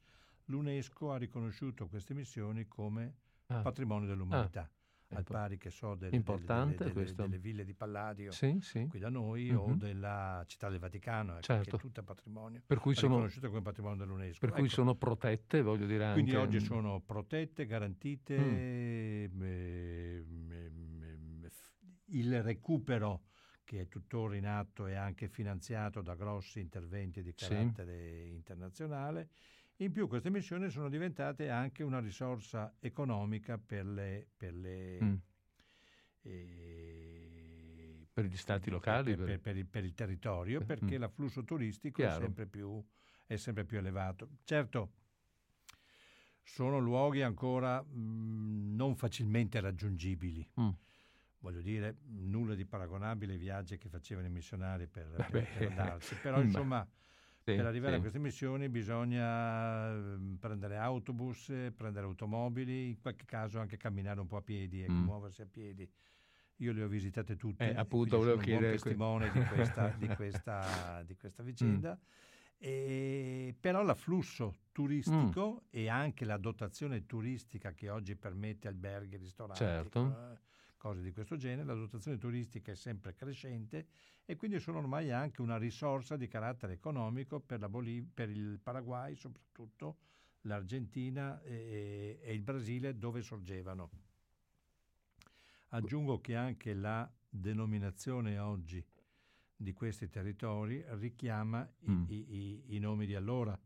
L'UNESCO 0.46 1.12
ha 1.12 1.18
riconosciuto 1.18 1.86
queste 1.86 2.14
missioni 2.14 2.66
come 2.66 3.14
Ah, 3.48 3.60
patrimonio 3.60 4.08
dell'umanità, 4.08 4.62
al 5.10 5.18
ecco. 5.20 5.34
pari 5.34 5.58
che 5.58 5.68
so 5.70 5.94
delle, 5.96 6.22
delle- 6.22 6.92
questo. 6.92 7.22
delle 7.22 7.38
ville 7.38 7.62
di 7.64 7.74
Palladio 7.74 8.30
Sì, 8.32 8.56
sì. 8.62 8.86
qui 8.86 8.98
da 8.98 9.10
noi 9.10 9.50
o 9.52 9.66
Mhm. 9.68 9.76
della 9.76 10.42
città 10.46 10.70
del 10.70 10.78
Vaticano, 10.78 11.32
ecco, 11.32 11.40
che 11.40 11.44
Certo. 11.44 11.76
è 11.76 11.78
tutta 11.78 12.02
patrimonio, 12.02 12.62
Per 12.64 12.78
cui 12.78 12.94
sono, 12.94 13.12
riconosciuta 13.16 13.48
come 13.48 13.60
patrimonio 13.60 13.98
dell'UNESCO. 13.98 14.40
per 14.46 14.50
cui 14.54 14.64
Ecco, 14.64 14.74
sono 14.74 14.94
protette, 14.94 15.60
voglio 15.60 15.84
dire 15.84 16.04
anche. 16.06 16.20
quindi 16.22 16.34
oggi 16.36 16.58
sono 16.58 17.00
protette, 17.00 17.66
garantite, 17.66 18.38
Mm. 18.38 18.56
ehm, 19.42 20.52
ehm, 20.52 21.48
f- 21.50 21.72
il 22.06 22.42
recupero 22.42 23.20
che 23.66 23.80
è 23.82 23.88
tuttora 23.88 24.36
in 24.36 24.46
atto 24.46 24.86
e 24.86 24.94
anche 24.94 25.28
finanziato 25.28 26.00
da 26.00 26.14
grossi 26.14 26.60
interventi 26.60 27.20
di 27.20 27.32
Sì. 27.36 27.48
carattere 27.48 28.22
internazionale. 28.28 29.28
In 29.78 29.92
più 29.92 30.06
queste 30.06 30.30
missioni 30.30 30.70
sono 30.70 30.88
diventate 30.88 31.50
anche 31.50 31.82
una 31.82 31.98
risorsa 31.98 32.74
economica 32.78 33.58
per 33.58 33.84
le... 33.84 34.28
Per 34.34 34.54
le 34.54 35.02
Mm. 35.02 35.14
eh, 36.22 38.06
Per 38.12 38.24
gli 38.24 38.36
stati 38.36 38.70
locali, 38.70 39.14
per, 39.16 39.38
per- 39.40 39.56
il, 39.56 39.66
per 39.66 39.84
il 39.84 39.94
territorio, 39.94 40.60
perché 40.64 40.96
Mm. 40.96 41.00
l'afflusso 41.00 41.44
turistico 41.44 42.02
è 42.02 42.10
sempre, 42.10 42.46
più, 42.46 42.82
è 43.26 43.36
sempre 43.36 43.64
più 43.64 43.76
elevato. 43.78 44.30
Certo, 44.44 44.92
sono 46.42 46.78
luoghi 46.78 47.20
ancora 47.22 47.82
mh, 47.82 48.74
non 48.74 48.94
facilmente 48.96 49.60
raggiungibili. 49.60 50.48
Mm. 50.60 50.68
Voglio 51.46 51.60
dire, 51.60 51.98
nulla 52.08 52.56
di 52.56 52.64
paragonabile 52.64 53.34
ai 53.34 53.38
viaggi 53.38 53.78
che 53.78 53.88
facevano 53.88 54.26
i 54.26 54.30
missionari 54.30 54.88
per, 54.88 55.06
Vabbè. 55.16 55.46
per 55.52 55.66
andarsi. 55.68 56.16
Però, 56.16 56.38
Ma- 56.38 56.42
insomma, 56.42 56.84
Sì, 57.38 57.54
per 57.54 57.66
arrivare 57.66 57.92
sì. 57.92 57.98
a 57.98 58.00
queste 58.00 58.18
missioni 58.18 58.68
bisogna 58.68 59.90
ehm, 59.92 60.38
prendere 60.40 60.76
autobus, 60.76 61.46
prendere 61.76 62.04
automobili, 62.06 62.88
in 62.88 63.00
qualche 63.00 63.24
caso 63.26 63.60
anche 63.60 63.76
camminare 63.76 64.18
un 64.18 64.26
po' 64.26 64.38
a 64.38 64.42
piedi 64.42 64.82
e 64.82 64.90
Mm. 64.90 65.04
muoversi 65.04 65.42
a 65.42 65.46
piedi. 65.46 65.88
Io 66.56 66.72
le 66.72 66.82
ho 66.82 66.88
visitate 66.88 67.36
tutte, 67.36 67.64
Eh, 67.68 67.74
e 67.74 67.76
appunto, 67.76 68.20
sono 68.20 68.34
un 68.34 68.44
buon 68.44 68.58
que- 68.58 68.70
testimone 68.70 69.30
di 69.30 69.44
questa, 69.44 69.88
di 69.96 70.08
questa- 70.16 71.02
di 71.06 71.14
questa 71.16 71.44
vicenda. 71.44 71.96
E- 72.58 73.54
però 73.60 73.84
l'afflusso 73.84 74.56
turistico 74.72 75.62
Mm. 75.62 75.66
e 75.70 75.88
anche 75.88 76.24
la 76.24 76.38
dotazione 76.38 77.06
turistica 77.06 77.70
che 77.72 77.88
oggi 77.88 78.16
permette 78.16 78.66
alberghi, 78.66 79.16
ristoranti, 79.16 79.62
Certo. 79.62 80.32
eh, 80.32 80.38
cose 80.76 81.02
di 81.02 81.12
questo 81.12 81.36
genere, 81.36 81.66
la 81.66 81.74
dotazione 81.74 82.18
turistica 82.18 82.72
è 82.72 82.76
sempre 82.76 83.14
crescente 83.14 83.86
e 84.24 84.36
quindi 84.36 84.58
sono 84.58 84.78
ormai 84.78 85.10
anche 85.10 85.40
una 85.40 85.56
risorsa 85.56 86.16
di 86.16 86.28
carattere 86.28 86.74
economico 86.74 87.40
per, 87.40 87.68
Boliv- 87.68 88.10
per 88.12 88.30
il 88.30 88.58
Paraguay, 88.62 89.14
soprattutto 89.14 89.98
l'Argentina 90.42 91.40
e, 91.42 92.20
e 92.22 92.32
il 92.32 92.42
Brasile 92.42 92.98
dove 92.98 93.22
sorgevano. 93.22 93.90
Aggiungo 95.70 96.20
che 96.20 96.36
anche 96.36 96.74
la 96.74 97.10
denominazione 97.28 98.38
oggi 98.38 98.84
di 99.56 99.72
questi 99.72 100.08
territori 100.08 100.84
richiama 100.88 101.68
mm. 101.90 102.04
i, 102.08 102.14
i, 102.14 102.76
i, 102.76 102.78
nomi 102.78 103.06
di 103.06 103.14
allora. 103.14 103.58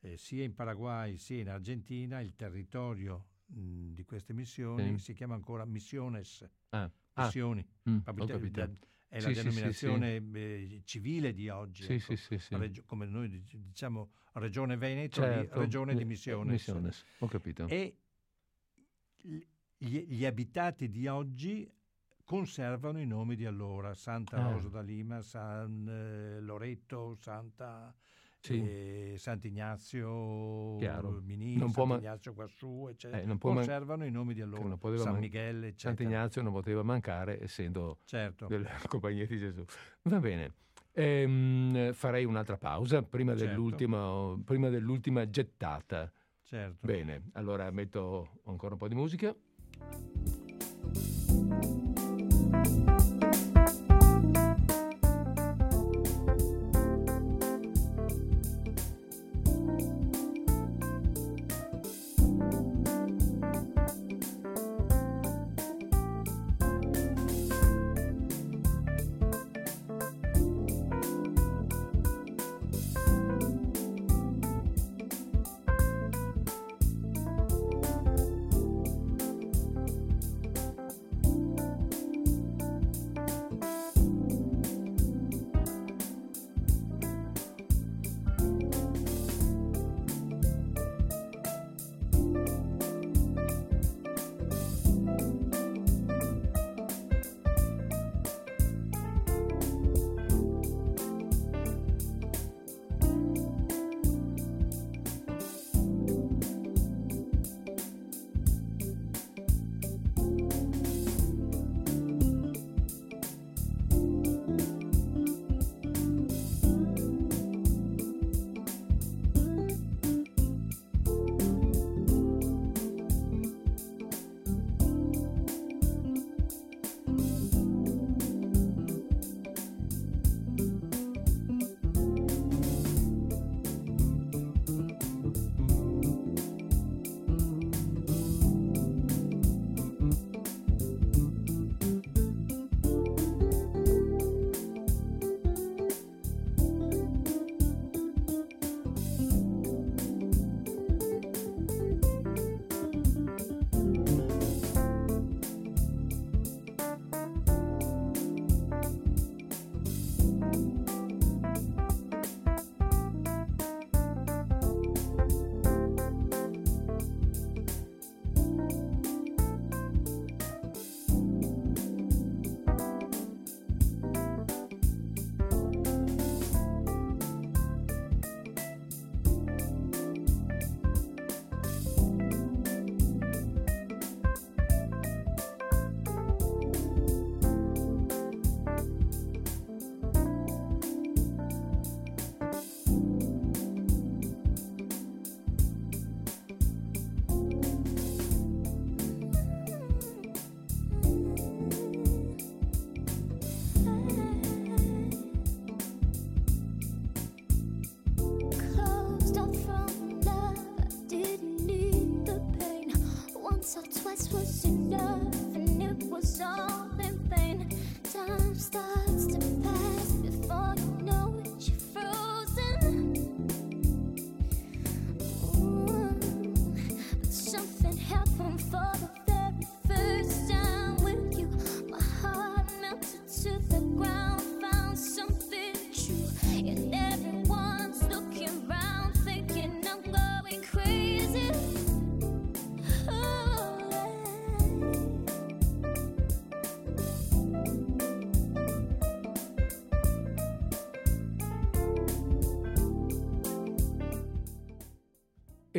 Eh, 0.00 0.16
sia 0.16 0.44
in 0.44 0.54
Paraguay 0.54 1.18
sia 1.18 1.40
in 1.40 1.50
Argentina 1.50 2.20
il 2.20 2.34
territorio 2.34 3.26
mh, 3.50 3.94
di 3.94 4.04
queste 4.04 4.32
missioni 4.32 4.98
sì. 4.98 5.04
si 5.04 5.14
chiama 5.14 5.34
ancora 5.34 5.64
missiones, 5.64 6.48
ah. 6.70 6.90
ah. 7.14 7.24
missioni. 7.24 7.66
Ah. 7.84 7.90
Mm, 7.90 7.98
è 9.10 9.18
sì, 9.18 9.26
la 9.26 9.34
sì, 9.34 9.42
denominazione 9.42 10.16
eh, 10.32 10.82
civile 10.84 11.32
di 11.32 11.48
oggi, 11.48 11.84
ecco. 11.84 12.14
Regio- 12.50 12.84
come 12.86 13.06
noi 13.06 13.42
diciamo 13.44 14.10
regione 14.34 14.76
Veneto, 14.76 15.20
certo. 15.20 15.58
regione 15.58 15.96
di 15.96 16.04
missiones. 16.04 16.52
missiones. 16.52 17.04
Ho 17.18 17.26
capito. 17.26 17.66
E 17.66 17.96
gli, 19.16 20.06
gli 20.06 20.24
abitati 20.24 20.88
di 20.88 21.08
oggi 21.08 21.68
conservano 22.24 23.00
i 23.00 23.06
nomi 23.06 23.34
di 23.34 23.44
allora, 23.44 23.92
Santa 23.94 24.36
ah. 24.36 24.52
Rosa 24.52 24.68
da 24.68 24.80
Lima, 24.80 25.20
San 25.22 25.88
eh, 25.88 26.40
Loretto, 26.40 27.16
Santa, 27.16 27.92
sì. 28.40 28.62
eh, 28.62 29.14
Sant'Ignazio 29.18 30.78
Minino, 31.22 31.68
Sant'Ignazio 31.68 32.32
man- 32.32 32.46
quassù, 32.46 32.88
eccetera. 32.88 33.22
Eh, 33.22 33.38
conservano 33.38 33.98
man- 34.00 34.08
i 34.08 34.10
nomi 34.10 34.34
di 34.34 34.40
allora, 34.40 34.76
San 34.96 35.12
man- 35.12 35.20
Miguel, 35.20 35.64
eccetera. 35.64 35.94
Sant'Ignazio 35.96 36.42
non 36.42 36.52
poteva 36.52 36.82
mancare 36.82 37.40
essendo 37.42 37.98
certo. 38.04 38.46
della 38.46 38.70
Compagnia 38.88 39.26
di 39.26 39.38
Gesù. 39.38 39.64
Va 40.02 40.18
bene. 40.18 40.54
Ehm, 40.92 41.92
farei 41.92 42.24
un'altra 42.24 42.56
pausa 42.56 43.02
prima, 43.02 43.32
certo. 43.36 43.46
dell'ultima, 43.46 44.36
prima 44.44 44.68
dell'ultima 44.68 45.28
gettata. 45.30 46.10
Certo. 46.42 46.84
Bene, 46.84 47.30
allora 47.34 47.70
metto 47.70 48.40
ancora 48.46 48.72
un 48.74 48.78
po' 48.80 48.88
di 48.88 48.94
musica. 48.96 49.34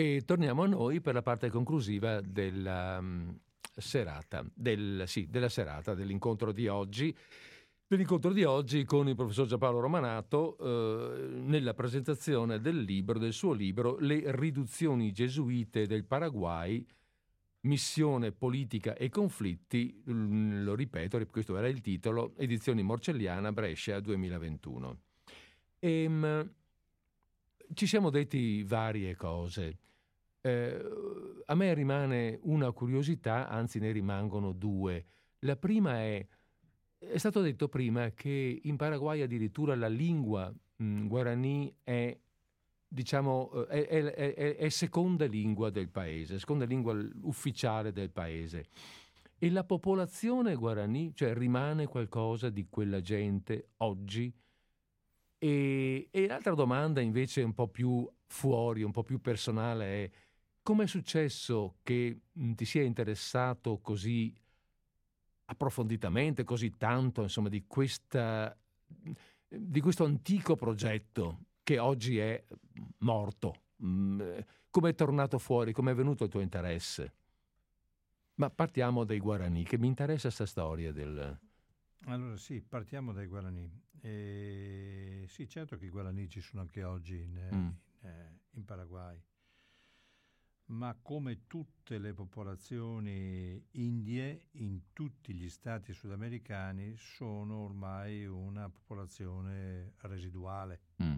E 0.02 0.24
torniamo 0.26 0.64
a 0.64 0.68
noi 0.68 1.00
per 1.00 1.14
la 1.14 1.22
parte 1.22 1.52
conclusiva 1.52 2.22
della 2.22 2.98
um, 2.98 3.38
serata, 3.76 4.44
del, 4.52 5.04
sì, 5.06 5.28
della 5.30 5.48
serata, 5.48 5.94
dell'incontro 5.94 6.52
di 6.52 6.68
oggi. 6.68 7.16
Dell'incontro 7.86 8.34
di 8.34 8.44
oggi 8.44 8.84
con 8.84 9.08
il 9.08 9.16
professor 9.16 9.46
Giampaolo 9.46 9.80
Romanato 9.80 10.58
eh, 10.58 11.28
nella 11.42 11.76
presentazione 11.76 12.60
del 12.60 12.82
libro, 12.82 13.20
del 13.20 13.32
suo 13.32 13.54
libro 13.54 14.00
Le 14.00 14.24
riduzioni 14.36 15.12
gesuite 15.12 15.86
del 15.86 16.06
Paraguay 16.06 16.84
missione 17.62 18.32
politica 18.32 18.96
e 18.96 19.08
conflitti, 19.10 20.02
mm, 20.10 20.64
lo 20.64 20.74
ripeto, 20.74 21.24
questo 21.28 21.56
era 21.56 21.68
il 21.68 21.80
titolo, 21.80 22.34
edizioni 22.38 22.82
Morcelliana 22.82 23.52
Brescia 23.52 24.00
2021. 24.00 25.00
E, 25.78 26.10
mh, 26.10 26.54
ci 27.76 27.86
siamo 27.86 28.10
detti 28.10 28.64
varie 28.64 29.16
cose. 29.16 29.78
Eh, 30.42 30.84
a 31.46 31.56
me 31.56 31.74
rimane 31.74 32.40
una 32.44 32.72
curiosità, 32.72 33.48
anzi 33.48 33.80
ne 33.80 33.92
rimangono 33.92 34.52
due. 34.52 35.06
La 35.40 35.56
prima 35.56 36.00
è, 36.00 36.26
è 36.98 37.18
stato 37.18 37.42
detto 37.42 37.68
prima 37.68 38.12
che 38.12 38.60
in 38.64 38.76
Paraguay 38.76 39.22
addirittura 39.22 39.76
la 39.76 39.88
lingua 39.88 40.54
mh, 40.78 41.08
guarani 41.08 41.74
è 41.84 42.18
diciamo, 42.94 43.68
eh, 43.68 43.88
è, 43.88 44.04
è, 44.04 44.56
è, 44.58 44.70
seconda 44.70 45.26
lingua 45.26 45.70
del 45.70 45.88
paese, 45.88 46.40
seconda 46.40 46.66
lingua 46.66 46.94
ufficiale 47.22 47.94
del 47.94 48.10
paese. 48.10 48.66
E 49.40 49.50
la 49.50 49.64
popolazione 49.64 50.56
guarani, 50.56 51.16
cioè 51.16 51.34
rimane 51.34 51.88
qualcosa 51.88 52.50
di 52.50 52.68
quella 52.70 53.00
gente 53.00 53.70
oggi? 53.78 54.32
E, 55.38 56.08
e 56.12 56.28
l'altra 56.28 56.54
domanda 56.54 57.00
invece 57.00 57.42
un 57.42 57.54
po' 57.54 57.70
più 57.70 58.08
fuori, 58.28 58.84
un 58.84 58.92
po' 58.92 59.04
più 59.04 59.22
personale 59.22 59.86
è 59.86 60.12
come 60.62 60.84
è 60.84 60.88
successo 60.88 61.78
che 61.84 62.20
ti 62.32 62.66
sia 62.66 62.84
interessato 62.84 63.80
così 63.80 64.34
approfonditamente, 65.46 66.44
così 66.44 66.78
tanto, 66.78 67.24
insomma, 67.24 67.50
di, 67.50 67.66
questa, 67.68 68.58
di 69.48 69.80
questo 69.82 70.06
antico 70.06 70.56
progetto 70.56 71.46
che 71.64 71.78
oggi 71.78 72.18
è 72.20 72.44
morto. 73.00 73.56
Mm, 73.84 74.22
come 74.70 74.90
è 74.90 74.96
tornato 74.96 75.40
fuori? 75.40 75.74
Come 75.74 75.92
è 75.92 75.96
venuto 75.96 76.24
il 76.24 76.30
tuo 76.30 76.40
interesse? 76.40 77.14
Ma 78.36 78.50
partiamo 78.50 79.04
dai 79.04 79.20
Guarani, 79.20 79.64
che 79.64 79.78
mi 79.78 79.88
interessa 79.88 80.28
questa 80.28 80.46
storia 80.46 80.92
del... 80.92 81.40
Allora 82.06 82.38
sì, 82.38 82.62
partiamo 82.62 83.12
dai 83.12 83.28
Guarani. 83.28 83.70
E, 84.00 85.26
sì, 85.28 85.48
certo 85.48 85.78
che 85.78 85.86
i 85.86 85.90
Guarani 85.90 86.28
ci 86.30 86.42
sono 86.42 86.62
anche 86.62 86.84
oggi 86.84 87.20
in, 87.20 87.50
mm. 87.54 87.54
in, 87.54 87.74
eh, 88.02 88.40
in 88.52 88.66
Paraguay, 88.66 89.22
ma 90.72 90.98
come 91.02 91.48
tutte 91.48 91.98
le 91.98 92.14
popolazioni 92.14 93.62
indie 93.72 94.48
in 94.54 94.94
tutti 94.94 95.34
gli 95.34 95.50
stati 95.50 95.94
sudamericani 95.94 96.96
sono 96.96 97.58
ormai 97.58 98.26
una 98.26 98.70
popolazione 98.70 99.94
residuale. 100.00 100.82
Mm 101.02 101.18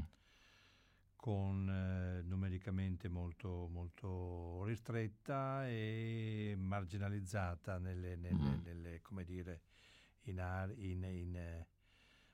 con 1.23 1.69
eh, 1.69 2.21
numericamente 2.23 3.07
molto, 3.07 3.69
molto 3.71 4.65
ristretta 4.65 5.65
e 5.65 6.53
marginalizzata 6.57 7.77
nelle, 7.77 8.17
nelle, 8.17 8.57
mm. 8.57 8.61
nelle 8.61 9.01
come 9.01 9.23
dire, 9.23 9.61
in, 10.23 10.38
in, 10.75 11.01
in 11.03 11.35
eh, 11.38 11.67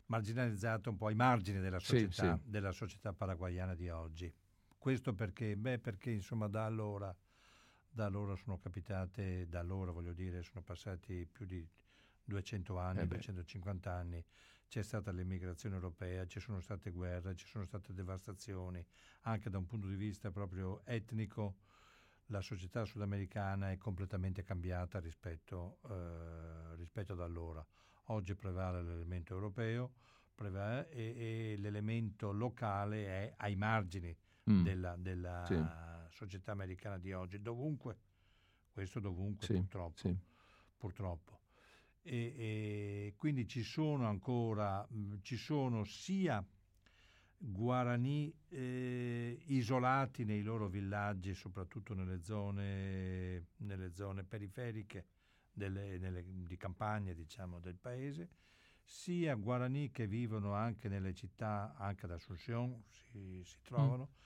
marginalizzata 0.07 0.89
un 0.89 0.97
po' 0.97 1.05
ai 1.05 1.13
margini 1.13 1.59
della 1.59 1.77
società, 1.77 2.35
sì, 2.35 2.41
sì. 2.41 2.49
della 2.49 2.71
società 2.71 3.13
paraguayana 3.13 3.75
di 3.75 3.89
oggi. 3.89 4.33
Questo 4.79 5.13
perché? 5.13 5.57
Beh, 5.57 5.77
perché 5.77 6.09
insomma 6.09 6.47
da 6.47 6.63
allora, 6.63 7.13
da 7.89 8.05
allora 8.05 8.33
sono 8.37 8.57
capitate, 8.57 9.45
da 9.49 9.59
allora 9.59 9.91
voglio 9.91 10.13
dire, 10.13 10.41
sono 10.41 10.61
passati 10.61 11.27
più 11.29 11.45
di 11.45 11.67
200 12.23 12.77
anni, 12.77 13.01
eh 13.01 13.07
250 13.07 13.91
anni, 13.91 14.23
c'è 14.69 14.81
stata 14.81 15.11
l'immigrazione 15.11 15.75
europea, 15.75 16.25
ci 16.25 16.39
sono 16.39 16.61
state 16.61 16.91
guerre, 16.91 17.35
ci 17.35 17.45
sono 17.45 17.65
state 17.65 17.93
devastazioni, 17.93 18.83
anche 19.23 19.49
da 19.49 19.57
un 19.57 19.65
punto 19.65 19.87
di 19.87 19.95
vista 19.95 20.31
proprio 20.31 20.81
etnico 20.85 21.57
la 22.27 22.39
società 22.39 22.85
sudamericana 22.85 23.71
è 23.71 23.77
completamente 23.77 24.43
cambiata 24.43 24.99
rispetto, 24.99 25.79
eh, 25.89 26.75
rispetto 26.77 27.11
ad 27.11 27.19
allora. 27.19 27.65
Oggi 28.05 28.33
prevale 28.33 28.81
l'elemento 28.81 29.33
europeo 29.33 29.91
prevale, 30.35 30.89
e, 30.89 31.51
e, 31.51 31.57
l'elemento 31.57 32.31
locale 32.31 33.05
è 33.07 33.33
ai 33.37 33.57
margini 33.57 34.15
mm. 34.51 34.63
della, 34.63 34.95
della 34.97 35.45
sì. 35.45 36.15
società 36.15 36.51
americana 36.51 36.97
di 36.97 37.13
oggi, 37.13 37.41
dovunque, 37.41 37.97
questo 38.71 38.99
dovunque 38.99 39.45
sì, 39.45 39.53
purtroppo. 39.53 39.97
Sì. 39.97 40.17
purtroppo 40.77 41.39
e, 42.01 42.33
e 42.37 43.13
quindi 43.15 43.47
ci 43.47 43.63
sono 43.63 44.07
ancora, 44.07 44.85
mh, 44.89 45.17
ci 45.21 45.37
sono 45.37 45.83
sia 45.83 46.43
guarani 47.41 48.33
eh, 48.49 49.41
isolati 49.45 50.25
nei 50.25 50.41
loro 50.41 50.67
villaggi, 50.67 51.33
soprattutto 51.33 51.93
nelle 51.93 52.21
zone, 52.23 53.47
nelle 53.57 53.93
zone 53.93 54.23
periferiche 54.23 55.05
delle, 55.51 55.97
nelle, 55.97 56.23
di 56.25 56.57
campagna 56.57 57.13
diciamo, 57.13 57.59
del 57.59 57.77
paese, 57.77 58.29
sia 58.83 59.35
guarani 59.35 59.91
che 59.91 60.07
vivono 60.07 60.53
anche 60.53 60.89
nelle 60.89 61.13
città, 61.13 61.75
anche 61.77 62.05
ad 62.05 62.11
Asunción 62.11 62.83
si, 62.89 63.41
si 63.43 63.57
trovano, 63.61 64.09
mm. 64.11 64.17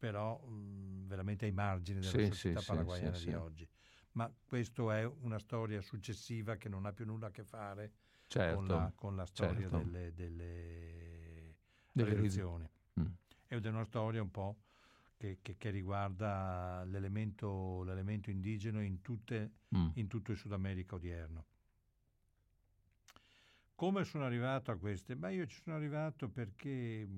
Però 0.00 0.36
mh, 0.40 1.06
veramente 1.06 1.44
ai 1.44 1.52
margini 1.52 2.00
della 2.00 2.10
sì, 2.10 2.26
società 2.26 2.60
sì, 2.60 2.66
paraguayana 2.66 3.14
sì, 3.14 3.26
di 3.26 3.34
oggi 3.34 3.68
ma 4.12 4.32
questa 4.44 4.98
è 4.98 5.04
una 5.04 5.38
storia 5.38 5.80
successiva 5.80 6.56
che 6.56 6.68
non 6.68 6.86
ha 6.86 6.92
più 6.92 7.04
nulla 7.04 7.28
a 7.28 7.30
che 7.30 7.44
fare 7.44 7.92
certo, 8.26 8.56
con, 8.56 8.66
la, 8.66 8.92
con, 8.94 9.16
la, 9.16 9.26
storia 9.26 9.68
certo. 9.68 9.78
delle, 9.78 10.14
delle, 10.14 11.54
delle 11.92 12.14
religioni. 12.14 12.68
Mm. 12.98 13.06
Ed 13.46 13.66
è 13.66 13.68
una 13.68 13.84
storia 13.84 14.20
un 14.20 14.30
po' 14.30 14.56
che, 15.16 15.38
che, 15.42 15.56
che 15.56 15.70
riguarda 15.70 16.82
l'elemento, 16.84 17.82
l'elemento, 17.84 18.30
indigeno 18.30 18.82
in, 18.82 19.00
tutte, 19.00 19.52
mm. 19.76 19.90
in 19.94 20.08
tutto 20.08 20.32
il 20.32 20.38
Sud 20.38 20.52
America 20.52 20.96
odierno. 20.96 21.44
Come 23.76 24.04
sono 24.04 24.24
arrivato 24.24 24.72
a 24.72 24.76
queste? 24.76 25.16
Beh, 25.16 25.34
io 25.34 25.46
ci 25.46 25.60
sono 25.62 25.76
arrivato 25.76 26.28
perché 26.28 27.08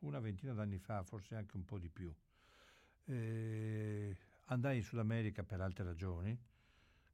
una 0.00 0.18
ventina 0.18 0.52
d'anni 0.52 0.78
fa, 0.78 1.02
forse 1.02 1.34
anche 1.34 1.56
un 1.56 1.64
po' 1.64 1.78
di 1.78 1.88
più, 1.88 2.12
eh, 3.10 4.16
andai 4.46 4.76
in 4.76 4.82
Sud 4.82 4.98
America 4.98 5.42
per 5.42 5.60
altre 5.60 5.84
ragioni, 5.84 6.38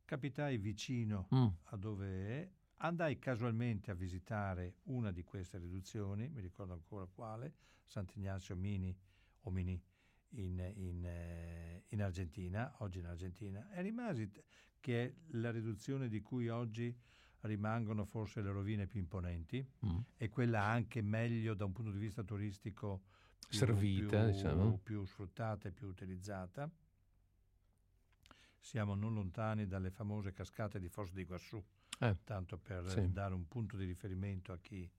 capitai 0.04 0.58
vicino 0.58 1.28
mm. 1.34 1.46
a 1.64 1.76
dove 1.76 2.28
è, 2.28 2.50
andai 2.78 3.18
casualmente 3.18 3.90
a 3.90 3.94
visitare 3.94 4.76
una 4.84 5.10
di 5.10 5.22
queste 5.22 5.58
riduzioni, 5.58 6.28
mi 6.28 6.40
ricordo 6.40 6.72
ancora 6.72 7.06
quale, 7.06 7.54
Sant'Ignazio 7.84 8.56
Mini 8.56 8.96
o 9.42 9.50
Mini 9.50 9.80
in, 10.30 10.72
in, 10.76 11.04
eh, 11.04 11.84
in, 11.88 12.02
Argentina, 12.02 12.74
oggi 12.78 12.98
in 12.98 13.06
Argentina, 13.06 13.70
e 13.72 13.82
rimasi, 13.82 14.30
che 14.80 15.04
è 15.04 15.14
la 15.36 15.50
riduzione 15.50 16.08
di 16.08 16.20
cui 16.20 16.48
oggi 16.48 16.94
rimangono 17.40 18.04
forse 18.04 18.42
le 18.42 18.50
rovine 18.50 18.86
più 18.86 18.98
imponenti 19.00 19.64
mm. 19.84 19.98
e 20.16 20.28
quella 20.28 20.62
anche 20.62 21.00
meglio 21.00 21.54
da 21.54 21.64
un 21.64 21.72
punto 21.72 21.90
di 21.90 21.98
vista 21.98 22.22
turistico 22.22 23.04
servita, 23.48 24.24
più, 24.24 24.32
diciamo. 24.32 24.78
più 24.82 25.04
sfruttata 25.04 25.68
e 25.68 25.72
più 25.72 25.86
utilizzata 25.86 26.70
siamo 28.66 28.96
non 28.96 29.14
lontani 29.14 29.68
dalle 29.68 29.90
famose 29.90 30.32
cascate 30.32 30.80
di 30.80 30.88
Foz 30.88 31.12
di 31.12 31.20
Iguassù, 31.20 31.62
eh, 32.00 32.16
tanto 32.24 32.58
per 32.58 32.90
sì. 32.90 33.12
dare 33.12 33.32
un 33.32 33.46
punto 33.46 33.76
di 33.76 33.84
riferimento 33.84 34.52
a 34.52 34.58
chi, 34.58 34.90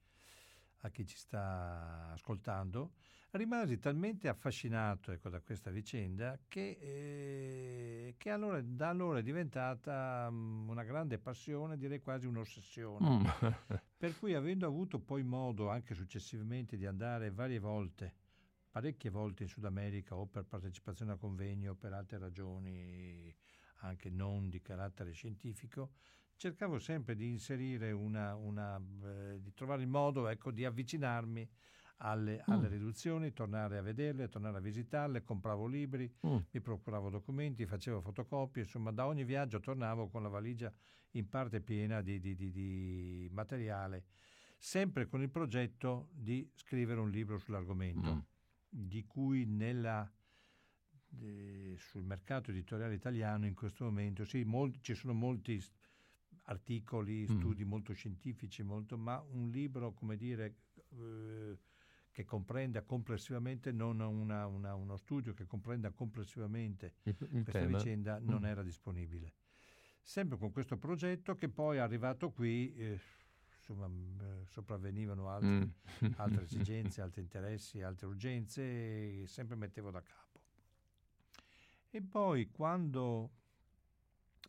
a 0.77 0.89
chi 0.89 1.05
ci 1.05 1.17
sta 1.17 2.11
ascoltando. 2.13 2.93
Rimasi 3.31 3.77
talmente 3.77 4.29
affascinato 4.29 5.11
ecco, 5.11 5.27
da 5.27 5.41
questa 5.41 5.69
vicenda 5.69 6.39
che, 6.47 6.77
eh, 6.79 8.15
che 8.17 8.29
allora, 8.29 8.61
da 8.61 8.87
allora 8.87 9.19
è 9.19 9.21
diventata 9.21 10.27
um, 10.29 10.69
una 10.69 10.85
grande 10.85 11.19
passione, 11.19 11.77
direi 11.77 11.99
quasi 11.99 12.25
un'ossessione. 12.25 13.05
Mm. 13.05 13.25
per 13.97 14.17
cui 14.17 14.33
avendo 14.33 14.65
avuto 14.65 14.97
poi 14.97 15.23
modo 15.23 15.69
anche 15.69 15.93
successivamente 15.93 16.77
di 16.77 16.85
andare 16.85 17.31
varie 17.31 17.59
volte 17.59 18.13
parecchie 18.77 19.09
volte 19.09 19.41
in 19.41 19.49
Sud 19.49 19.65
America 19.65 20.15
o 20.15 20.27
per 20.27 20.45
partecipazione 20.45 21.13
a 21.13 21.15
convegni 21.15 21.67
o 21.67 21.73
per 21.73 21.93
altre 21.93 22.19
ragioni 22.19 23.35
anche 23.77 24.11
non 24.11 24.49
di 24.49 24.61
carattere 24.61 25.13
scientifico, 25.13 25.93
cercavo 26.35 26.77
sempre 26.77 27.15
di 27.15 27.27
inserire 27.27 27.91
una, 27.91 28.35
una 28.35 28.79
eh, 29.03 29.41
di 29.41 29.51
trovare 29.55 29.81
il 29.81 29.87
modo 29.87 30.27
ecco, 30.27 30.51
di 30.51 30.63
avvicinarmi 30.63 31.49
alle, 31.97 32.35
mm. 32.35 32.53
alle, 32.53 32.67
riduzioni, 32.67 33.33
tornare 33.33 33.79
a 33.79 33.81
vederle, 33.81 34.29
tornare 34.29 34.57
a 34.57 34.61
visitarle, 34.61 35.23
compravo 35.23 35.65
libri, 35.65 36.07
mm. 36.27 36.37
mi 36.51 36.61
procuravo 36.61 37.09
documenti, 37.09 37.65
facevo 37.65 37.99
fotocopie, 37.99 38.61
insomma 38.61 38.91
da 38.91 39.07
ogni 39.07 39.23
viaggio 39.23 39.59
tornavo 39.59 40.07
con 40.07 40.21
la 40.21 40.29
valigia 40.29 40.71
in 41.13 41.27
parte 41.27 41.61
piena 41.61 42.01
di, 42.01 42.19
di, 42.19 42.35
di, 42.35 42.51
di 42.51 43.27
materiale, 43.31 44.05
sempre 44.55 45.07
con 45.07 45.23
il 45.23 45.31
progetto 45.31 46.09
di 46.11 46.47
scrivere 46.53 46.99
un 46.99 47.09
libro 47.09 47.39
sull'argomento, 47.39 48.13
mm. 48.13 48.19
Di 48.69 49.06
cui 49.06 49.45
nella 49.45 50.10
de, 51.10 51.76
sul 51.77 52.03
mercato 52.03 52.52
editoriale 52.52 52.94
italiano 52.94 53.45
in 53.45 53.53
questo 53.53 53.85
momento, 53.85 54.26
sì, 54.26 54.44
molti, 54.44 54.80
ci 54.81 54.94
sono 54.94 55.14
molti 55.14 55.64
articoli, 56.44 57.22
mm. 57.22 57.38
studi 57.38 57.65
mm. 57.65 57.68
molto 57.68 57.94
scientifici, 57.94 58.64
molto, 58.64 58.98
ma 58.98 59.23
un 59.31 59.49
libro, 59.49 59.94
come 59.94 60.15
dire, 60.15 60.56
eh, 60.91 61.57
che 62.11 62.26
comprenda 62.26 62.81
complessivamente, 62.84 63.72
non 63.72 63.99
una, 63.99 64.48
una, 64.48 64.76
uno 64.76 64.98
studio 64.98 65.34
che 65.34 65.45
comprenda 65.45 65.91
complessivamente 65.91 66.95
il, 67.03 67.15
il 67.19 67.44
questa 67.44 67.52
tema. 67.52 67.77
vicenda, 67.77 68.19
non 68.19 68.41
mm. 68.41 68.45
era 68.45 68.64
disponibile. 68.64 69.34
sempre 70.02 70.38
con 70.38 70.52
questo 70.52 70.77
progetto 70.77 71.35
che 71.35 71.49
poi 71.49 71.77
è 71.77 71.80
arrivato 71.80 72.31
qui, 72.31 72.73
eh, 72.76 72.99
insomma, 73.68 73.88
eh, 73.88 74.45
sopravvenivano 74.45 75.30
altri, 75.30 75.49
mm. 75.49 76.11
altre 76.18 76.44
esigenze, 76.45 77.02
altri 77.02 77.22
interessi, 77.22 77.81
altre 77.81 78.07
urgenze 78.07 79.22
e 79.22 79.27
sempre 79.27 79.56
mettevo 79.56 79.91
da 79.91 80.02
capo. 80.02 80.39
E 81.89 82.02
poi 82.02 82.49
quando 82.49 83.31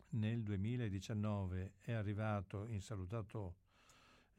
nel 0.09 0.41
2019 0.43 1.73
è 1.79 1.91
arrivato 1.91 2.67
insalutato 2.67 3.55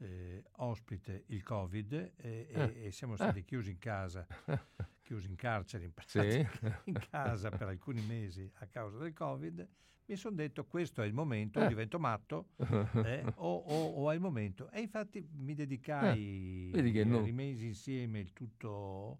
eh, 0.01 0.43
ospite 0.57 1.23
il 1.27 1.43
Covid 1.43 1.93
e, 1.93 2.47
eh. 2.51 2.85
e, 2.85 2.91
siamo 2.91 3.15
stati 3.15 3.39
eh. 3.39 3.43
chiusi 3.43 3.71
in 3.71 3.77
casa, 3.77 4.25
chiusi 5.01 5.27
in 5.27 5.35
carcere 5.35 5.85
in, 5.85 5.91
sì. 6.05 6.45
in 6.85 6.99
casa 7.09 7.49
per 7.49 7.67
alcuni 7.67 8.01
mesi 8.01 8.49
a 8.55 8.65
causa 8.67 8.97
del 8.97 9.13
Covid, 9.13 9.67
mi 10.05 10.17
sono 10.17 10.35
detto 10.35 10.65
questo 10.65 11.01
è 11.01 11.05
il 11.05 11.13
momento, 11.13 11.61
eh. 11.61 11.67
divento 11.67 11.99
matto 11.99 12.49
eh, 13.05 13.23
o, 13.35 13.55
o, 13.55 13.85
o, 13.93 14.11
è 14.11 14.15
il 14.15 14.19
momento. 14.19 14.69
E 14.71 14.81
infatti 14.81 15.25
mi 15.37 15.53
dedicai, 15.53 16.71
eh. 16.73 17.03
no. 17.05 17.21
rimesi 17.21 17.65
insieme 17.65 18.19
il 18.19 18.33
tutto, 18.33 19.19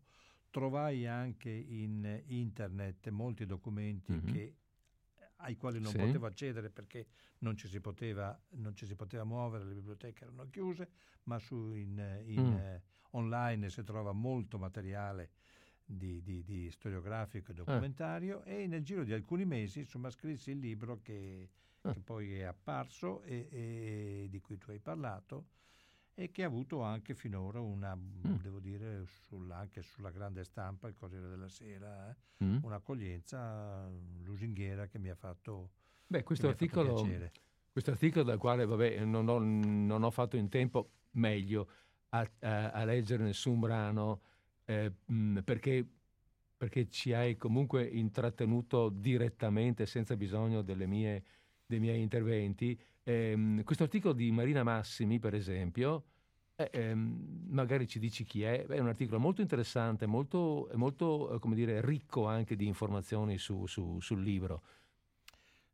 trovai 0.49 1.07
anche 1.07 1.49
in 1.49 2.21
internet 2.25 3.07
molti 3.09 3.45
documenti 3.45 4.11
mm-hmm. 4.11 4.33
che 4.33 4.55
ai 5.41 5.57
quali 5.57 5.79
non 5.79 5.91
sì. 5.91 5.97
potevo 5.97 6.25
accedere 6.25 6.69
perché 6.69 7.07
non 7.39 7.55
ci, 7.55 7.67
poteva, 7.79 8.39
non 8.51 8.75
ci, 8.75 8.85
si 8.85 8.95
poteva, 8.95 9.23
muovere, 9.23 9.65
le 9.65 9.73
biblioteche 9.73 10.23
erano 10.23 10.47
chiuse, 10.49 10.89
ma 11.23 11.39
su 11.39 11.73
in, 11.73 12.23
in, 12.25 12.41
mm. 12.41 12.55
eh, 12.55 12.81
online 13.11 13.69
si 13.69 13.83
trova 13.83 14.11
molto 14.11 14.57
materiale 14.57 15.31
di, 15.83 16.21
di, 16.21 16.43
di 16.43 16.69
storiografico 16.71 17.51
e 17.51 17.53
documentario 17.53 18.43
eh. 18.43 18.63
e 18.63 18.67
nel 18.67 18.83
giro 18.83 19.03
di 19.03 19.13
alcuni 19.13 19.45
mesi 19.45 19.79
insomma 19.79 20.09
scrissi 20.09 20.51
il 20.51 20.59
libro 20.59 21.01
che, 21.01 21.49
eh. 21.81 21.93
che 21.93 21.99
poi 21.99 22.35
è 22.35 22.43
apparso 22.43 23.21
e, 23.23 23.47
e, 23.51 24.27
di 24.29 24.39
cui 24.39 24.57
tu 24.57 24.71
hai 24.71 24.79
parlato 24.79 25.47
e 26.13 26.31
che 26.31 26.43
ha 26.43 26.47
avuto 26.47 26.81
anche 26.81 27.13
finora 27.15 27.59
una, 27.59 27.95
mm. 27.95 28.35
devo 28.41 28.59
dire, 28.59 29.05
sulla, 29.05 29.57
anche 29.57 29.81
sulla 29.81 30.11
grande 30.11 30.43
stampa, 30.43 30.87
il 30.87 30.95
Corriere 30.95 31.29
della 31.29 31.47
Sera, 31.47 32.09
eh, 32.09 32.45
mm. 32.45 32.57
un'accoglienza 32.63 33.89
lusinghiera 34.23 34.87
che 34.87 34.99
mi 34.99 35.09
ha 35.09 35.15
fatto 35.15 35.71
Beh, 36.07 36.23
questo 36.23 36.47
articolo, 36.47 37.07
questo 37.71 37.91
articolo 37.91 38.23
dal 38.23 38.37
quale 38.37 38.65
vabbè, 38.65 39.05
non, 39.05 39.27
ho, 39.29 39.39
non 39.39 40.03
ho 40.03 40.11
fatto 40.11 40.35
in 40.35 40.49
tempo 40.49 40.91
meglio 41.11 41.69
a, 42.09 42.29
a, 42.39 42.71
a 42.71 42.83
leggere 42.83 43.23
nessun 43.23 43.59
brano 43.59 44.21
eh, 44.65 44.91
mh, 45.05 45.39
perché, 45.39 45.85
perché, 46.55 46.89
ci 46.89 47.13
hai 47.13 47.37
comunque 47.37 47.83
intrattenuto 47.85 48.89
direttamente 48.89 49.85
senza 49.85 50.15
bisogno 50.15 50.63
mie, 50.85 51.23
dei 51.65 51.79
miei 51.79 52.01
interventi. 52.01 52.79
Eh, 53.03 53.61
questo 53.63 53.83
articolo 53.83 54.13
di 54.13 54.31
Marina 54.31 54.63
Massimi, 54.63 55.19
per 55.19 55.33
esempio, 55.33 56.05
eh, 56.55 56.69
ehm, 56.71 57.47
magari 57.49 57.87
ci 57.87 57.99
dici 57.99 58.23
chi 58.23 58.43
è, 58.43 58.65
è 58.65 58.79
un 58.79 58.87
articolo 58.87 59.19
molto 59.19 59.41
interessante, 59.41 60.05
molto, 60.05 60.69
molto 60.75 61.37
come 61.39 61.55
dire, 61.55 61.83
ricco 61.83 62.27
anche 62.27 62.55
di 62.55 62.67
informazioni 62.67 63.37
su, 63.37 63.65
su, 63.65 63.99
sul 63.99 64.21
libro. 64.21 64.63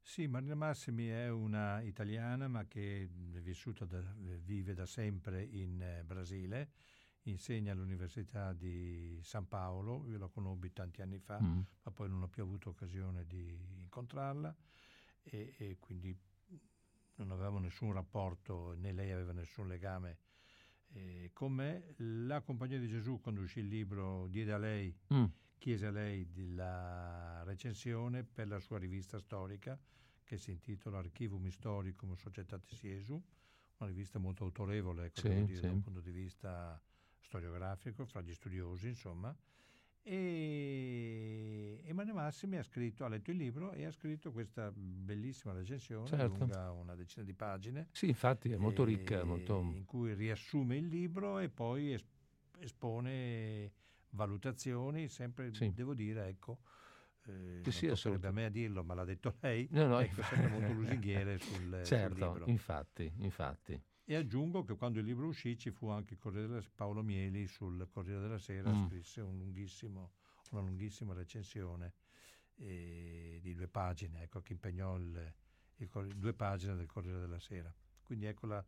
Sì, 0.02 0.26
Marina 0.28 0.56
Massimi 0.56 1.08
è 1.08 1.30
una 1.30 1.82
italiana 1.82 2.48
ma 2.48 2.66
che 2.66 3.04
è 3.04 3.40
vissuta 3.42 3.84
da, 3.84 4.02
vive 4.42 4.74
da 4.74 4.86
sempre 4.86 5.44
in 5.44 5.82
eh, 5.82 6.04
Brasile 6.06 6.72
insegna 7.24 7.74
all'Università 7.74 8.54
di 8.54 9.20
San 9.22 9.48
Paolo, 9.48 10.08
io 10.08 10.18
la 10.18 10.28
conobbi 10.28 10.72
tanti 10.72 11.02
anni 11.02 11.20
fa, 11.20 11.42
mm. 11.42 11.60
ma 11.84 11.92
poi 11.92 12.10
non 12.10 12.24
ho 12.24 12.28
più 12.28 12.44
avuto 12.44 12.70
occasione 12.70 13.26
di 13.26 13.54
incontrarla 13.82 14.56
e, 15.24 15.54
e, 15.58 15.78
quindi 15.80 16.18
non 17.24 17.32
avevamo 17.32 17.60
nessun 17.60 17.94
rapporto, 17.94 18.74
né 18.78 18.92
lei 18.92 19.12
aveva 19.12 19.32
nessun 19.32 19.68
legame 19.68 20.20
eh, 20.94 21.32
con 21.34 21.54
me. 21.54 21.94
La 21.98 22.42
Compagnia 22.42 22.80
di 22.80 22.88
Gesù, 22.88 23.20
quando 23.20 23.42
uscì 23.42 23.60
il 23.60 23.68
libro, 23.68 24.28
diede 24.28 24.54
a 24.54 24.58
lei, 24.58 24.96
mm. 25.14 25.26
chiese 25.58 25.86
a 25.88 25.92
lei 25.92 26.28
la 26.54 27.44
recensione 27.44 28.24
per 28.24 28.48
la 28.48 28.60
sua 28.60 28.78
rivista 28.78 29.20
storica 29.20 29.80
che 30.24 30.38
si 30.38 30.52
intitola 30.52 30.98
Archivum 30.98 31.46
Historicum 31.46 32.14
Societatis 32.16 32.80
Jesu, 32.82 33.14
una 33.78 33.90
rivista 33.90 34.20
molto 34.20 34.44
autorevole, 34.44 35.06
ecco, 35.06 35.22
sì, 35.22 35.46
dire, 35.46 35.56
sì. 35.56 35.62
da 35.62 35.72
un 35.72 35.82
punto 35.82 36.02
di 36.02 36.12
vista 36.12 36.82
storiografico 37.20 38.06
fra 38.06 38.22
gli 38.22 38.34
studiosi, 38.34 38.88
insomma. 38.88 39.36
E 40.10 41.82
Emanuele 41.84 42.14
Massimi 42.14 42.56
ha 42.56 42.64
scritto, 42.64 43.04
ha 43.04 43.10
letto 43.10 43.32
il 43.32 43.36
libro 43.36 43.74
e 43.74 43.84
ha 43.84 43.92
scritto 43.92 44.32
questa 44.32 44.72
bellissima 44.74 45.54
recensione, 45.54 46.08
certo. 46.08 46.38
lunga 46.38 46.72
una 46.72 46.96
decina 46.96 47.26
di 47.26 47.34
pagine. 47.34 47.90
Sì, 47.92 48.08
infatti 48.08 48.50
è 48.50 48.56
molto 48.56 48.86
ricca. 48.86 49.26
Molto... 49.26 49.60
In 49.60 49.84
cui 49.84 50.14
riassume 50.14 50.78
il 50.78 50.88
libro 50.88 51.40
e 51.40 51.50
poi 51.50 52.02
espone 52.60 53.74
valutazioni, 54.12 55.10
sempre, 55.10 55.54
sì. 55.54 55.74
devo 55.74 55.94
dire, 55.94 56.28
ecco, 56.28 56.60
eh, 57.26 57.60
sì, 57.70 57.94
sì, 57.94 58.08
a 58.10 58.32
me 58.32 58.46
a 58.46 58.50
dirlo, 58.50 58.86
ma 58.86 58.94
l'ha 58.94 59.04
detto 59.04 59.36
lei, 59.42 59.68
no, 59.72 59.88
no, 59.88 60.00
ecco, 60.00 60.22
sempre 60.24 60.48
molto 60.48 60.72
lusinghiere 60.72 61.38
sul, 61.38 61.82
certo, 61.84 62.16
sul 62.16 62.26
libro. 62.26 62.46
infatti, 62.50 63.12
infatti. 63.18 63.82
E 64.10 64.16
aggiungo 64.16 64.64
che 64.64 64.78
quando 64.78 65.00
il 65.00 65.06
libro 65.06 65.28
uscì 65.28 65.58
ci 65.58 65.70
fu 65.70 65.90
anche 65.90 66.16
della, 66.16 66.64
Paolo 66.74 67.04
Mieli 67.04 67.46
sul 67.46 67.86
Corriere 67.92 68.22
della 68.22 68.38
Sera, 68.38 68.72
mm. 68.72 68.88
scrisse 68.88 69.20
un 69.20 69.42
una 70.52 70.62
lunghissima 70.62 71.14
recensione 71.14 71.94
eh, 72.56 73.40
di 73.42 73.54
due 73.54 73.68
pagine, 73.68 74.24
ecco, 74.24 74.42
che 74.42 74.54
impegnò 74.54 74.96
il, 74.96 75.34
il, 75.76 75.90
due 76.16 76.34
pagine 76.34 76.76
del 76.76 76.86
Corriere 76.86 77.20
della 77.20 77.42
Sera. 77.42 77.70
Quindi 78.02 78.28
ecco 78.28 78.46
la, 78.46 78.66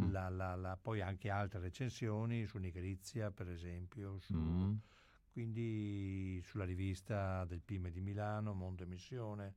mm. 0.00 0.10
la, 0.10 0.28
la, 0.56 0.76
poi 0.76 1.00
anche 1.00 1.30
altre 1.30 1.60
recensioni 1.60 2.44
su 2.46 2.58
Nigrizia, 2.58 3.30
per 3.30 3.50
esempio, 3.50 4.18
su, 4.18 4.34
mm. 4.36 4.74
quindi 5.30 6.40
sulla 6.42 6.64
rivista 6.64 7.44
del 7.44 7.60
PIME 7.60 7.92
di 7.92 8.00
Milano, 8.00 8.52
Mondo 8.52 8.82
Emissione 8.82 9.54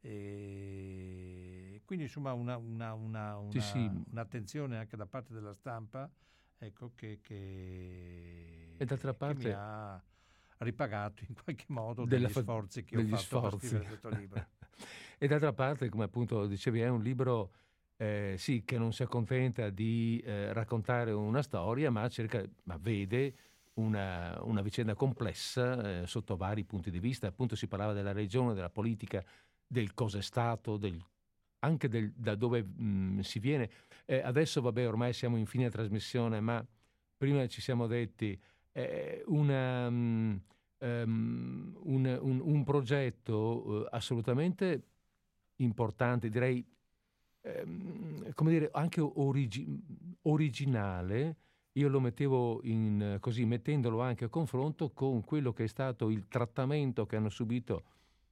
e 0.00 1.80
quindi 1.84 2.04
insomma 2.04 2.32
una, 2.32 2.56
una, 2.56 2.94
una, 2.94 3.38
sì, 3.50 3.60
sì. 3.60 3.90
un'attenzione 4.10 4.78
anche 4.78 4.96
da 4.96 5.06
parte 5.06 5.32
della 5.32 5.52
stampa 5.52 6.10
ecco, 6.58 6.92
che, 6.94 7.20
che, 7.22 8.74
e 8.76 8.84
d'altra 8.84 9.14
parte, 9.14 9.42
che 9.42 9.48
mi 9.48 9.54
ha 9.56 10.02
ripagato 10.58 11.24
in 11.28 11.34
qualche 11.34 11.66
modo 11.68 12.04
degli 12.04 12.28
fa- 12.28 12.40
sforzi 12.40 12.84
che 12.84 12.96
ho 12.96 13.04
fatto 13.04 13.16
sforzi. 13.16 13.48
per 13.50 13.58
scrivere 13.58 13.86
questo 13.88 14.08
libro. 14.08 14.46
e 15.18 15.26
d'altra 15.26 15.52
parte, 15.52 15.88
come 15.88 16.04
appunto 16.04 16.46
dicevi, 16.46 16.80
è 16.80 16.88
un 16.88 17.02
libro 17.02 17.52
eh, 17.96 18.34
sì, 18.38 18.64
che 18.64 18.78
non 18.78 18.92
si 18.92 19.02
accontenta 19.02 19.70
di 19.70 20.22
eh, 20.24 20.52
raccontare 20.52 21.12
una 21.12 21.42
storia, 21.42 21.90
ma, 21.90 22.08
cerca, 22.08 22.42
ma 22.64 22.76
vede 22.78 23.34
una, 23.74 24.38
una 24.42 24.62
vicenda 24.62 24.94
complessa 24.94 26.00
eh, 26.00 26.06
sotto 26.06 26.36
vari 26.36 26.64
punti 26.64 26.90
di 26.90 26.98
vista. 26.98 27.26
Appunto 27.26 27.56
si 27.56 27.66
parlava 27.66 27.92
della 27.92 28.12
regione, 28.12 28.54
della 28.54 28.70
politica, 28.70 29.24
del 29.66 29.94
cosa 29.94 30.18
è 30.18 30.22
stato, 30.22 30.76
del, 30.76 31.02
anche 31.60 31.88
del, 31.88 32.12
da 32.12 32.34
dove 32.34 32.62
mh, 32.62 32.84
mm, 32.84 33.18
si 33.20 33.38
viene. 33.38 33.70
Eh, 34.04 34.20
adesso, 34.20 34.60
vabbè, 34.60 34.86
ormai 34.86 35.12
siamo 35.12 35.36
in 35.36 35.46
fine 35.46 35.70
trasmissione, 35.70 36.40
ma 36.40 36.64
prima 37.16 37.46
ci 37.46 37.60
siamo 37.60 37.86
detti 37.86 38.38
eh, 38.72 39.22
una, 39.26 39.88
um, 39.88 40.40
um, 40.78 41.78
un, 41.82 42.18
un, 42.20 42.40
un, 42.40 42.64
progetto 42.64 43.66
uh, 43.66 43.86
assolutamente 43.90 44.82
importante, 45.56 46.28
direi, 46.28 46.64
um, 47.42 48.32
come 48.34 48.50
dire, 48.50 48.68
anche 48.72 49.00
origi- 49.00 49.66
originale. 50.22 51.36
Io 51.76 51.88
lo 51.88 52.00
mettevo 52.00 52.60
in, 52.62 53.18
così, 53.20 53.44
mettendolo 53.44 54.00
anche 54.00 54.24
a 54.24 54.28
confronto 54.28 54.90
con 54.92 55.22
quello 55.24 55.52
che 55.52 55.64
è 55.64 55.66
stato 55.66 56.08
il 56.08 56.26
trattamento 56.26 57.04
che 57.04 57.16
hanno 57.16 57.28
subito 57.28 57.82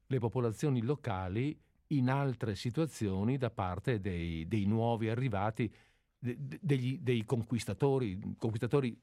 le 0.06 0.18
popolazioni 0.18 0.82
locali 0.82 1.58
in 1.88 2.08
altre 2.08 2.54
situazioni 2.54 3.36
da 3.36 3.50
parte 3.50 4.00
dei, 4.00 4.46
dei 4.48 4.64
nuovi 4.64 5.08
arrivati, 5.08 5.72
de, 6.18 6.36
degli, 6.60 6.98
dei 7.00 7.24
conquistatori. 7.24 8.18
conquistatori 8.38 8.98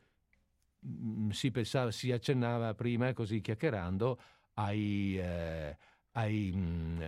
mm, 0.85 1.29
si, 1.29 1.51
pensava, 1.51 1.91
si 1.91 2.11
accennava 2.11 2.73
prima, 2.73 3.13
così 3.13 3.41
chiacchierando, 3.41 4.19
ai, 4.55 5.17
eh, 5.17 5.77
ai, 6.11 6.51
mh, 6.51 6.59
mm, 6.59 7.01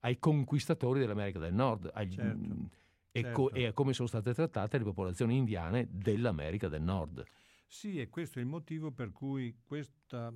ai, 0.00 0.18
conquistatori 0.18 1.00
dell'America 1.00 1.38
del 1.38 1.54
Nord. 1.54 1.90
Agli, 1.92 2.14
certo, 2.14 2.36
mh, 2.36 2.52
mm, 2.52 2.64
e, 3.12 3.20
certo. 3.20 3.42
co- 3.42 3.50
e, 3.52 3.66
a 3.66 3.72
come 3.72 3.92
sono 3.92 4.08
state 4.08 4.32
trattate 4.32 4.78
le 4.78 4.84
popolazioni 4.84 5.36
indiane 5.36 5.88
dell'America 5.90 6.68
del 6.68 6.82
Nord. 6.82 7.24
Sì, 7.66 7.98
e 7.98 8.10
questo 8.10 8.38
è 8.38 8.42
il 8.42 8.48
motivo 8.48 8.90
per 8.90 9.12
cui 9.12 9.56
questo 9.64 10.30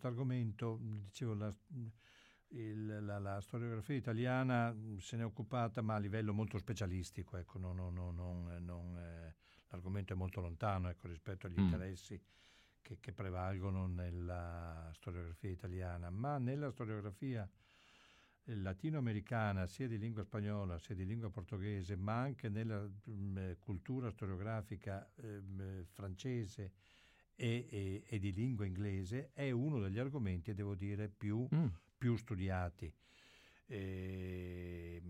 argomento, 0.00 0.78
dicevo, 0.80 1.34
la, 1.34 1.54
il, 2.50 3.04
la, 3.04 3.18
la, 3.18 3.40
storiografia 3.40 3.96
italiana 3.96 4.74
se 4.98 5.16
ne 5.16 5.22
è 5.22 5.26
occupata 5.26 5.82
ma 5.82 5.94
a 5.94 5.98
livello 5.98 6.32
molto 6.32 6.58
specialistico, 6.58 7.36
ecco, 7.36 7.58
non, 7.58 7.76
non, 7.76 8.14
non, 8.64 8.96
eh, 8.98 9.34
l'argomento 9.68 10.12
è 10.12 10.16
molto 10.16 10.40
lontano 10.40 10.88
ecco, 10.88 11.08
rispetto 11.08 11.46
agli 11.46 11.60
mm. 11.60 11.64
interessi 11.64 12.20
che, 12.82 12.98
che, 12.98 13.12
prevalgono 13.12 13.86
nella 13.86 14.90
storiografia 14.94 15.50
italiana, 15.50 16.10
ma 16.10 16.38
nella 16.38 16.70
storiografia 16.70 17.48
latinoamericana, 18.44 19.66
sia 19.66 19.86
di 19.86 19.98
lingua 19.98 20.22
spagnola 20.24 20.78
sia 20.78 20.94
di 20.94 21.06
lingua 21.06 21.30
portoghese, 21.30 21.96
ma 21.96 22.20
anche 22.20 22.48
nella 22.48 22.80
mh, 22.80 23.12
mm, 23.12 23.50
cultura 23.58 24.10
storiografica 24.10 25.08
eh, 25.16 25.84
francese 25.92 26.72
e, 27.34 27.66
e, 27.70 28.02
e, 28.06 28.18
di 28.18 28.32
lingua 28.32 28.66
inglese, 28.66 29.30
è 29.32 29.50
uno 29.50 29.78
degli 29.78 29.98
argomenti, 29.98 30.52
devo 30.52 30.74
dire, 30.74 31.08
più, 31.08 31.46
mm. 31.54 31.66
Più 32.00 32.16
studiati. 32.16 32.90
E, 33.66 35.02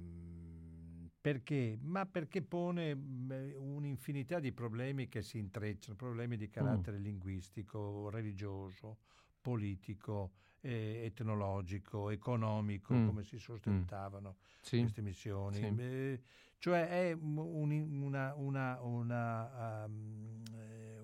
perché? 1.21 1.79
Ma 1.81 2.05
perché 2.05 2.43
pone 2.43 2.93
un'infinità 2.93 4.41
di 4.41 4.51
problemi 4.51 5.09
che 5.09 5.23
si 5.23 5.39
intrecciano, 5.39 5.95
problemi 5.97 6.37
di 6.37 6.49
carattere 6.49 6.99
mm. 6.99 7.03
linguistico, 7.03 8.11
religioso, 8.11 8.99
politico, 9.41 10.33
eh, 10.63 11.03
etnologico, 11.05 12.11
economico, 12.11 12.93
mm. 12.93 13.07
come 13.07 13.23
si 13.23 13.39
sostentavano 13.39 14.31
mm. 14.31 14.59
sì. 14.61 14.81
queste 14.81 15.03
missioni. 15.03 15.57
Sì. 15.57 15.75
Eh, 15.79 16.21
cioè 16.59 16.89
è 16.89 17.13
un, 17.13 17.71
una, 18.03 18.35
una, 18.35 18.81
una, 18.83 19.85
um, 19.85 20.43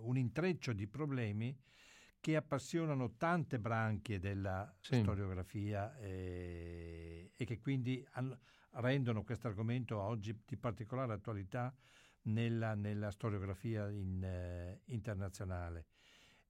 un, 0.00 0.16
intreccio 0.18 0.72
di 0.72 0.86
problemi 0.86 1.56
che 2.26 2.34
appassionano 2.34 3.14
tante 3.16 3.60
branchie 3.60 4.18
della 4.18 4.74
sì. 4.80 4.96
storiografia 4.96 5.96
eh, 5.98 7.30
e 7.36 7.44
che 7.44 7.60
quindi 7.60 8.04
hanno, 8.14 8.40
rendono 8.70 9.22
questo 9.22 9.46
argomento 9.46 10.00
oggi 10.00 10.36
di 10.44 10.56
particolare 10.56 11.12
attualità 11.12 11.72
nella, 12.22 12.74
nella 12.74 13.12
storiografia 13.12 13.88
in, 13.90 14.24
eh, 14.24 14.80
internazionale 14.86 15.86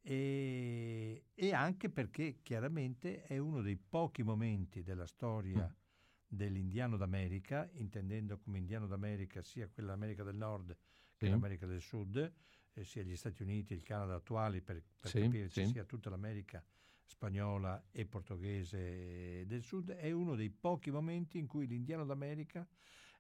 e, 0.01 1.27
e, 1.35 1.53
anche 1.53 1.91
perché 1.91 2.39
chiaramente 2.41 3.25
è 3.25 3.37
uno 3.37 3.61
dei 3.61 3.77
pochi 3.77 4.23
momenti 4.23 4.83
della 4.83 5.07
storia 5.07 5.67
mm. 5.71 5.75
dell'indiano 6.27 6.97
d'America, 6.97 7.69
intendendo 7.75 8.39
come 8.39 8.57
indiano 8.57 8.87
d'America 8.87 9.43
sia 9.43 9.69
quell'America 9.69 10.23
del 10.23 10.37
Nord 10.37 10.75
che 11.17 11.27
sì. 11.27 11.29
l'America 11.29 11.67
del 11.67 11.83
Sud, 11.83 12.33
eh, 12.77 12.85
sia 12.85 13.03
gli 13.03 13.17
Stati 13.17 13.43
Uniti, 13.43 13.73
il 13.75 13.83
Canada 13.83 14.15
attuali, 14.15 14.61
per, 14.61 14.83
per 15.01 15.11
sì, 15.11 15.21
capirci, 15.21 15.65
sì. 15.65 15.73
sia 15.73 15.85
tutta 15.85 16.11
l'America 16.11 16.63
spagnola 17.05 17.87
e 17.91 18.05
portoghese 18.05 19.45
del 19.47 19.63
Sud, 19.63 19.93
è 19.93 20.11
uno 20.11 20.35
dei 20.35 20.51
pochi 20.51 20.91
momenti 20.91 21.39
in 21.39 21.47
cui 21.47 21.67
l'indiano 21.67 22.05
d'America 22.05 22.67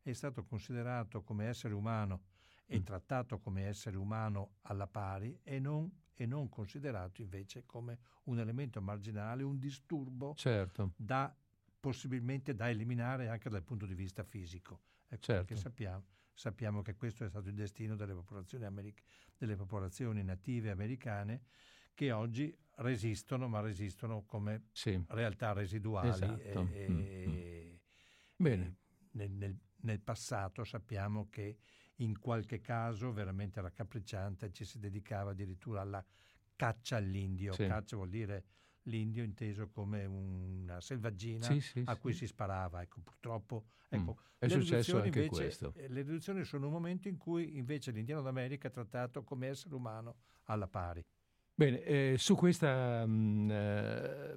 è 0.02 0.12
stato 0.12 0.44
considerato 0.44 1.22
come 1.22 1.46
essere 1.46 1.72
umano 1.72 2.24
e 2.66 2.78
mm. 2.78 2.82
trattato 2.82 3.38
come 3.38 3.64
essere 3.66 3.96
umano 3.96 4.56
alla 4.62 4.86
pari 4.86 5.38
e 5.42 5.58
non 5.60 5.90
e 6.18 6.24
non 6.24 6.48
considerato 6.48 7.20
invece 7.20 7.64
come 7.66 7.98
un 8.24 8.38
elemento 8.38 8.80
marginale, 8.80 9.42
un 9.42 9.58
disturbo 9.58 10.34
certo. 10.34 10.92
da, 10.96 11.34
possibilmente 11.78 12.54
da 12.54 12.70
eliminare 12.70 13.28
anche 13.28 13.50
dal 13.50 13.62
punto 13.62 13.84
di 13.84 13.94
vista 13.94 14.24
fisico. 14.24 14.80
Ecco, 15.08 15.22
certo. 15.22 15.44
Perché 15.44 15.56
sappiamo, 15.56 16.04
sappiamo, 16.36 16.82
che 16.82 16.94
questo 16.94 17.24
è 17.24 17.28
stato 17.28 17.48
il 17.48 17.54
destino 17.54 17.96
delle 17.96 18.12
popolazioni, 18.12 18.64
americ- 18.66 19.02
delle 19.36 19.56
popolazioni 19.56 20.22
native 20.22 20.70
americane 20.70 21.40
che 21.94 22.12
oggi 22.12 22.54
resistono, 22.76 23.48
ma 23.48 23.60
resistono 23.60 24.22
come 24.26 24.66
sì. 24.72 25.02
realtà 25.08 25.54
residuali. 25.54 26.08
Esatto. 26.08 26.68
E, 26.72 26.88
mm-hmm. 26.88 27.74
Bene. 28.36 28.76
Nel, 29.12 29.30
nel, 29.30 29.58
nel 29.76 30.00
passato 30.00 30.62
sappiamo 30.62 31.28
che 31.30 31.56
in 31.96 32.18
qualche 32.18 32.60
caso 32.60 33.12
veramente 33.12 33.62
raccapricciante 33.62 34.52
ci 34.52 34.66
si 34.66 34.78
dedicava 34.78 35.30
addirittura 35.30 35.80
alla 35.80 36.04
caccia 36.54 36.96
all'indio. 36.96 37.54
Sì. 37.54 37.66
Caccia 37.66 37.96
vuol 37.96 38.10
dire 38.10 38.44
l'indio 38.86 39.22
inteso 39.22 39.68
come 39.68 40.04
una 40.04 40.80
selvaggina 40.80 41.44
sì, 41.44 41.60
sì, 41.60 41.82
a 41.84 41.96
cui 41.96 42.12
si 42.12 42.26
sparava. 42.26 42.82
Ecco, 42.82 43.00
purtroppo 43.02 43.66
ecco, 43.88 44.16
mm. 44.18 44.38
è 44.38 44.48
successo 44.48 44.96
anche 44.96 45.08
invece, 45.08 45.28
questo. 45.28 45.72
Eh, 45.76 45.88
le 45.88 46.02
riduzioni 46.02 46.44
sono 46.44 46.66
un 46.66 46.72
momento 46.72 47.08
in 47.08 47.16
cui 47.16 47.56
invece 47.56 47.90
l'indiano 47.90 48.22
d'America 48.22 48.68
è 48.68 48.70
trattato 48.70 49.22
come 49.22 49.48
essere 49.48 49.74
umano 49.74 50.16
alla 50.44 50.66
pari. 50.66 51.04
Bene, 51.54 51.82
eh, 51.82 52.14
su 52.18 52.34
questa... 52.34 53.06
Mh, 53.06 53.10
mm, 53.10 53.50
eh, 53.50 54.36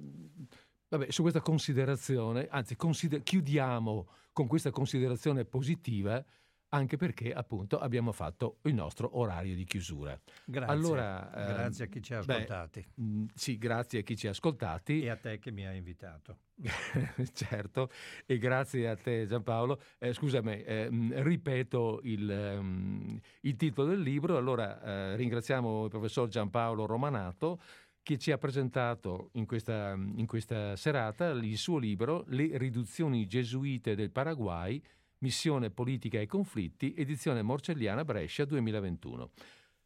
vabbè, 0.88 1.10
su 1.10 1.22
questa 1.22 1.40
considerazione, 1.40 2.48
anzi 2.48 2.76
consider- 2.76 3.22
chiudiamo 3.22 4.08
con 4.32 4.46
questa 4.46 4.70
considerazione 4.70 5.44
positiva 5.44 6.24
anche 6.70 6.96
perché 6.96 7.32
appunto 7.32 7.78
abbiamo 7.78 8.12
fatto 8.12 8.58
il 8.62 8.74
nostro 8.74 9.18
orario 9.18 9.54
di 9.54 9.64
chiusura. 9.64 10.18
Grazie. 10.44 10.72
Allora, 10.72 11.30
grazie 11.32 11.84
a 11.84 11.88
chi 11.88 12.02
ci 12.02 12.14
ha 12.14 12.18
ascoltati. 12.18 12.86
Beh, 12.94 13.02
mm, 13.02 13.24
sì, 13.34 13.58
grazie 13.58 14.00
a 14.00 14.02
chi 14.02 14.16
ci 14.16 14.26
ha 14.26 14.30
ascoltati. 14.30 15.02
E 15.02 15.08
a 15.08 15.16
te 15.16 15.38
che 15.38 15.50
mi 15.50 15.66
hai 15.66 15.76
invitato. 15.76 16.38
certo, 17.32 17.90
e 18.26 18.38
grazie 18.38 18.88
a 18.88 18.96
te 18.96 19.26
Giampaolo. 19.26 19.80
Eh, 19.98 20.12
scusami, 20.12 20.62
eh, 20.62 20.88
mm, 20.90 21.12
ripeto 21.14 22.00
il, 22.04 22.56
um, 22.58 23.18
il, 23.40 23.56
titolo 23.56 23.88
del 23.88 24.00
libro. 24.00 24.36
Allora 24.36 24.82
eh, 24.82 25.16
ringraziamo 25.16 25.84
il 25.84 25.90
professor 25.90 26.28
Giampaolo 26.28 26.86
Romanato 26.86 27.60
che 28.02 28.16
ci 28.16 28.30
ha 28.30 28.38
presentato 28.38 29.30
in 29.32 29.46
questa, 29.46 29.92
in 29.92 30.26
questa 30.26 30.74
serata 30.76 31.30
il 31.30 31.56
suo 31.56 31.78
libro 31.78 32.24
Le 32.28 32.56
riduzioni 32.56 33.26
gesuite 33.26 33.94
del 33.94 34.10
Paraguay 34.10 34.82
Missione 35.22 35.68
politica 35.68 36.18
e 36.18 36.26
conflitti, 36.26 36.94
edizione 36.96 37.42
Morcelliana 37.42 38.06
Brescia 38.06 38.46
2021. 38.46 39.30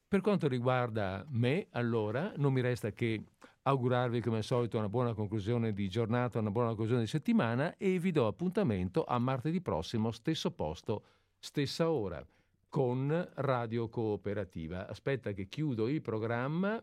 Per 0.07 0.21
quanto 0.21 0.47
riguarda 0.47 1.27
me, 1.31 1.67
allora, 1.71 2.33
non 2.37 2.53
mi 2.53 2.61
resta 2.61 2.93
che 2.93 3.21
augurarvi 3.63 4.21
come 4.21 4.37
al 4.37 4.45
solito 4.45 4.79
una 4.79 4.89
buona 4.89 5.13
conclusione 5.13 5.73
di 5.73 5.89
giornata, 5.89 6.39
una 6.39 6.53
buona 6.53 6.69
conclusione 6.69 7.01
di 7.01 7.09
settimana 7.09 7.77
e 7.77 7.99
vi 7.99 8.13
do 8.13 8.29
appuntamento 8.29 9.03
a 9.03 9.19
martedì 9.19 9.61
prossimo, 9.61 10.13
stesso 10.13 10.53
posto, 10.53 11.05
stessa 11.41 11.91
ora, 11.91 12.25
con 12.69 13.29
Radio 13.35 13.89
Cooperativa. 13.89 14.87
Aspetta 14.87 15.33
che 15.33 15.49
chiudo 15.49 15.89
il 15.89 16.01
programma 16.01 16.81